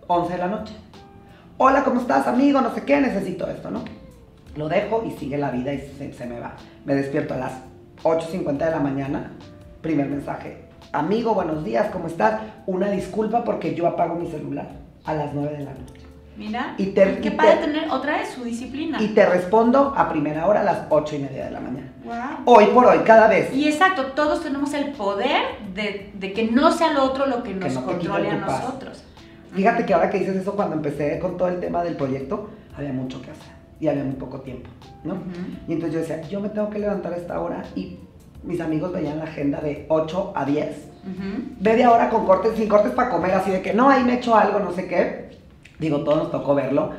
11 0.07 0.33
de 0.33 0.37
la 0.39 0.47
noche. 0.47 0.73
Hola, 1.57 1.83
¿cómo 1.83 2.01
estás, 2.01 2.27
amigo? 2.27 2.61
No 2.61 2.73
sé 2.73 2.83
qué, 2.83 3.01
necesito 3.01 3.47
esto, 3.49 3.71
¿no? 3.71 3.83
Lo 4.55 4.69
dejo 4.69 5.03
y 5.05 5.11
sigue 5.11 5.37
la 5.37 5.51
vida 5.51 5.73
y 5.73 5.79
se, 5.79 6.13
se 6.13 6.25
me 6.25 6.39
va. 6.39 6.53
Me 6.85 6.95
despierto 6.95 7.33
a 7.33 7.37
las 7.37 7.53
8.50 8.03 8.57
de 8.57 8.71
la 8.71 8.79
mañana, 8.79 9.31
primer 9.81 10.07
mensaje. 10.07 10.65
Amigo, 10.93 11.33
buenos 11.33 11.63
días, 11.63 11.89
¿cómo 11.91 12.07
estás? 12.07 12.41
Una 12.65 12.89
disculpa 12.89 13.43
porque 13.43 13.75
yo 13.75 13.87
apago 13.87 14.15
mi 14.15 14.27
celular 14.27 14.69
a 15.05 15.13
las 15.13 15.33
9 15.33 15.57
de 15.57 15.63
la 15.63 15.71
noche. 15.71 15.96
Mira, 16.37 16.75
Y 16.77 16.87
te- 16.87 17.19
qué 17.19 17.29
y 17.29 17.31
padre 17.31 17.55
te- 17.55 17.65
tener 17.65 17.89
otra 17.89 18.17
vez 18.17 18.29
su 18.29 18.43
disciplina. 18.43 19.01
Y 19.01 19.07
te 19.09 19.25
respondo 19.25 19.93
a 19.97 20.07
primera 20.07 20.45
hora 20.47 20.61
a 20.61 20.63
las 20.63 20.81
8 20.89 21.15
y 21.15 21.19
media 21.19 21.45
de 21.45 21.51
la 21.51 21.59
mañana. 21.59 21.87
Wow. 22.05 22.15
Hoy 22.55 22.65
por 22.67 22.85
hoy, 22.85 22.99
cada 22.99 23.27
vez. 23.27 23.51
Y 23.53 23.67
exacto, 23.67 24.05
todos 24.15 24.43
tenemos 24.43 24.73
el 24.75 24.91
poder 24.91 25.41
de, 25.73 26.11
de 26.13 26.33
que 26.33 26.43
no 26.51 26.71
sea 26.71 26.93
lo 26.93 27.03
otro 27.03 27.25
lo 27.25 27.41
que 27.43 27.53
nos 27.55 27.73
no 27.73 27.85
controle 27.85 28.29
a 28.31 28.45
paz. 28.45 28.63
nosotros. 28.63 29.03
Fíjate 29.53 29.85
que 29.85 29.93
ahora 29.93 30.09
que 30.11 30.19
dices 30.19 30.35
eso, 30.35 30.53
cuando 30.55 30.75
empecé 30.75 31.17
con 31.19 31.37
todo 31.37 31.47
el 31.47 31.59
tema 31.59 31.83
del 31.83 31.95
proyecto, 31.95 32.51
había 32.77 32.93
mucho 32.93 33.19
que 33.21 33.31
hacer 33.31 33.53
y 33.79 33.87
había 33.87 34.03
muy 34.03 34.15
poco 34.15 34.41
tiempo, 34.41 34.69
¿no? 35.03 35.15
Y 35.67 35.73
entonces 35.73 35.93
yo 35.93 35.99
decía, 36.01 36.21
yo 36.29 36.39
me 36.39 36.49
tengo 36.49 36.69
que 36.69 36.77
levantar 36.79 37.13
a 37.13 37.17
esta 37.17 37.39
hora 37.39 37.63
y 37.75 37.97
mis 38.43 38.61
amigos 38.61 38.91
veían 38.91 39.17
la 39.17 39.23
agenda 39.23 39.59
de 39.61 39.85
8 39.89 40.33
a 40.35 40.45
10, 40.45 40.67
Ujú. 41.03 41.43
media 41.61 41.91
hora 41.91 42.09
con 42.09 42.25
cortes, 42.25 42.53
sin 42.57 42.67
cortes 42.69 42.91
para 42.91 43.09
comer, 43.09 43.33
así 43.33 43.49
de 43.51 43.61
que 43.61 43.73
no, 43.73 43.89
ahí 43.89 44.03
me 44.03 44.15
echo 44.15 44.35
algo, 44.35 44.59
no 44.59 44.71
sé 44.71 44.87
qué. 44.87 45.26
Digo, 45.79 45.99
todos 46.03 46.17
nos 46.23 46.31
tocó 46.31 46.55
verlo, 46.55 46.91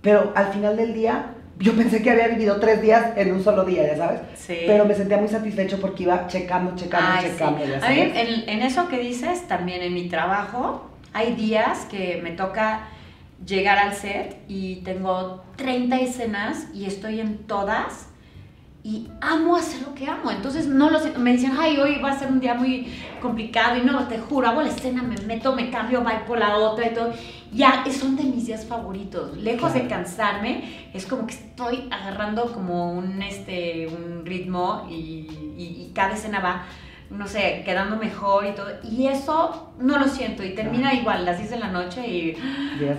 pero 0.00 0.32
al 0.34 0.46
final 0.52 0.76
del 0.76 0.94
día, 0.94 1.26
yo 1.58 1.74
pensé 1.74 2.02
que 2.02 2.10
había 2.10 2.28
vivido 2.28 2.58
tres 2.60 2.80
días 2.82 3.12
en 3.16 3.32
un 3.32 3.42
solo 3.44 3.64
día, 3.64 3.86
ya 3.86 3.96
sabes. 3.96 4.20
Sí. 4.36 4.58
Pero 4.66 4.84
me 4.86 4.94
sentía 4.94 5.18
muy 5.18 5.28
satisfecho 5.28 5.80
porque 5.80 6.02
iba 6.04 6.26
checando, 6.26 6.74
checando, 6.74 7.08
Ay, 7.12 7.26
sí. 7.26 7.32
checando, 7.32 7.64
ya 7.64 7.76
A 7.86 7.90
mí, 7.90 7.96
sabes. 7.96 8.16
en, 8.16 8.48
en 8.48 8.62
eso 8.62 8.88
que 8.88 8.98
dices, 8.98 9.46
también 9.46 9.82
en 9.82 9.94
mi 9.94 10.08
trabajo, 10.08 10.90
hay 11.12 11.34
días 11.34 11.86
que 11.90 12.20
me 12.22 12.32
toca 12.32 12.88
llegar 13.46 13.78
al 13.78 13.94
set 13.94 14.36
y 14.48 14.76
tengo 14.76 15.44
30 15.56 16.00
escenas 16.00 16.66
y 16.72 16.86
estoy 16.86 17.20
en 17.20 17.38
todas 17.38 18.08
y 18.84 19.08
amo 19.22 19.56
hacer 19.56 19.80
lo 19.82 19.94
que 19.94 20.06
amo. 20.06 20.30
Entonces 20.30 20.66
no 20.66 20.90
lo 20.90 20.98
sé, 21.00 21.18
me 21.18 21.32
dicen, 21.32 21.52
ay, 21.58 21.78
hoy 21.78 21.98
va 22.04 22.10
a 22.12 22.18
ser 22.18 22.28
un 22.30 22.38
día 22.38 22.52
muy 22.54 22.86
complicado 23.20 23.78
y 23.78 23.80
no, 23.82 24.06
te 24.08 24.18
juro, 24.18 24.46
hago 24.46 24.60
la 24.60 24.68
escena, 24.68 25.02
me 25.02 25.16
meto, 25.22 25.54
me 25.56 25.70
cambio, 25.70 26.02
voy 26.02 26.12
por 26.26 26.38
la 26.38 26.56
otra 26.58 26.86
y 26.90 26.94
todo. 26.94 27.12
Ya, 27.50 27.82
son 27.90 28.14
de 28.14 28.24
mis 28.24 28.46
días 28.46 28.66
favoritos. 28.66 29.36
Lejos 29.38 29.72
de 29.72 29.86
cansarme, 29.88 30.88
es 30.92 31.06
como 31.06 31.26
que 31.26 31.32
estoy 31.34 31.88
agarrando 31.90 32.52
como 32.52 32.92
un, 32.92 33.22
este, 33.22 33.86
un 33.88 34.26
ritmo 34.26 34.86
y, 34.90 34.94
y- 35.56 35.86
y 35.88 35.92
cada 35.94 36.12
escena 36.14 36.40
va, 36.40 36.66
no 37.10 37.26
sé, 37.26 37.62
quedando 37.64 37.96
mejor 37.96 38.44
y 38.44 38.52
todo. 38.52 38.68
Y 38.82 39.06
eso 39.06 39.72
no 39.78 39.98
lo 39.98 40.08
siento 40.08 40.44
y 40.44 40.54
termina 40.54 40.90
Claro. 40.90 41.00
igual 41.00 41.24
las 41.24 41.38
10 41.38 41.50
de 41.50 41.58
la 41.58 41.68
noche 41.68 42.06
y 42.06 42.36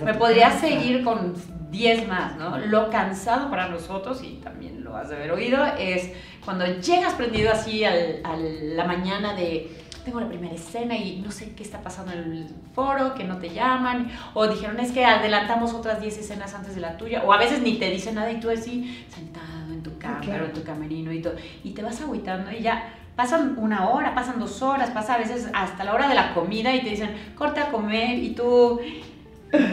me 0.04 0.14
podría 0.14 0.50
seguir 0.50 1.04
con 1.04 1.34
10 1.70 2.08
más, 2.08 2.36
¿no? 2.38 2.58
Lo 2.58 2.90
cansado 2.90 3.50
para 3.50 3.68
nosotros, 3.68 4.22
y 4.24 4.36
también 4.42 4.75
has 4.96 5.08
de 5.10 5.16
haber 5.16 5.32
oído, 5.32 5.64
es 5.78 6.10
cuando 6.44 6.64
llegas 6.80 7.14
prendido 7.14 7.50
así 7.52 7.84
al- 7.84 8.20
a 8.24 8.36
la 8.36 8.84
mañana 8.84 9.34
de 9.34 9.70
tengo 10.04 10.20
la 10.20 10.28
primera 10.28 10.54
escena 10.54 10.96
y 10.96 11.16
no 11.20 11.32
sé 11.32 11.52
qué 11.56 11.64
está 11.64 11.80
pasando 11.82 12.12
en 12.12 12.18
el 12.20 12.46
foro, 12.76 13.14
que 13.16 13.24
no 13.24 13.38
te 13.38 13.48
llaman, 13.50 14.08
o 14.34 14.46
dijeron 14.46 14.78
es 14.78 14.92
que 14.92 15.04
adelantamos 15.04 15.74
otras 15.74 16.00
10 16.00 16.16
escenas 16.18 16.54
antes 16.54 16.76
de 16.76 16.80
la 16.80 16.96
tuya, 16.96 17.24
o 17.24 17.32
a 17.32 17.38
veces 17.38 17.60
ni 17.60 17.72
te 17.72 17.90
dicen 17.90 18.14
nada 18.14 18.30
y 18.30 18.38
tú 18.38 18.48
así 18.48 19.04
sentado 19.12 19.72
en 19.72 19.82
tu 19.82 19.98
cámara, 19.98 20.20
claro. 20.20 20.44
en 20.46 20.52
tu 20.52 20.62
camerino 20.62 21.12
y 21.12 21.20
todo, 21.20 21.34
y 21.64 21.70
te 21.70 21.82
vas 21.82 22.00
agüitando 22.00 22.52
y 22.52 22.60
ya 22.62 22.88
pasan 23.16 23.56
una 23.58 23.88
hora, 23.88 24.14
pasan 24.14 24.38
dos 24.38 24.62
horas, 24.62 24.90
pasa 24.90 25.14
a 25.14 25.18
veces 25.18 25.48
hasta 25.52 25.82
la 25.82 25.92
hora 25.94 26.08
de 26.08 26.14
la 26.14 26.32
comida 26.34 26.72
y 26.72 26.82
te 26.84 26.90
dicen 26.90 27.10
corte 27.34 27.58
a 27.58 27.70
comer 27.72 28.16
y 28.20 28.30
tú 28.36 28.78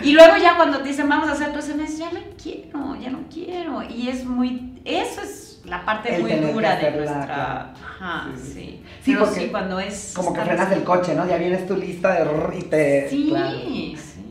y 0.03 0.11
luego 0.13 0.37
ya 0.37 0.55
cuando 0.55 0.79
te 0.79 0.89
dicen 0.89 1.09
vamos 1.09 1.29
a 1.29 1.33
hacer 1.33 1.51
tu 1.51 1.57
dices, 1.57 1.97
ya 1.97 2.11
no 2.11 2.19
quiero, 2.41 2.95
ya 2.95 3.09
no 3.09 3.23
quiero. 3.31 3.83
Y 3.83 4.09
es 4.09 4.25
muy, 4.25 4.79
eso 4.85 5.21
es 5.21 5.61
la 5.65 5.85
parte 5.85 6.15
El 6.15 6.21
muy 6.21 6.33
dura 6.33 6.75
de 6.75 6.91
nuestra... 6.91 7.25
claro. 7.25 7.69
Ajá, 7.83 8.31
Sí, 8.35 8.41
sí, 8.43 8.53
sí. 8.53 8.83
Sí, 9.03 9.11
Pero 9.13 9.25
porque 9.25 9.39
sí, 9.39 9.47
cuando 9.49 9.79
es... 9.79 10.13
Como 10.15 10.33
que 10.33 10.41
frenas 10.41 10.71
el 10.71 10.83
coche, 10.83 11.15
¿no? 11.15 11.27
Ya 11.27 11.37
vienes 11.37 11.67
tu 11.67 11.75
lista 11.77 12.13
de 12.13 12.25
y 12.57 12.63
te... 12.63 13.09
Sí, 13.09 13.27
claro. 13.29 13.57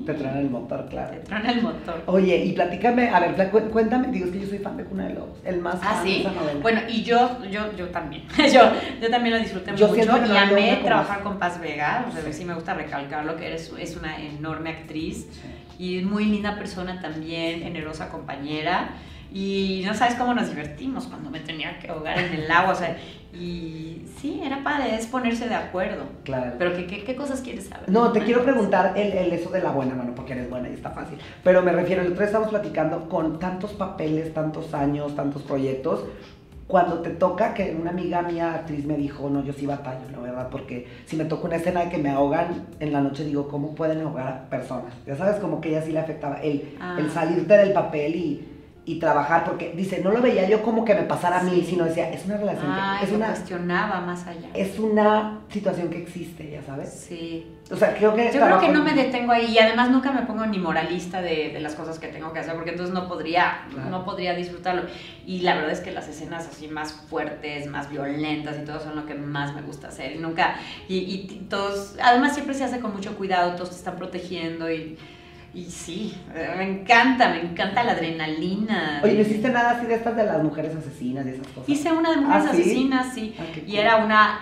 Te 0.04 0.14
truena 0.14 0.40
el 0.40 0.50
motor, 0.50 0.86
claro. 0.88 1.10
Te 1.12 1.20
truena 1.20 1.52
el 1.52 1.62
motor. 1.62 2.02
Oye, 2.06 2.44
y 2.44 2.52
platícame, 2.52 3.08
a 3.08 3.20
ver, 3.20 3.50
cuéntame, 3.50 4.08
digo, 4.08 4.26
es 4.26 4.32
que 4.32 4.40
yo 4.40 4.46
soy 4.46 4.58
fan 4.58 4.76
de 4.76 4.84
Cuna 4.84 5.08
de 5.08 5.14
Lobos, 5.14 5.38
el 5.44 5.60
más 5.60 5.76
ah, 5.82 5.94
fan 5.94 6.04
¿sí? 6.04 6.14
de 6.14 6.20
esa 6.20 6.32
novela. 6.32 6.60
Bueno, 6.60 6.80
y 6.88 7.02
yo, 7.02 7.38
yo, 7.50 7.76
yo 7.76 7.88
también, 7.88 8.24
yo, 8.36 8.72
yo 9.00 9.10
también 9.10 9.34
lo 9.34 9.40
disfruté 9.40 9.72
Yo 9.76 9.88
mucho 9.88 10.02
y 10.02 10.36
amé 10.36 10.80
trabajar 10.84 11.22
con 11.22 11.38
Paz 11.38 11.60
Vega, 11.60 12.06
o 12.08 12.12
sea, 12.12 12.32
sí 12.32 12.44
me 12.44 12.54
gusta 12.54 12.74
recalcarlo, 12.74 13.36
que 13.36 13.46
eres, 13.46 13.72
es 13.78 13.96
una 13.96 14.18
enorme 14.18 14.70
actriz 14.70 15.28
y 15.78 16.00
muy 16.00 16.26
linda 16.26 16.56
persona 16.56 17.00
también, 17.00 17.60
generosa 17.60 18.08
compañera. 18.08 18.90
Y 19.34 19.82
no 19.86 19.94
sabes 19.94 20.14
cómo 20.16 20.34
nos 20.34 20.48
divertimos 20.50 21.06
cuando 21.06 21.30
me 21.30 21.40
tenía 21.40 21.78
que 21.78 21.88
ahogar 21.88 22.18
en 22.18 22.34
el 22.34 22.50
agua, 22.50 22.72
o 22.72 22.76
sea, 22.76 22.96
y 23.32 24.02
sí, 24.18 24.42
era 24.44 24.62
padre, 24.62 24.94
es 24.94 25.06
ponerse 25.06 25.48
de 25.48 25.54
acuerdo. 25.54 26.04
Claro. 26.22 26.52
Pero 26.58 26.76
¿qué, 26.76 26.86
qué, 26.86 27.02
qué 27.02 27.16
cosas 27.16 27.40
quieres 27.40 27.64
saber? 27.66 27.88
No, 27.88 28.12
te 28.12 28.20
quiero 28.20 28.44
preguntar 28.44 28.92
el, 28.94 29.12
el, 29.12 29.32
eso 29.32 29.48
de 29.50 29.62
la 29.62 29.70
buena 29.70 29.94
mano, 29.94 30.14
porque 30.14 30.34
eres 30.34 30.50
buena 30.50 30.68
y 30.68 30.74
está 30.74 30.90
fácil. 30.90 31.16
Pero 31.42 31.62
me 31.62 31.72
refiero, 31.72 32.02
el 32.02 32.08
otro 32.08 32.18
día 32.18 32.26
estamos 32.26 32.48
platicando 32.50 33.08
con 33.08 33.38
tantos 33.38 33.72
papeles, 33.72 34.34
tantos 34.34 34.74
años, 34.74 35.16
tantos 35.16 35.42
proyectos. 35.42 36.04
Cuando 36.66 37.00
te 37.00 37.10
toca, 37.10 37.52
que 37.54 37.76
una 37.78 37.90
amiga 37.90 38.22
mía, 38.22 38.54
actriz, 38.54 38.84
me 38.86 38.96
dijo, 38.96 39.28
no, 39.28 39.42
yo 39.44 39.52
sí 39.52 39.66
batallo, 39.66 40.10
la 40.10 40.20
verdad, 40.20 40.48
porque 40.50 40.88
si 41.06 41.16
me 41.16 41.24
toca 41.24 41.46
una 41.46 41.56
escena 41.56 41.84
de 41.84 41.90
que 41.90 41.98
me 41.98 42.08
ahogan 42.10 42.66
en 42.80 42.92
la 42.92 43.00
noche, 43.00 43.24
digo, 43.24 43.48
¿cómo 43.48 43.74
pueden 43.74 44.00
ahogar 44.02 44.26
a 44.28 44.50
personas? 44.50 44.92
Ya 45.06 45.16
sabes, 45.16 45.36
como 45.36 45.60
que 45.60 45.70
ella 45.70 45.82
sí 45.82 45.92
le 45.92 45.98
afectaba 46.00 46.36
el, 46.42 46.76
Ah. 46.80 46.96
el 46.98 47.10
salirte 47.10 47.56
del 47.56 47.72
papel 47.72 48.14
y, 48.14 48.48
y 48.84 48.98
trabajar, 48.98 49.44
porque 49.44 49.72
dice, 49.76 50.00
no 50.02 50.10
lo 50.10 50.20
veía 50.20 50.48
yo 50.48 50.60
como 50.60 50.84
que 50.84 50.92
me 50.96 51.02
pasara 51.02 51.38
a 51.38 51.42
mí, 51.44 51.60
Sí. 51.60 51.66
sino 51.70 51.84
decía, 51.84 52.10
es 52.10 52.24
una 52.24 52.36
relación, 52.36 52.66
que- 52.66 52.80
Ah, 52.80 52.98
es, 53.00 53.10
lo 53.10 53.16
una, 53.16 53.26
cuestionaba 53.28 54.00
más 54.00 54.26
allá. 54.26 54.48
es 54.54 54.76
una 54.80 55.38
situación 55.50 55.88
que 55.88 55.98
existe, 56.02 56.50
ya 56.50 56.62
sabes. 56.62 56.88
Sí. 56.92 57.46
O 57.70 57.76
sea, 57.76 57.94
creo 57.94 58.12
que... 58.16 58.24
Yo 58.34 58.40
creo 58.44 58.58
que 58.58 58.68
no 58.70 58.82
me 58.82 58.92
detengo 58.92 59.30
ahí 59.30 59.52
y 59.52 59.58
además 59.60 59.88
nunca 59.90 60.10
me 60.10 60.22
pongo 60.22 60.44
ni 60.46 60.58
moralista 60.58 61.22
de, 61.22 61.50
de 61.50 61.60
las 61.60 61.74
cosas 61.76 62.00
que 62.00 62.08
tengo 62.08 62.32
que 62.32 62.40
hacer 62.40 62.54
porque 62.56 62.70
entonces 62.70 62.92
no 62.92 63.06
podría, 63.06 63.66
Claro. 63.72 63.88
no 63.88 64.04
podría 64.04 64.34
disfrutarlo. 64.34 64.82
Y 65.24 65.42
la 65.42 65.54
verdad 65.54 65.70
es 65.70 65.80
que 65.80 65.92
las 65.92 66.08
escenas 66.08 66.48
así 66.48 66.66
más 66.66 66.92
fuertes, 66.92 67.68
más 67.68 67.88
violentas 67.88 68.56
y 68.60 68.64
todo 68.64 68.80
son 68.80 68.96
lo 68.96 69.06
que 69.06 69.14
más 69.14 69.54
me 69.54 69.62
gusta 69.62 69.88
hacer. 69.88 70.10
Y 70.16 70.18
nunca, 70.18 70.56
y, 70.88 70.96
y 70.96 71.46
todos, 71.48 71.94
además 72.02 72.34
siempre 72.34 72.52
se 72.54 72.64
hace 72.64 72.80
con 72.80 72.92
mucho 72.92 73.16
cuidado, 73.16 73.54
todos 73.54 73.70
te 73.70 73.76
están 73.76 73.94
protegiendo 73.94 74.68
y, 74.70 74.98
y 75.54 75.64
sí, 75.64 76.14
me 76.56 76.64
encanta, 76.80 77.28
me 77.28 77.40
encanta 77.42 77.82
la 77.84 77.92
adrenalina. 77.92 79.00
Oye, 79.04 79.14
¿no 79.14 79.20
hiciste 79.20 79.50
nada 79.50 79.72
así 79.72 79.86
de 79.86 79.94
estas 79.96 80.16
de 80.16 80.24
las 80.24 80.42
mujeres 80.42 80.74
asesinas 80.74 81.26
y 81.26 81.30
esas 81.30 81.46
cosas? 81.48 81.68
Hice 81.68 81.92
una 81.92 82.10
de 82.10 82.16
mujeres 82.18 82.46
¿Ah, 82.48 82.52
sí? 82.54 82.60
asesinas, 82.62 83.14
sí. 83.14 83.34
Ah, 83.38 83.42
Y 83.56 83.60
cool. 83.60 83.74
era 83.74 83.96
una 84.04 84.40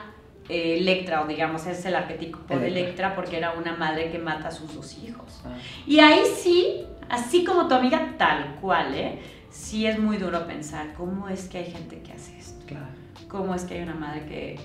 eh, 0.48 0.78
Electra, 0.78 1.22
o 1.22 1.26
digamos, 1.26 1.66
es 1.66 1.84
el 1.84 1.94
arquetipo 1.96 2.38
de 2.48 2.54
Electra. 2.54 2.80
Electra 2.82 3.14
porque 3.14 3.36
era 3.38 3.52
una 3.52 3.74
madre 3.76 4.10
que 4.10 4.18
mata 4.18 4.48
a 4.48 4.50
sus 4.52 4.74
dos 4.74 4.98
hijos. 5.02 5.40
Ah. 5.44 5.50
Y 5.86 5.98
ahí 6.00 6.20
sí, 6.36 6.84
así 7.08 7.44
como 7.44 7.66
tu 7.68 7.74
amiga, 7.74 8.14
tal 8.18 8.56
cual, 8.60 8.94
¿eh? 8.94 9.18
Sí 9.50 9.86
es 9.86 9.98
muy 9.98 10.16
duro 10.16 10.46
pensar 10.46 10.94
cómo 10.96 11.28
es 11.28 11.48
que 11.48 11.58
hay 11.58 11.70
gente 11.72 12.00
que 12.02 12.12
hace 12.12 12.38
esto. 12.38 12.64
Claro. 12.66 12.86
Cómo 13.28 13.54
es 13.54 13.62
que 13.64 13.74
hay 13.74 13.82
una 13.82 13.94
madre 13.94 14.26
que 14.26 14.60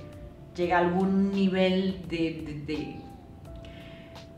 llega 0.55 0.77
a 0.77 0.81
algún 0.81 1.31
nivel 1.31 2.01
de... 2.07 2.43
de- 2.45 2.63
de- 2.65 3.04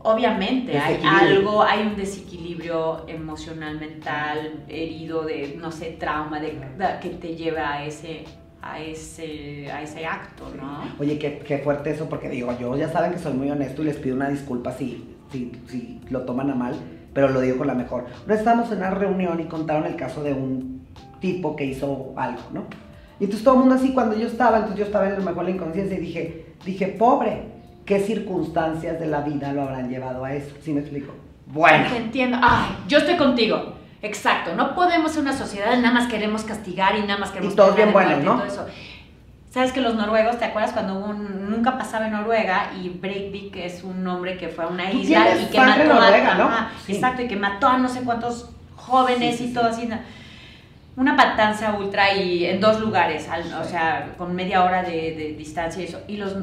Obviamente 0.02 0.78
hay 0.78 0.94
algo, 1.04 1.62
hay 1.62 1.86
un 1.86 1.96
desequilibrio 1.96 3.06
emocional, 3.08 3.78
mental, 3.80 4.64
herido 4.68 5.22
de, 5.24 5.56
no 5.60 5.72
sé, 5.72 5.96
trauma, 5.98 6.38
de, 6.40 6.52
de- 6.52 6.98
que 7.00 7.08
te 7.10 7.34
lleva 7.34 7.72
a 7.74 7.84
ese, 7.84 8.24
a 8.62 8.80
ese, 8.80 9.70
a 9.72 9.82
ese 9.82 10.06
acto, 10.06 10.44
¿no? 10.56 10.82
Oye, 11.00 11.18
qué, 11.18 11.40
qué 11.40 11.58
fuerte 11.58 11.90
eso, 11.90 12.08
porque 12.08 12.28
digo, 12.28 12.56
yo 12.60 12.76
ya 12.76 12.88
saben 12.90 13.10
que 13.12 13.18
soy 13.18 13.32
muy 13.34 13.50
honesto 13.50 13.82
y 13.82 13.86
les 13.86 13.96
pido 13.96 14.14
una 14.14 14.28
disculpa 14.28 14.72
si, 14.72 15.16
si, 15.32 15.50
si 15.66 16.00
lo 16.10 16.22
toman 16.22 16.50
a 16.50 16.54
mal, 16.54 16.74
pero 17.12 17.28
lo 17.30 17.40
digo 17.40 17.58
con 17.58 17.66
la 17.66 17.74
mejor. 17.74 18.06
Vez 18.26 18.38
estábamos 18.38 18.70
en 18.70 18.78
una 18.78 18.90
reunión 18.90 19.40
y 19.40 19.44
contaron 19.44 19.84
el 19.86 19.96
caso 19.96 20.22
de 20.22 20.32
un 20.32 20.86
tipo 21.20 21.56
que 21.56 21.64
hizo 21.64 22.12
algo, 22.16 22.42
¿no? 22.52 22.64
Y 23.18 23.24
entonces 23.24 23.42
todo 23.42 23.54
el 23.54 23.60
mundo 23.60 23.74
así, 23.74 23.92
cuando 23.92 24.16
yo 24.16 24.28
estaba, 24.28 24.58
entonces 24.58 24.78
yo 24.78 24.84
estaba 24.84 25.08
en 25.08 25.16
lo 25.16 25.22
mejor 25.22 25.42
la 25.42 25.50
inconsciencia 25.50 25.98
y 25.98 26.00
dije, 26.00 26.46
dije, 26.64 26.86
pobre, 26.86 27.47
¿qué 27.88 27.98
circunstancias 28.00 29.00
de 29.00 29.06
la 29.06 29.22
vida 29.22 29.52
lo 29.52 29.62
habrán 29.62 29.88
llevado 29.88 30.24
a 30.24 30.32
eso? 30.34 30.54
¿Sí 30.62 30.72
me 30.72 30.80
explico? 30.80 31.14
Bueno. 31.46 31.88
Te 31.90 31.96
entiendo. 31.96 32.38
Ay, 32.42 32.76
yo 32.86 32.98
estoy 32.98 33.16
contigo. 33.16 33.72
Exacto. 34.02 34.54
No 34.54 34.74
podemos 34.74 35.10
ser 35.10 35.22
una 35.22 35.32
sociedad, 35.32 35.74
nada 35.78 35.92
más 35.92 36.06
queremos 36.06 36.42
castigar 36.44 36.96
y 36.96 37.00
nada 37.00 37.16
más 37.18 37.30
queremos 37.30 37.54
Y 37.54 37.56
todos 37.56 37.74
bien 37.74 37.92
buenos, 37.92 38.22
y 38.22 38.24
¿no? 38.26 38.36
todo 38.36 38.44
eso. 38.46 38.66
¿Sabes 39.50 39.72
que 39.72 39.80
los 39.80 39.94
noruegos, 39.94 40.38
te 40.38 40.44
acuerdas 40.44 40.72
cuando 40.72 40.96
hubo 40.98 41.06
un- 41.06 41.50
nunca 41.50 41.78
pasaba 41.78 42.06
en 42.06 42.12
Noruega 42.12 42.70
y 42.80 42.90
Breivik 42.90 43.56
es 43.56 43.82
un 43.82 44.06
hombre 44.06 44.36
que 44.36 44.48
fue 44.48 44.64
a 44.64 44.66
una 44.68 44.90
Tú 44.90 44.98
isla 44.98 45.26
y 45.40 45.46
que 45.46 45.58
mató 45.58 45.84
noruega, 45.84 46.32
a, 46.34 46.38
¿no? 46.38 46.50
Sí. 46.84 46.92
exacto, 46.92 47.22
y 47.22 47.28
que 47.28 47.36
mató 47.36 47.66
a 47.66 47.78
no 47.78 47.88
sé 47.88 48.02
cuántos 48.02 48.50
jóvenes 48.76 49.36
Sí, 49.38 49.44
sí, 49.46 49.50
y 49.50 49.54
todo 49.54 49.72
sí. 49.72 49.80
así. 49.80 49.86
na- 49.88 50.02
Una 50.96 51.16
patanza 51.16 51.74
ultra 51.78 52.12
y 52.12 52.44
en 52.44 52.60
dos 52.60 52.78
lugares, 52.80 53.28
al- 53.28 53.54
o 53.54 53.64
sea, 53.64 54.14
con 54.18 54.34
media 54.34 54.64
hora 54.64 54.82
de, 54.82 55.14
de 55.16 55.34
distancia 55.38 55.82
y 55.82 55.86
eso. 55.86 56.00
Y 56.08 56.16
los, 56.18 56.36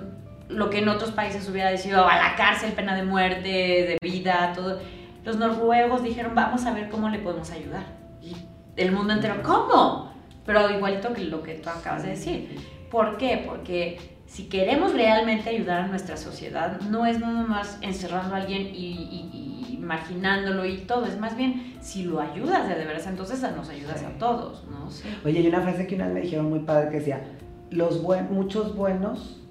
lo 0.49 0.69
que 0.69 0.79
en 0.79 0.89
otros 0.89 1.11
países 1.11 1.47
hubiera 1.49 1.75
sido 1.77 2.07
a 2.07 2.15
la 2.17 2.35
cárcel, 2.35 2.71
pena 2.73 2.95
de 2.95 3.03
muerte, 3.03 3.47
de 3.49 3.97
vida, 4.01 4.53
todo. 4.55 4.79
Los 5.23 5.37
noruegos 5.37 6.03
dijeron, 6.03 6.33
vamos 6.35 6.65
a 6.65 6.73
ver 6.73 6.89
cómo 6.89 7.09
le 7.09 7.19
podemos 7.19 7.49
ayudar. 7.51 7.83
Y 8.21 8.35
el 8.75 8.91
mundo 8.91 9.13
entero, 9.13 9.41
¿cómo? 9.43 10.11
Pero 10.45 10.69
igualito 10.69 11.13
que 11.13 11.23
lo 11.23 11.41
que 11.41 11.55
tú 11.55 11.69
acabas 11.69 12.03
de 12.03 12.09
decir. 12.09 12.55
¿Por 12.91 13.17
qué? 13.17 13.43
Porque 13.47 14.17
si 14.27 14.43
queremos 14.47 14.93
realmente 14.93 15.49
ayudar 15.49 15.81
a 15.81 15.87
nuestra 15.87 16.17
sociedad, 16.17 16.79
no 16.81 17.05
es 17.07 17.19
nada 17.19 17.43
más 17.43 17.79
encerrando 17.81 18.35
a 18.35 18.37
alguien 18.37 18.61
y, 18.61 18.69
y- 18.75 19.65
y 19.73 19.77
marginándolo 19.77 20.65
y 20.65 20.77
todo, 20.79 21.05
es 21.05 21.19
más 21.19 21.35
bien 21.35 21.75
si 21.81 22.03
lo 22.03 22.19
ayudas 22.21 22.67
de, 22.67 22.75
de 22.75 22.85
veras, 22.85 23.05
entonces 23.07 23.41
nos 23.55 23.69
ayudas 23.69 23.99
Sí. 23.99 24.05
a 24.05 24.17
todos, 24.17 24.63
¿no? 24.69 24.89
Sí. 24.91 25.03
Oye, 25.25 25.39
hay 25.39 25.47
una 25.47 25.61
frase 25.61 25.85
que 25.87 25.95
una 25.95 26.05
vez 26.05 26.13
me 26.13 26.21
dijeron 26.21 26.49
muy 26.49 26.59
padre 26.59 26.89
que 26.89 26.97
decía, 26.97 27.23
los 27.71 28.01
buen, 28.03 28.33
muchos 28.33 28.75
buenos 28.75 29.41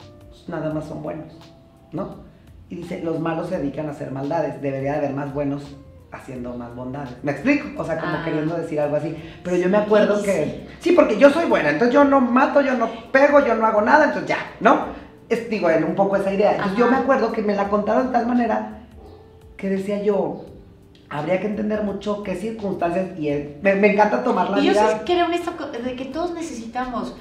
nada 0.49 0.73
más 0.73 0.85
son 0.87 1.03
buenos, 1.03 1.33
¿no? 1.93 2.17
Y 2.69 2.77
dice, 2.77 3.01
los 3.03 3.21
malos 3.21 3.49
se 3.49 3.59
dedican 3.59 3.87
a 3.89 3.91
hacer 3.91 4.11
maldades, 4.11 4.61
debería 4.63 4.93
de 4.93 4.99
haber 4.99 5.13
más 5.13 5.33
buenos 5.35 5.77
haciendo 6.13 6.55
más 6.55 6.75
bondades. 6.75 7.15
¿Me 7.23 7.33
explico? 7.33 7.69
O 7.81 7.85
sea, 7.85 7.99
como 7.99 8.13
Ah. 8.13 8.23
queriendo 8.25 8.57
decir 8.57 8.79
algo 8.81 8.97
así. 8.97 9.17
Pero 9.43 9.57
yo 9.57 9.69
me 9.69 9.79
acuerdo 9.79 10.17
Sí. 10.19 10.25
que... 10.25 10.67
Sí, 10.79 10.93
porque 10.93 11.19
yo 11.19 11.29
soy 11.31 11.47
buena, 11.47 11.71
entonces 11.71 11.93
yo 11.93 12.05
no 12.05 12.21
mato, 12.21 12.61
yo 12.61 12.75
no 12.75 12.89
pego, 13.13 13.45
yo 13.45 13.55
no 13.57 13.67
hago 13.67 13.83
nada, 13.83 14.05
entonces 14.05 14.29
ya, 14.29 14.39
¿no? 14.61 14.87
Es, 15.29 15.51
digo, 15.51 15.69
era 15.69 15.85
un 15.85 15.95
poco 15.95 16.17
esa 16.17 16.33
idea. 16.33 16.53
Entonces 16.53 16.79
yo 16.79 16.85
Ajá. 16.87 16.97
me 16.97 17.03
acuerdo 17.03 17.33
que 17.33 17.43
me 17.43 17.55
la 17.55 17.69
contaron 17.69 18.07
de 18.07 18.13
tal 18.13 18.27
manera 18.27 18.79
que 19.57 19.69
decía 19.71 20.03
yo, 20.03 20.45
habría 21.11 21.41
que 21.41 21.47
entender 21.47 21.83
mucho 21.83 22.23
qué 22.23 22.35
circunstancias 22.37 23.19
y 23.19 23.29
el- 23.29 23.57
me, 23.63 23.75
me 23.75 23.93
encanta 23.93 24.23
tomar 24.25 24.51
la 24.51 24.61
Y 24.61 24.67
yo 24.67 24.73
vida... 24.73 24.89
sí 24.89 24.97
creo 25.05 25.27
en 25.27 25.35
esto 25.35 25.53
de 25.85 25.97
que 25.97 26.05
todos 26.07 26.33
necesitamos, 26.35 27.17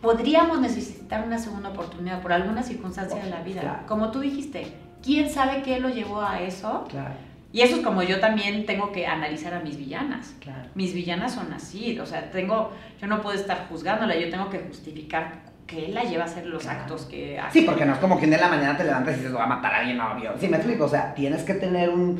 podríamos 0.00 0.60
necesitar 0.60 1.24
una 1.26 1.38
segunda 1.38 1.70
oportunidad 1.70 2.20
por 2.22 2.32
alguna 2.32 2.62
circunstancia 2.62 3.22
de 3.22 3.30
la 3.30 3.42
vida. 3.42 3.60
Claro. 3.60 3.78
Como 3.86 4.10
tú 4.10 4.20
dijiste, 4.20 4.66
¿quién 5.02 5.28
sabe 5.30 5.62
qué 5.62 5.78
lo 5.80 5.88
llevó 5.88 6.22
a 6.22 6.40
eso? 6.40 6.84
Claro, 6.88 7.14
Y 7.52 7.60
eso 7.62 7.76
es 7.76 7.82
como 7.82 8.02
yo 8.02 8.20
también 8.20 8.64
tengo 8.66 8.92
que 8.92 9.06
analizar 9.06 9.52
a 9.54 9.60
mis 9.60 9.76
villanas. 9.76 10.34
claro. 10.40 10.68
Mis 10.74 10.94
villanas 10.94 11.34
son 11.34 11.52
así, 11.52 11.98
o 11.98 12.06
sea, 12.06 12.30
tengo, 12.30 12.70
yo 13.00 13.06
no 13.08 13.20
puedo 13.22 13.36
estar 13.38 13.66
juzgándola, 13.68 14.16
yo 14.16 14.30
tengo 14.30 14.48
que 14.50 14.60
justificar 14.60 15.50
qué 15.66 15.88
la 15.88 16.02
lleva 16.04 16.24
a 16.24 16.26
hacer 16.26 16.46
los 16.46 16.62
Claro. 16.62 16.80
actos 16.80 17.02
que 17.06 17.38
hace. 17.38 17.60
Sí, 17.60 17.66
porque 17.66 17.84
no 17.84 17.92
es 17.92 17.98
como 17.98 18.18
que 18.18 18.24
un 18.24 18.30
día 18.30 18.38
en 18.38 18.44
la 18.50 18.56
mañana 18.56 18.76
te 18.78 18.84
levantas 18.84 19.14
y 19.14 19.16
dices, 19.18 19.32
voy 19.32 19.42
a 19.42 19.46
matar 19.46 19.74
a 19.74 19.78
alguien, 19.80 20.00
obvio. 20.00 20.32
Sí, 20.40 20.48
me 20.48 20.56
explico. 20.56 20.84
O 20.84 20.88
sea, 20.88 21.14
tienes 21.14 21.42
que 21.42 21.54
tener 21.54 21.90
un, 21.90 22.18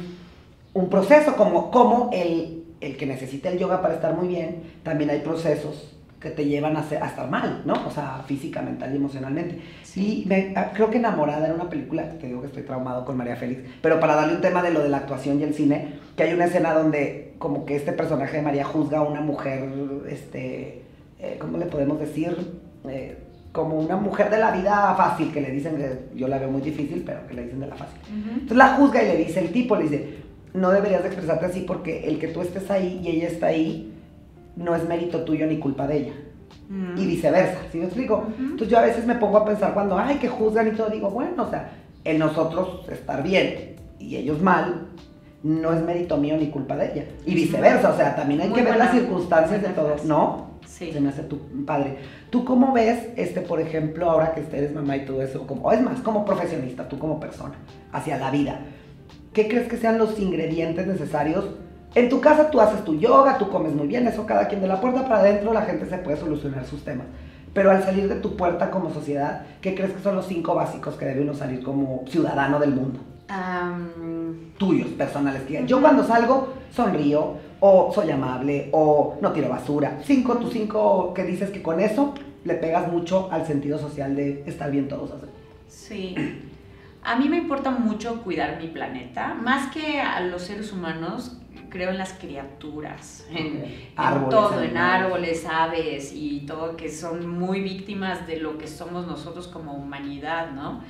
un 0.75 0.89
proceso, 0.91 1.35
como, 1.37 1.71
como 1.71 2.11
el, 2.13 2.65
el 2.81 2.97
que 2.97 3.07
necesita 3.07 3.49
el 3.49 3.59
yoga 3.59 3.81
para 3.83 3.95
estar 3.95 4.15
muy 4.15 4.29
bien, 4.29 4.63
también 4.83 5.11
hay 5.11 5.21
procesos 5.21 5.97
que 6.21 6.31
te 6.31 6.45
llevan 6.45 6.77
a, 6.77 6.83
ser- 6.83 7.03
a 7.03 7.07
estar 7.07 7.31
mal, 7.31 7.63
¿no? 7.65 7.73
O 7.87 7.91
sea, 7.91 8.23
física, 8.27 8.61
mental 8.61 8.93
y 8.93 8.97
emocionalmente. 8.97 9.59
Sí. 9.83 10.23
Y 10.25 10.29
me- 10.29 10.53
ah, 10.55 10.71
creo 10.75 10.91
que 10.91 10.99
Enamorada 10.99 11.47
era 11.47 11.55
una 11.55 11.71
película, 11.71 12.03
te 12.21 12.27
digo 12.27 12.43
que 12.43 12.49
estoy 12.49 12.63
traumado 12.65 13.05
con 13.07 13.17
María 13.17 13.37
Félix, 13.37 13.63
pero 13.81 13.99
para 13.99 14.15
darle 14.17 14.35
un 14.35 14.41
tema 14.43 14.63
de 14.63 14.71
lo 14.71 14.83
de 14.83 14.91
la 14.91 14.99
actuación 14.99 15.41
y 15.41 15.45
el 15.45 15.55
cine, 15.55 15.95
que 16.17 16.25
hay 16.25 16.35
una 16.35 16.45
escena 16.45 16.75
donde 16.75 17.35
como 17.39 17.65
que 17.65 17.75
este 17.77 17.93
personaje 17.93 18.37
de 18.37 18.43
María 18.43 18.65
juzga 18.65 18.99
a 18.99 19.03
una 19.03 19.23
mujer, 19.23 19.67
este, 20.11 20.83
eh, 21.19 21.37
¿cómo 21.39 21.57
le 21.59 21.67
podemos 21.67 21.99
decir? 21.99 22.37
Eh, 22.89 23.17
como 23.53 23.79
una 23.81 23.97
mujer 23.97 24.31
de 24.31 24.39
la 24.39 24.51
vida 24.53 24.95
fácil, 24.97 25.33
que 25.33 25.41
le 25.41 25.51
dicen, 25.51 25.77
eh, 25.81 26.01
yo 26.15 26.29
la 26.29 26.39
veo 26.39 26.51
muy 26.51 26.61
difícil, 26.61 27.03
pero 27.05 27.27
que 27.27 27.35
le 27.35 27.45
dicen 27.45 27.61
de 27.61 27.67
la 27.67 27.75
fácil. 27.77 27.99
Ujú. 28.09 28.31
Entonces 28.33 28.57
la 28.57 28.75
juzga 28.77 29.03
y 29.03 29.07
le 29.07 29.17
dice 29.17 29.41
el 29.41 29.51
tipo, 29.53 29.75
le 29.75 29.85
dice, 29.85 30.15
no 30.55 30.71
deberías 30.71 31.03
de 31.03 31.09
expresarte 31.09 31.47
así 31.47 31.61
porque 31.67 32.05
el 32.07 32.19
que 32.19 32.29
tú 32.29 32.43
estés 32.43 32.71
ahí 32.71 33.01
y 33.03 33.09
ella 33.09 33.29
está 33.29 33.47
ahí 33.47 33.93
no 34.57 34.75
es 34.75 34.87
mérito 34.89 35.23
tuyo 35.25 35.47
ni 35.47 35.59
culpa 35.59 35.87
de 35.87 35.97
ella. 35.99 36.13
Mm. 36.69 36.99
Y 36.99 37.07
viceversa, 37.07 37.59
¿sí 37.71 37.79
me 37.79 37.85
explico? 37.85 38.25
Entonces 38.39 38.69
yo 38.69 38.79
a 38.79 38.83
veces 38.83 39.07
me 39.07 39.17
pongo 39.17 39.39
a 39.39 39.45
pensar 39.45 39.75
cuando, 39.75 39.99
ay, 39.99 40.17
que 40.17 40.29
juzgan 40.29 40.69
y 40.69 40.73
todo, 40.73 40.89
digo, 40.89 41.11
bueno, 41.11 41.45
o 41.45 41.51
sea, 41.51 41.71
en 42.05 42.19
nosotros 42.19 42.89
estar 42.91 43.23
bien 43.23 43.77
y 43.99 44.17
ellos 44.17 44.41
mal, 44.41 44.89
no 45.43 45.73
es 45.73 45.83
mérito 45.83 46.17
mío 46.17 46.37
ni 46.37 46.49
culpa 46.49 46.77
de 46.77 46.93
ella. 46.93 47.05
Y 47.27 47.35
viceversa, 47.35 47.91
o 47.91 47.97
sea, 47.97 48.15
también 48.15 48.43
hay 48.43 48.49
Muy 48.49 48.59
que 48.59 48.65
ver 48.65 48.77
las 48.77 48.93
circunstancias 48.93 49.63
de 49.63 49.69
frase. 49.71 50.07
¿no? 50.07 50.51
Sí. 50.67 50.93
Se 50.93 51.01
me 51.01 51.09
hace 51.09 51.23
tu 51.23 51.39
padre. 51.65 51.97
¿Tú 52.31 52.45
cómo 52.45 52.73
ves, 52.73 53.09
este, 53.17 53.41
por 53.41 53.61
ejemplo, 53.61 54.11
ahora 54.11 54.35
que 54.35 54.41
eres 54.57 54.75
mamá 54.75 54.97
y 54.97 55.05
todo 55.05 55.23
eso, 55.23 55.47
como, 55.47 55.63
o 55.63 55.73
es 55.73 55.81
más, 55.81 56.01
como 56.01 56.25
profesionista, 56.25 56.89
tú 56.89 56.99
como 56.99 57.19
persona, 57.19 57.55
hacia 57.93 58.19
la 58.19 58.31
vida? 58.31 58.61
¿qué 59.33 59.49
crees 59.49 59.69
que 59.69 59.77
sean 59.77 59.99
los 59.99 60.19
ingredientes 60.19 60.87
necesarios? 60.87 61.45
En 61.95 62.09
tu 62.09 62.21
casa 62.21 62.51
tú 62.51 62.61
haces 62.61 62.85
tu 62.85 62.95
yoga, 62.95 63.37
tú 63.39 63.49
comes 63.49 63.73
muy 63.73 63.89
bien, 63.89 64.07
eso 64.07 64.25
cada 64.25 64.47
quien 64.47 64.61
de 64.61 64.69
la 64.69 64.81
puerta 64.81 65.03
para 65.03 65.21
adentro 65.21 65.53
la 65.53 65.63
gente 65.63 65.87
se 65.87 65.99
puede 65.99 66.17
solucionar 66.17 66.65
sus 66.65 66.85
temas. 66.85 67.07
Pero 67.53 67.73
al 67.73 67.83
salir 67.83 68.09
de 68.09 68.15
tu 68.17 68.37
puerta 68.37 68.71
como 68.71 68.93
sociedad, 68.93 69.43
¿qué 69.61 69.75
crees 69.75 69.93
que 69.93 70.03
son 70.03 70.15
los 70.15 70.27
cinco 70.27 70.55
básicos 70.55 70.95
que 70.95 71.05
debe 71.05 71.23
uno 71.23 71.35
salir 71.35 71.63
como 71.65 72.05
ciudadano 72.09 72.61
del 72.61 72.71
mundo? 72.71 73.01
Tuyos, 74.57 74.89
personales. 74.91 75.43
Yo 75.67 75.81
cuando 75.81 76.05
salgo 76.05 76.55
sonrío, 76.71 77.35
o 77.61 77.93
soy 77.93 78.11
amable, 78.11 78.69
o 78.73 79.19
no 79.21 79.33
tiro 79.33 79.49
basura. 79.49 79.99
Cinco, 80.05 80.37
tus 80.37 80.53
cinco 80.53 81.13
que 81.15 81.25
dices 81.25 81.51
que 81.51 81.63
con 81.63 81.81
eso 81.81 82.15
le 82.45 82.55
pegas 82.55 82.91
mucho 82.91 83.29
al 83.31 83.47
sentido 83.47 83.79
social 83.79 84.17
de 84.17 84.45
estar 84.47 84.71
bien 84.71 84.89
todos. 84.89 85.11
Sí. 85.69 86.15
A 87.03 87.17
mí 87.17 87.29
me 87.29 87.39
importa 87.39 87.71
mucho 87.71 88.23
cuidar 88.23 88.59
mi 88.61 88.69
planeta, 88.69 89.35
más 89.35 89.73
que 89.73 90.01
a 90.01 90.21
los 90.21 90.43
seres 90.43 90.73
humanos, 90.73 91.39
creo 91.71 91.91
en 91.91 91.99
las 91.99 92.13
criaturas, 92.13 93.27
en, 93.31 93.65
todo, 94.29 94.63
en 94.63 94.77
árboles, 94.77 95.47
aves 95.47 96.13
y 96.15 96.41
todo, 96.41 96.77
que 96.77 96.91
son 96.91 97.29
muy 97.29 97.63
víctimas 97.63 98.27
de 98.27 98.39
lo 98.39 98.59
que 98.59 98.67
somos 98.67 99.07
nosotros 99.07 99.47
como 99.49 99.75
humanidad, 99.75 100.51
¿no? 100.51 100.83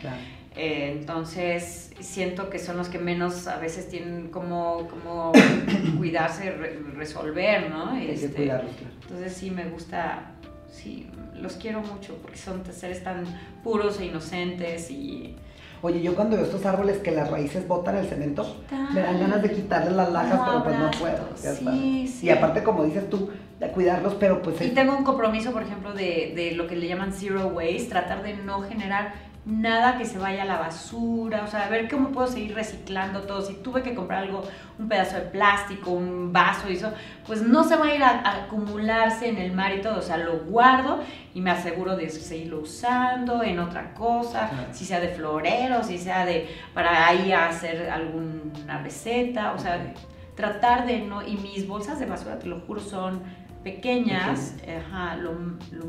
Eh, 0.57 0.97
entonces, 0.99 1.93
siento 2.01 2.51
que 2.51 2.59
son 2.59 2.77
los 2.77 2.89
que 2.89 2.99
menos 2.99 3.47
a 3.47 3.59
veces 3.59 3.89
tienen 3.89 4.29
como, 4.29 4.89
como 4.89 5.33
cuidarse, 5.99 6.51
resolver, 6.97 7.71
¿no? 7.71 7.97
Este, 7.97 8.51
entonces, 8.51 9.33
sí, 9.33 9.51
me 9.51 9.67
gusta, 9.67 10.33
sí, 10.69 11.09
los 11.41 11.55
quiero 11.55 11.81
mucho 11.81 12.17
porque 12.17 12.37
son 12.37 12.65
seres 12.73 13.05
tan 13.05 13.25
puros 13.63 14.01
e 14.01 14.07
inocentes 14.07 14.91
y 14.91 15.37
Oye, 15.83 16.03
yo 16.03 16.15
cuando 16.15 16.37
veo 16.37 16.45
estos 16.45 16.67
árboles 16.67 16.99
que 16.99 17.11
las 17.11 17.31
raíces 17.31 17.67
botan 17.67 17.97
el 17.97 18.07
cemento, 18.07 18.57
me 18.93 19.01
dan 19.01 19.19
ganas 19.19 19.43
de 19.43 19.51
quitarles 19.51 19.95
las 19.95 20.13
lajas, 20.13 20.41
pero 20.45 20.65
pues 20.65 20.79
no 20.79 20.91
puedo. 20.91 21.29
sí, 21.37 22.07
sí. 22.07 22.27
Y 22.27 22.31
aparte, 22.31 22.63
como 22.63 22.85
dices 22.85 23.09
tú, 23.09 23.31
de 23.59 23.69
cuidarlos, 23.69 24.15
pero 24.15 24.43
pues... 24.43 24.61
Y 24.61 24.71
tengo 24.71 24.97
un 24.97 25.05
compromiso, 25.05 25.53
por 25.53 25.63
ejemplo, 25.63 25.93
de, 25.95 26.33
de 26.37 26.53
lo 26.55 26.67
que 26.67 26.77
le 26.77 26.87
llaman 26.87 27.13
zero 27.13 27.49
waste, 27.49 27.87
tratar 27.89 28.23
de 28.23 28.35
no 28.35 28.63
generar 28.63 29.15
nada 29.51 29.99
que 29.99 30.05
se 30.05 30.19
vaya 30.19 30.43
a 30.43 30.47
la 30.47 30.59
basura, 30.59 31.43
o 31.45 31.47
sea, 31.47 31.67
a 31.67 31.69
ver 31.69 31.89
cómo 31.89 32.11
puedo 32.11 32.27
seguir 32.27 32.55
reciclando 32.55 33.23
todo. 33.23 33.43
Si 33.43 33.55
tuve 33.55 33.83
que 33.83 33.95
comprar 33.95 34.23
algo, 34.23 34.43
un 34.79 34.89
pedazo 34.89 35.17
de 35.17 35.23
plástico, 35.23 35.91
un 35.91 36.33
vaso 36.33 36.71
y 36.71 36.75
eso, 36.75 36.93
pues 37.27 37.43
no 37.43 37.65
se 37.65 37.77
va 37.77 37.87
a 37.87 37.95
ir 37.95 38.03
a, 38.03 38.45
acumularse 38.45 39.29
en 39.29 39.39
el 39.39 39.53
mar 39.53 39.75
y 39.75 39.83
todo, 39.83 39.99
o 39.99 40.03
sea, 40.03 40.17
lo 40.17 40.39
guardo 40.41 41.03
y 41.35 41.41
me 41.41 41.51
aseguro 41.51 41.97
de 41.97 42.09
seguirlo 42.09 42.61
usando 42.61 43.43
en 43.43 43.59
otra 43.59 43.93
cosa, 43.95 44.51
si 44.73 44.85
sea 44.85 45.01
de 45.01 45.09
florero, 45.09 45.83
si 45.83 45.99
sea 45.99 46.25
de 46.25 46.49
para 46.73 47.09
ahí 47.09 47.33
hacer 47.33 47.91
alguna 47.91 48.79
receta, 48.83 49.53
o 49.53 49.59
sea, 49.59 49.95
tratar 50.35 50.87
de 50.87 51.01
no, 51.01 51.27
y 51.27 51.37
mis 51.37 51.67
bolsas 51.67 51.99
de 51.99 52.07
basura, 52.07 52.39
te 52.39 52.47
lo 52.47 52.61
juro, 52.61 52.81
son 52.81 53.23
pequeñas, 53.63 54.55
ajá, 54.67 55.17
lo, 55.17 55.35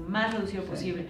más 0.08 0.34
reducido 0.34 0.64
posible. 0.64 1.08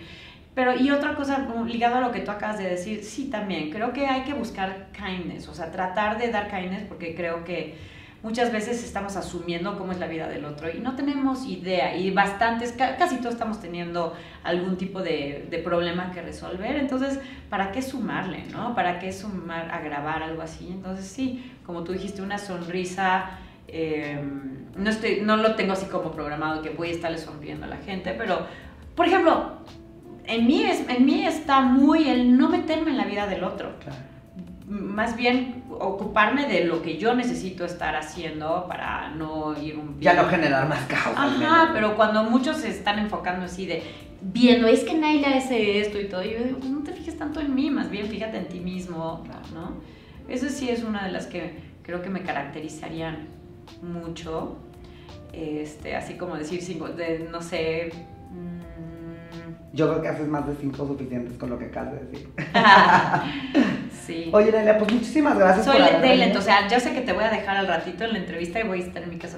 Pero, 0.54 0.76
y 0.76 0.92
otra 0.92 1.16
cosa, 1.16 1.48
ligado 1.66 1.96
a 1.96 2.02
lo 2.02 2.12
que 2.12 2.20
tú 2.20 2.32
acabas 2.32 2.58
de 2.58 2.70
decir, 2.70 3.04
sí, 3.04 3.30
también, 3.30 3.70
creo 3.70 3.94
que 3.94 4.08
hay 4.08 4.24
que 4.24 4.34
buscar 4.34 4.88
kindness, 4.92 5.48
o 5.48 5.54
sea, 5.54 5.72
tratar 5.72 6.18
de 6.18 6.30
dar 6.30 6.50
kindness, 6.50 6.84
porque 6.90 7.16
creo 7.16 7.46
que 7.46 7.76
muchas 8.22 8.52
veces 8.52 8.84
estamos 8.84 9.16
asumiendo 9.16 9.78
cómo 9.78 9.94
es 9.94 10.00
la 10.00 10.08
vida 10.08 10.28
del 10.28 10.46
otro 10.46 10.70
y 10.70 10.80
no 10.80 10.96
tenemos 10.96 11.46
idea, 11.46 11.96
y 11.96 12.12
bastantes, 12.12 12.74
casi 12.74 13.18
todos 13.18 13.36
estamos 13.36 13.62
teniendo 13.62 14.14
algún 14.44 14.76
tipo 14.76 15.02
de, 15.02 15.48
de, 15.50 15.58
problema 15.60 16.12
que 16.12 16.22
resolver, 16.22 16.76
entonces, 16.76 17.20
¿para 17.50 17.72
qué 17.72 17.82
sumarle, 17.82 18.44
no? 18.52 18.76
¿Para 18.76 19.00
qué 19.00 19.14
sumar, 19.14 19.72
agravar 19.72 20.22
algo 20.22 20.42
así? 20.42 20.68
Entonces, 20.68 21.06
sí, 21.06 21.50
como 21.66 21.84
tú 21.84 21.94
dijiste, 21.94 22.22
una 22.22 22.38
sonrisa... 22.38 23.38
Em, 23.74 24.66
no, 24.76 24.90
estoy, 24.90 25.22
no 25.22 25.38
lo 25.38 25.56
tengo 25.56 25.72
así 25.72 25.86
como 25.86 26.12
programado 26.12 26.62
que 26.62 26.72
voy 26.72 26.90
a 26.90 26.92
estarle 26.92 27.18
sonriendo 27.18 27.66
a 27.66 27.70
la 27.70 27.78
gente, 27.78 28.14
pero, 28.18 28.46
por 28.96 29.06
ejemplo, 29.06 29.62
en 30.26 30.48
mí, 30.48 30.64
es, 30.64 30.84
en 30.90 31.06
mí 31.06 31.26
está 31.26 31.62
muy 31.62 32.10
el 32.10 32.38
no 32.38 32.50
meterme 32.50 32.92
en 32.92 32.98
la 32.98 33.06
vida 33.06 33.28
del 33.28 33.44
otro. 33.44 33.72
Más 34.68 35.16
bien 35.16 35.64
ocuparme 35.70 36.48
de 36.48 36.64
lo 36.64 36.82
que 36.82 36.98
yo 36.98 37.14
necesito 37.14 37.66
estar 37.66 37.96
haciendo 37.96 38.66
para 38.68 39.10
no 39.10 39.62
ir 39.62 39.78
un... 39.78 40.00
Ya 40.00 40.14
no 40.14 40.26
generar 40.26 40.68
más 40.68 40.86
caos. 40.86 41.16
Ajá, 41.18 41.72
pero 41.74 41.96
cuando 41.96 42.24
muchos 42.24 42.58
se 42.58 42.70
están 42.70 43.00
enfocando 43.00 43.46
así 43.46 43.66
de 43.66 43.84
viendo, 44.22 44.68
es 44.68 44.84
que 44.84 44.94
Naila 44.94 45.36
hace 45.36 45.80
esto 45.80 46.00
y 46.00 46.06
todo, 46.06 46.24
yo 46.24 46.44
digo, 46.44 46.60
pues 46.60 46.72
no 46.72 46.84
te 46.84 46.94
fijes 46.94 47.18
tanto 47.18 47.42
en 47.42 47.54
mí, 47.54 47.70
más 47.70 47.90
bien 47.90 48.08
fíjate 48.08 48.38
en 48.38 48.48
ti 48.48 48.60
mismo, 48.60 49.24
¿no? 49.54 49.82
Eso 50.30 50.48
sí 50.50 50.70
es 50.70 50.84
una 50.84 51.04
de 51.04 51.12
las 51.12 51.26
que 51.26 51.56
creo 51.82 52.02
que 52.02 52.10
me 52.10 52.22
caracterizarían 52.22 53.28
mucho. 53.82 54.58
Este, 55.34 55.96
así 55.96 56.16
como 56.16 56.36
decir, 56.36 56.62
de, 56.62 57.28
no 57.32 57.42
sé, 57.42 57.92
yo 59.74 59.90
creo 59.90 60.02
que 60.02 60.08
haces 60.10 60.28
más 60.28 60.46
de 60.48 60.56
cinco 60.60 60.86
suficientes 60.86 61.38
con 61.38 61.50
lo 61.50 61.58
que 61.58 61.66
acabas 61.66 61.94
de 61.94 62.00
decir. 62.00 62.30
sí. 64.06 64.30
Oye, 64.34 64.52
Nelia, 64.52 64.78
pues 64.78 64.92
muchísimas 64.92 65.38
gracias 65.38 65.66
Soy 65.66 65.82
por 65.82 66.02
lento, 66.02 66.40
o 66.40 66.42
sea, 66.42 66.68
yo 66.68 66.80
sé 66.80 66.94
que 66.94 67.02
te 67.02 67.14
voy 67.14 67.24
a 67.24 67.30
dejar 67.30 67.58
al 67.58 67.68
ratito 67.68 68.04
en 68.04 68.14
la 68.14 68.20
entrevista 68.20 68.60
y 68.60 68.64
voy 68.64 68.82
a 68.82 68.86
estar 68.86 69.04
en 69.04 69.10
mi 69.10 69.18
casa, 69.18 69.38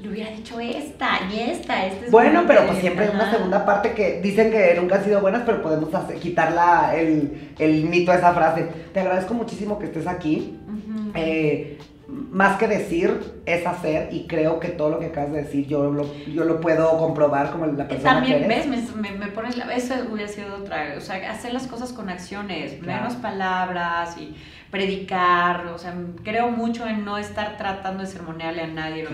Le 0.00 0.08
hubiera 0.08 0.30
dicho 0.30 0.58
esta 0.58 1.20
y 1.30 1.40
esta, 1.40 1.84
esta 1.84 2.06
es 2.06 2.10
Bueno, 2.10 2.44
pero 2.46 2.66
pues 2.66 2.78
siempre 2.78 3.06
hay 3.06 3.14
una 3.14 3.30
segunda 3.30 3.66
parte 3.66 3.92
que 3.92 4.20
dicen 4.22 4.50
que 4.50 4.74
nunca 4.76 4.96
han 4.96 5.04
sido 5.04 5.20
buenas, 5.20 5.42
pero 5.44 5.60
podemos 5.60 5.90
quitar 6.20 6.52
la, 6.52 6.94
el, 6.96 7.52
el, 7.58 7.84
mito 7.84 8.12
a 8.12 8.16
esa 8.16 8.32
frase. 8.32 8.66
Te 8.94 9.00
agradezco 9.00 9.34
muchísimo 9.34 9.78
que 9.78 9.86
estés 9.86 10.06
aquí. 10.06 10.58
eh, 11.14 11.78
más 12.10 12.58
que 12.58 12.66
decir, 12.66 13.42
es 13.46 13.66
hacer 13.66 14.12
y 14.12 14.26
creo 14.26 14.58
que 14.58 14.68
todo 14.68 14.90
lo 14.90 14.98
que 14.98 15.06
acabas 15.06 15.32
de 15.32 15.42
decir 15.42 15.66
yo 15.66 15.90
lo, 15.90 16.06
yo 16.26 16.44
lo 16.44 16.60
puedo 16.60 16.98
comprobar 16.98 17.50
como 17.50 17.66
la 17.66 17.86
persona 17.86 18.14
También, 18.14 18.42
que 18.42 18.48
ves, 18.48 18.66
me, 18.66 19.10
me, 19.12 19.26
pones 19.28 19.56
la... 19.56 19.72
Eso 19.74 19.94
hubiera 20.10 20.28
sido 20.28 20.56
otra... 20.56 20.94
O 20.96 21.00
sea, 21.00 21.30
hacer 21.30 21.52
las 21.52 21.66
cosas 21.66 21.92
con 21.92 22.08
acciones, 22.08 22.80
menos 22.82 23.14
palabras 23.14 24.16
y 24.18 24.34
predicar. 24.70 25.66
O 25.66 25.78
sea, 25.78 25.94
creo 26.24 26.50
mucho 26.50 26.86
en 26.86 27.04
no 27.04 27.18
estar 27.18 27.56
tratando 27.56 28.02
de 28.02 28.08
sermonearle 28.08 28.62
a 28.62 28.66
nadie. 28.66 29.06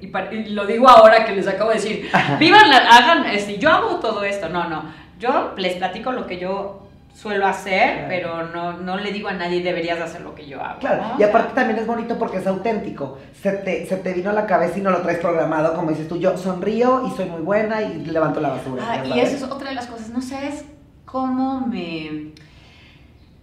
y, 0.00 0.48
lo 0.50 0.66
digo 0.66 0.88
ahora 0.88 1.24
que 1.24 1.34
les 1.34 1.46
acabo 1.46 1.70
de 1.70 1.76
decir, 1.76 2.10
vivan, 2.38 2.72
hagan, 2.72 3.26
este, 3.26 3.58
yo 3.58 3.70
hago 3.70 4.00
todo 4.00 4.24
esto. 4.24 4.48
No, 4.48 4.68
no. 4.68 4.84
Yo 5.18 5.54
les 5.56 5.74
platico 5.74 6.12
lo 6.12 6.26
que 6.26 6.38
yo 6.38 6.83
suelo 7.14 7.46
hacer, 7.46 8.06
pero 8.08 8.48
no, 8.48 8.74
no 8.78 8.96
le 8.96 9.12
digo 9.12 9.28
a 9.28 9.32
nadie 9.32 9.62
deberías 9.62 10.00
hacer 10.00 10.20
lo 10.20 10.34
que 10.34 10.46
yo 10.46 10.60
hago. 10.60 10.80
Claro, 10.80 11.14
y 11.18 11.22
aparte 11.22 11.54
también 11.54 11.78
es 11.78 11.86
bonito 11.86 12.18
porque 12.18 12.38
es 12.38 12.46
auténtico. 12.46 13.18
Se 13.40 13.52
te, 13.52 13.86
se 13.86 13.96
te 13.96 14.12
vino 14.12 14.30
a 14.30 14.32
la 14.32 14.46
cabeza 14.46 14.78
y 14.78 14.82
no 14.82 14.90
lo 14.90 15.00
traes 15.00 15.18
programado, 15.18 15.74
como 15.74 15.90
dices 15.90 16.08
tú, 16.08 16.18
yo 16.18 16.36
sonrío 16.36 17.06
y 17.06 17.16
soy 17.16 17.26
muy 17.26 17.40
buena 17.40 17.82
y 17.82 18.04
levanto 18.04 18.40
la 18.40 18.50
basura. 18.50 18.82
Ah, 18.86 19.06
y 19.06 19.20
eso 19.20 19.36
es 19.36 19.42
otra 19.44 19.68
de 19.68 19.76
las 19.76 19.86
cosas, 19.86 20.10
no 20.10 20.20
sabes 20.20 20.64
cómo 21.04 21.60
me, 21.60 22.32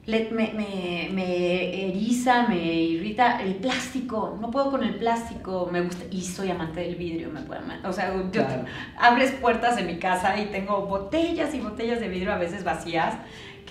me, 0.06 0.52
me, 0.54 1.10
me, 1.14 1.88
eriza, 1.88 2.48
me 2.48 2.58
irrita 2.58 3.42
el 3.42 3.56
plástico. 3.56 4.38
No 4.42 4.52
puedo 4.52 4.70
con 4.70 4.84
el 4.84 4.96
plástico, 4.96 5.70
me 5.72 5.80
gusta, 5.80 6.04
y 6.12 6.22
soy 6.24 6.52
amante 6.52 6.82
del 6.82 6.96
vidrio, 6.96 7.30
me 7.30 7.42
puedo 7.42 7.62
O 7.86 7.94
sea, 7.94 8.14
abres 9.00 9.32
puertas 9.32 9.78
en 9.78 9.88
mi 9.88 9.98
casa 9.98 10.38
y 10.38 10.48
tengo 10.48 10.86
botellas 10.88 11.54
y 11.54 11.62
botellas 11.62 12.02
de 12.02 12.10
vidrio 12.10 12.34
a 12.34 12.38
veces 12.38 12.66
vacías 12.66 13.16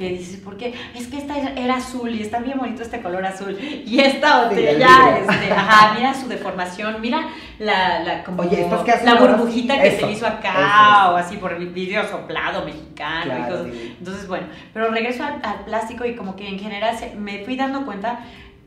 que 0.01 0.09
dices, 0.09 0.41
¿por 0.41 0.57
qué? 0.57 0.73
Es 0.95 1.09
que 1.09 1.19
esta 1.19 1.37
era 1.37 1.77
azul 1.77 2.09
y 2.15 2.23
está 2.23 2.39
bien 2.39 2.57
bonito 2.57 2.83
este 2.83 3.03
color 3.03 3.23
azul. 3.27 3.55
Y 3.61 4.01
esta 4.01 4.45
botella, 4.45 5.19
este, 5.19 5.53
ajá, 5.53 5.95
mira 5.95 6.15
su 6.15 6.27
deformación, 6.27 7.03
mira 7.03 7.29
la, 7.59 7.99
la, 8.01 8.25
como 8.25 8.43
Oye, 8.43 8.67
la 9.05 9.15
burbujita 9.17 9.79
que 9.79 9.91
se 9.91 10.11
hizo 10.11 10.27
acá, 10.27 11.11
o 11.11 11.17
así 11.17 11.37
por 11.37 11.53
el 11.53 11.67
vidrio 11.69 12.09
soplado 12.09 12.65
mexicano 12.65 13.45
y 13.45 13.49
todo. 13.51 13.67
Entonces, 13.67 14.27
bueno, 14.27 14.47
pero 14.73 14.91
regreso 14.91 15.23
al, 15.23 15.35
al, 15.43 15.67
plástico 15.67 16.07
y 16.07 16.17
como 16.17 16.35
que 16.35 16.49
en 16.49 16.59
general 16.59 16.97
me 17.19 17.45
fui 17.45 17.57
dando 17.57 17.85
cuenta 17.85 18.21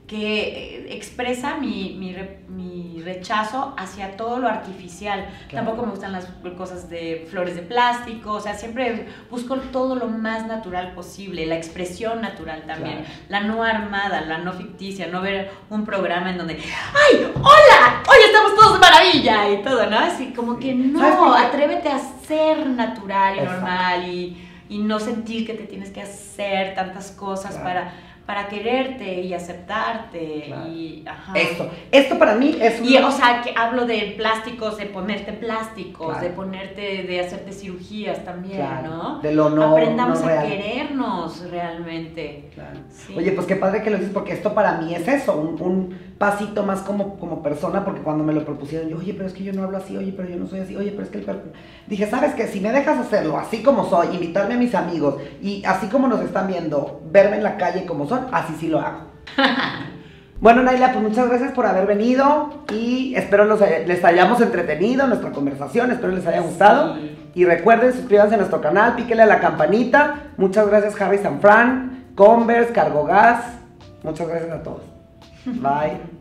que 0.07 0.87
eh, 0.87 0.95
expresa 0.95 1.55
mi, 1.57 1.95
mi, 1.97 2.15
mi, 2.49 3.01
rechazo 3.03 3.73
hacia 3.77 4.15
todo 4.15 4.39
lo 4.39 4.47
artificial. 4.47 5.27
Tampoco 5.51 5.83
me 5.83 5.91
gustan 5.91 6.13
las 6.13 6.25
cosas 6.57 6.89
de 6.89 7.27
flores 7.29 7.55
de 7.55 7.61
plástico, 7.61 8.33
o 8.33 8.39
sea, 8.39 8.53
siempre 8.53 9.07
busco 9.29 9.57
todo 9.57 9.95
lo 9.95 10.07
más 10.07 10.47
natural 10.47 10.93
posible, 10.93 11.45
la 11.45 11.55
expresión 11.55 12.21
natural 12.21 12.63
también, 12.65 13.05
la 13.27 13.41
no 13.41 13.61
armada, 13.61 14.21
la 14.21 14.37
no 14.37 14.53
ficticia, 14.53 15.07
no 15.07 15.21
ver 15.21 15.51
un 15.69 15.85
programa 15.85 16.29
en 16.29 16.37
donde, 16.37 16.53
¡ay, 16.55 17.25
hola! 17.35 18.03
Hoy 18.09 18.17
estamos 18.25 18.55
todos 18.55 18.73
de 18.73 18.79
maravilla 18.79 19.49
y 19.49 19.61
todo, 19.63 19.89
¿no? 19.89 19.99
Así 19.99 20.33
como 20.33 20.57
que 20.57 20.73
no, 20.73 21.33
atrévete 21.33 21.89
a 21.89 21.99
ser 21.99 22.67
natural 22.67 23.37
y 23.37 23.41
normal 23.41 24.07
y, 24.07 24.47
y, 24.69 24.77
no 24.77 24.99
sentir 24.99 25.45
que 25.45 25.55
te 25.55 25.63
tienes 25.63 25.89
que 25.89 26.01
hacer 26.01 26.73
tantas 26.73 27.11
cosas 27.11 27.57
para 27.57 27.93
para 28.25 28.47
quererte 28.47 29.19
y 29.21 29.33
aceptarte 29.33 30.43
Claro. 30.47 30.69
y 30.71 31.03
ajá. 31.05 31.33
Esto, 31.37 31.69
esto 31.91 32.17
para 32.17 32.35
mí 32.35 32.55
es 32.61 32.79
un... 32.79 32.87
Y, 32.87 32.95
o 32.97 33.11
sea, 33.11 33.41
que 33.41 33.53
hablo 33.57 33.85
de 33.85 34.13
plásticos, 34.17 34.77
de 34.77 34.85
ponerte 34.85 35.33
plásticos, 35.33 36.07
Claro. 36.07 36.21
de 36.23 36.29
ponerte, 36.29 37.03
de 37.03 37.19
hacerte 37.19 37.51
cirugías 37.51 38.23
también, 38.23 38.57
Claro, 38.57 38.87
¿no? 38.87 39.19
de 39.19 39.33
lo 39.33 39.49
no- 39.49 39.71
Aprendamos 39.73 40.21
no 40.21 40.25
a 40.27 40.29
real. 40.29 40.47
querernos 40.47 41.49
realmente. 41.49 42.49
Claro. 42.53 42.79
Sí. 42.89 43.13
Oye, 43.17 43.31
pues 43.33 43.45
qué 43.45 43.55
padre 43.57 43.81
que 43.83 43.89
lo 43.89 43.97
dices, 43.97 44.13
porque 44.13 44.33
esto 44.33 44.53
para 44.53 44.77
mí 44.79 44.95
es 44.95 45.05
eso, 45.07 45.35
un, 45.37 45.61
un 45.61 46.12
pasito 46.23 46.63
más 46.63 46.79
como, 46.81 47.17
como 47.19 47.43
persona, 47.43 47.83
porque 47.83 47.99
cuando 48.01 48.23
me 48.23 48.31
lo 48.33 48.45
propusieron, 48.45 48.87
yo, 48.87 48.97
oye, 48.97 49.13
pero 49.13 49.25
es 49.27 49.33
que 49.33 49.43
yo 49.43 49.51
no 49.51 49.63
hablo 49.63 49.77
así, 49.77 49.97
oye, 49.97 50.13
pero 50.15 50.29
yo 50.29 50.37
no 50.37 50.47
soy 50.47 50.61
así, 50.61 50.73
oye, 50.77 50.91
pero 50.91 51.03
es 51.03 51.09
que 51.09 51.17
el 51.17 51.25
per-". 51.25 51.51
Dije, 51.87 52.07
¿sabes 52.09 52.33
qué? 52.33 52.47
Si 52.47 52.61
me 52.61 52.71
dejas 52.71 52.97
hacerlo 52.97 53.37
así 53.37 53.61
como 53.61 53.89
soy, 53.89 54.07
invitarme 54.13 54.53
a 54.53 54.57
mis 54.57 54.73
amigos, 54.73 55.15
y 55.41 55.63
así 55.65 55.87
como 55.87 56.07
nos 56.07 56.21
están 56.21 56.47
viendo, 56.47 57.01
verme 57.11 57.35
en 57.37 57.43
la 57.43 57.57
calle 57.57 57.85
como 57.85 58.07
son, 58.07 58.27
así 58.31 58.53
sí 58.59 58.67
lo 58.67 58.79
hago. 58.79 58.99
Bueno, 60.41 60.61
Naila, 60.61 60.91
pues 60.91 61.01
muchas 61.01 61.29
gracias 61.29 61.53
por 61.53 61.65
haber 61.65 61.85
venido 61.87 62.65
y 62.73 63.15
espero 63.15 63.45
los 63.45 63.61
haya- 63.61 63.79
les 63.87 64.03
hayamos 64.03 64.41
entretenido 64.41 65.03
en 65.03 65.09
nuestra 65.09 65.31
conversación, 65.31 65.89
espero 65.91 66.11
les 66.11 66.27
haya 66.27 66.41
gustado. 66.41 66.95
Sí. 66.95 67.15
Y 67.35 67.45
recuerden, 67.45 67.93
suscríbanse 67.93 68.33
a 68.35 68.37
nuestro 68.39 68.59
canal, 68.59 68.95
píquenle 68.95 69.23
a 69.23 69.27
la 69.27 69.39
campanita. 69.39 70.15
Muchas 70.35 70.67
gracias, 70.67 70.99
Harry 70.99 71.19
Sanfran, 71.19 72.07
Converse, 72.15 72.73
Cargo 72.73 73.05
Gas. 73.05 73.41
Muchas 74.03 74.27
gracias 74.27 74.51
a 74.51 74.63
todos. 74.63 74.81
Bye. 75.45 76.12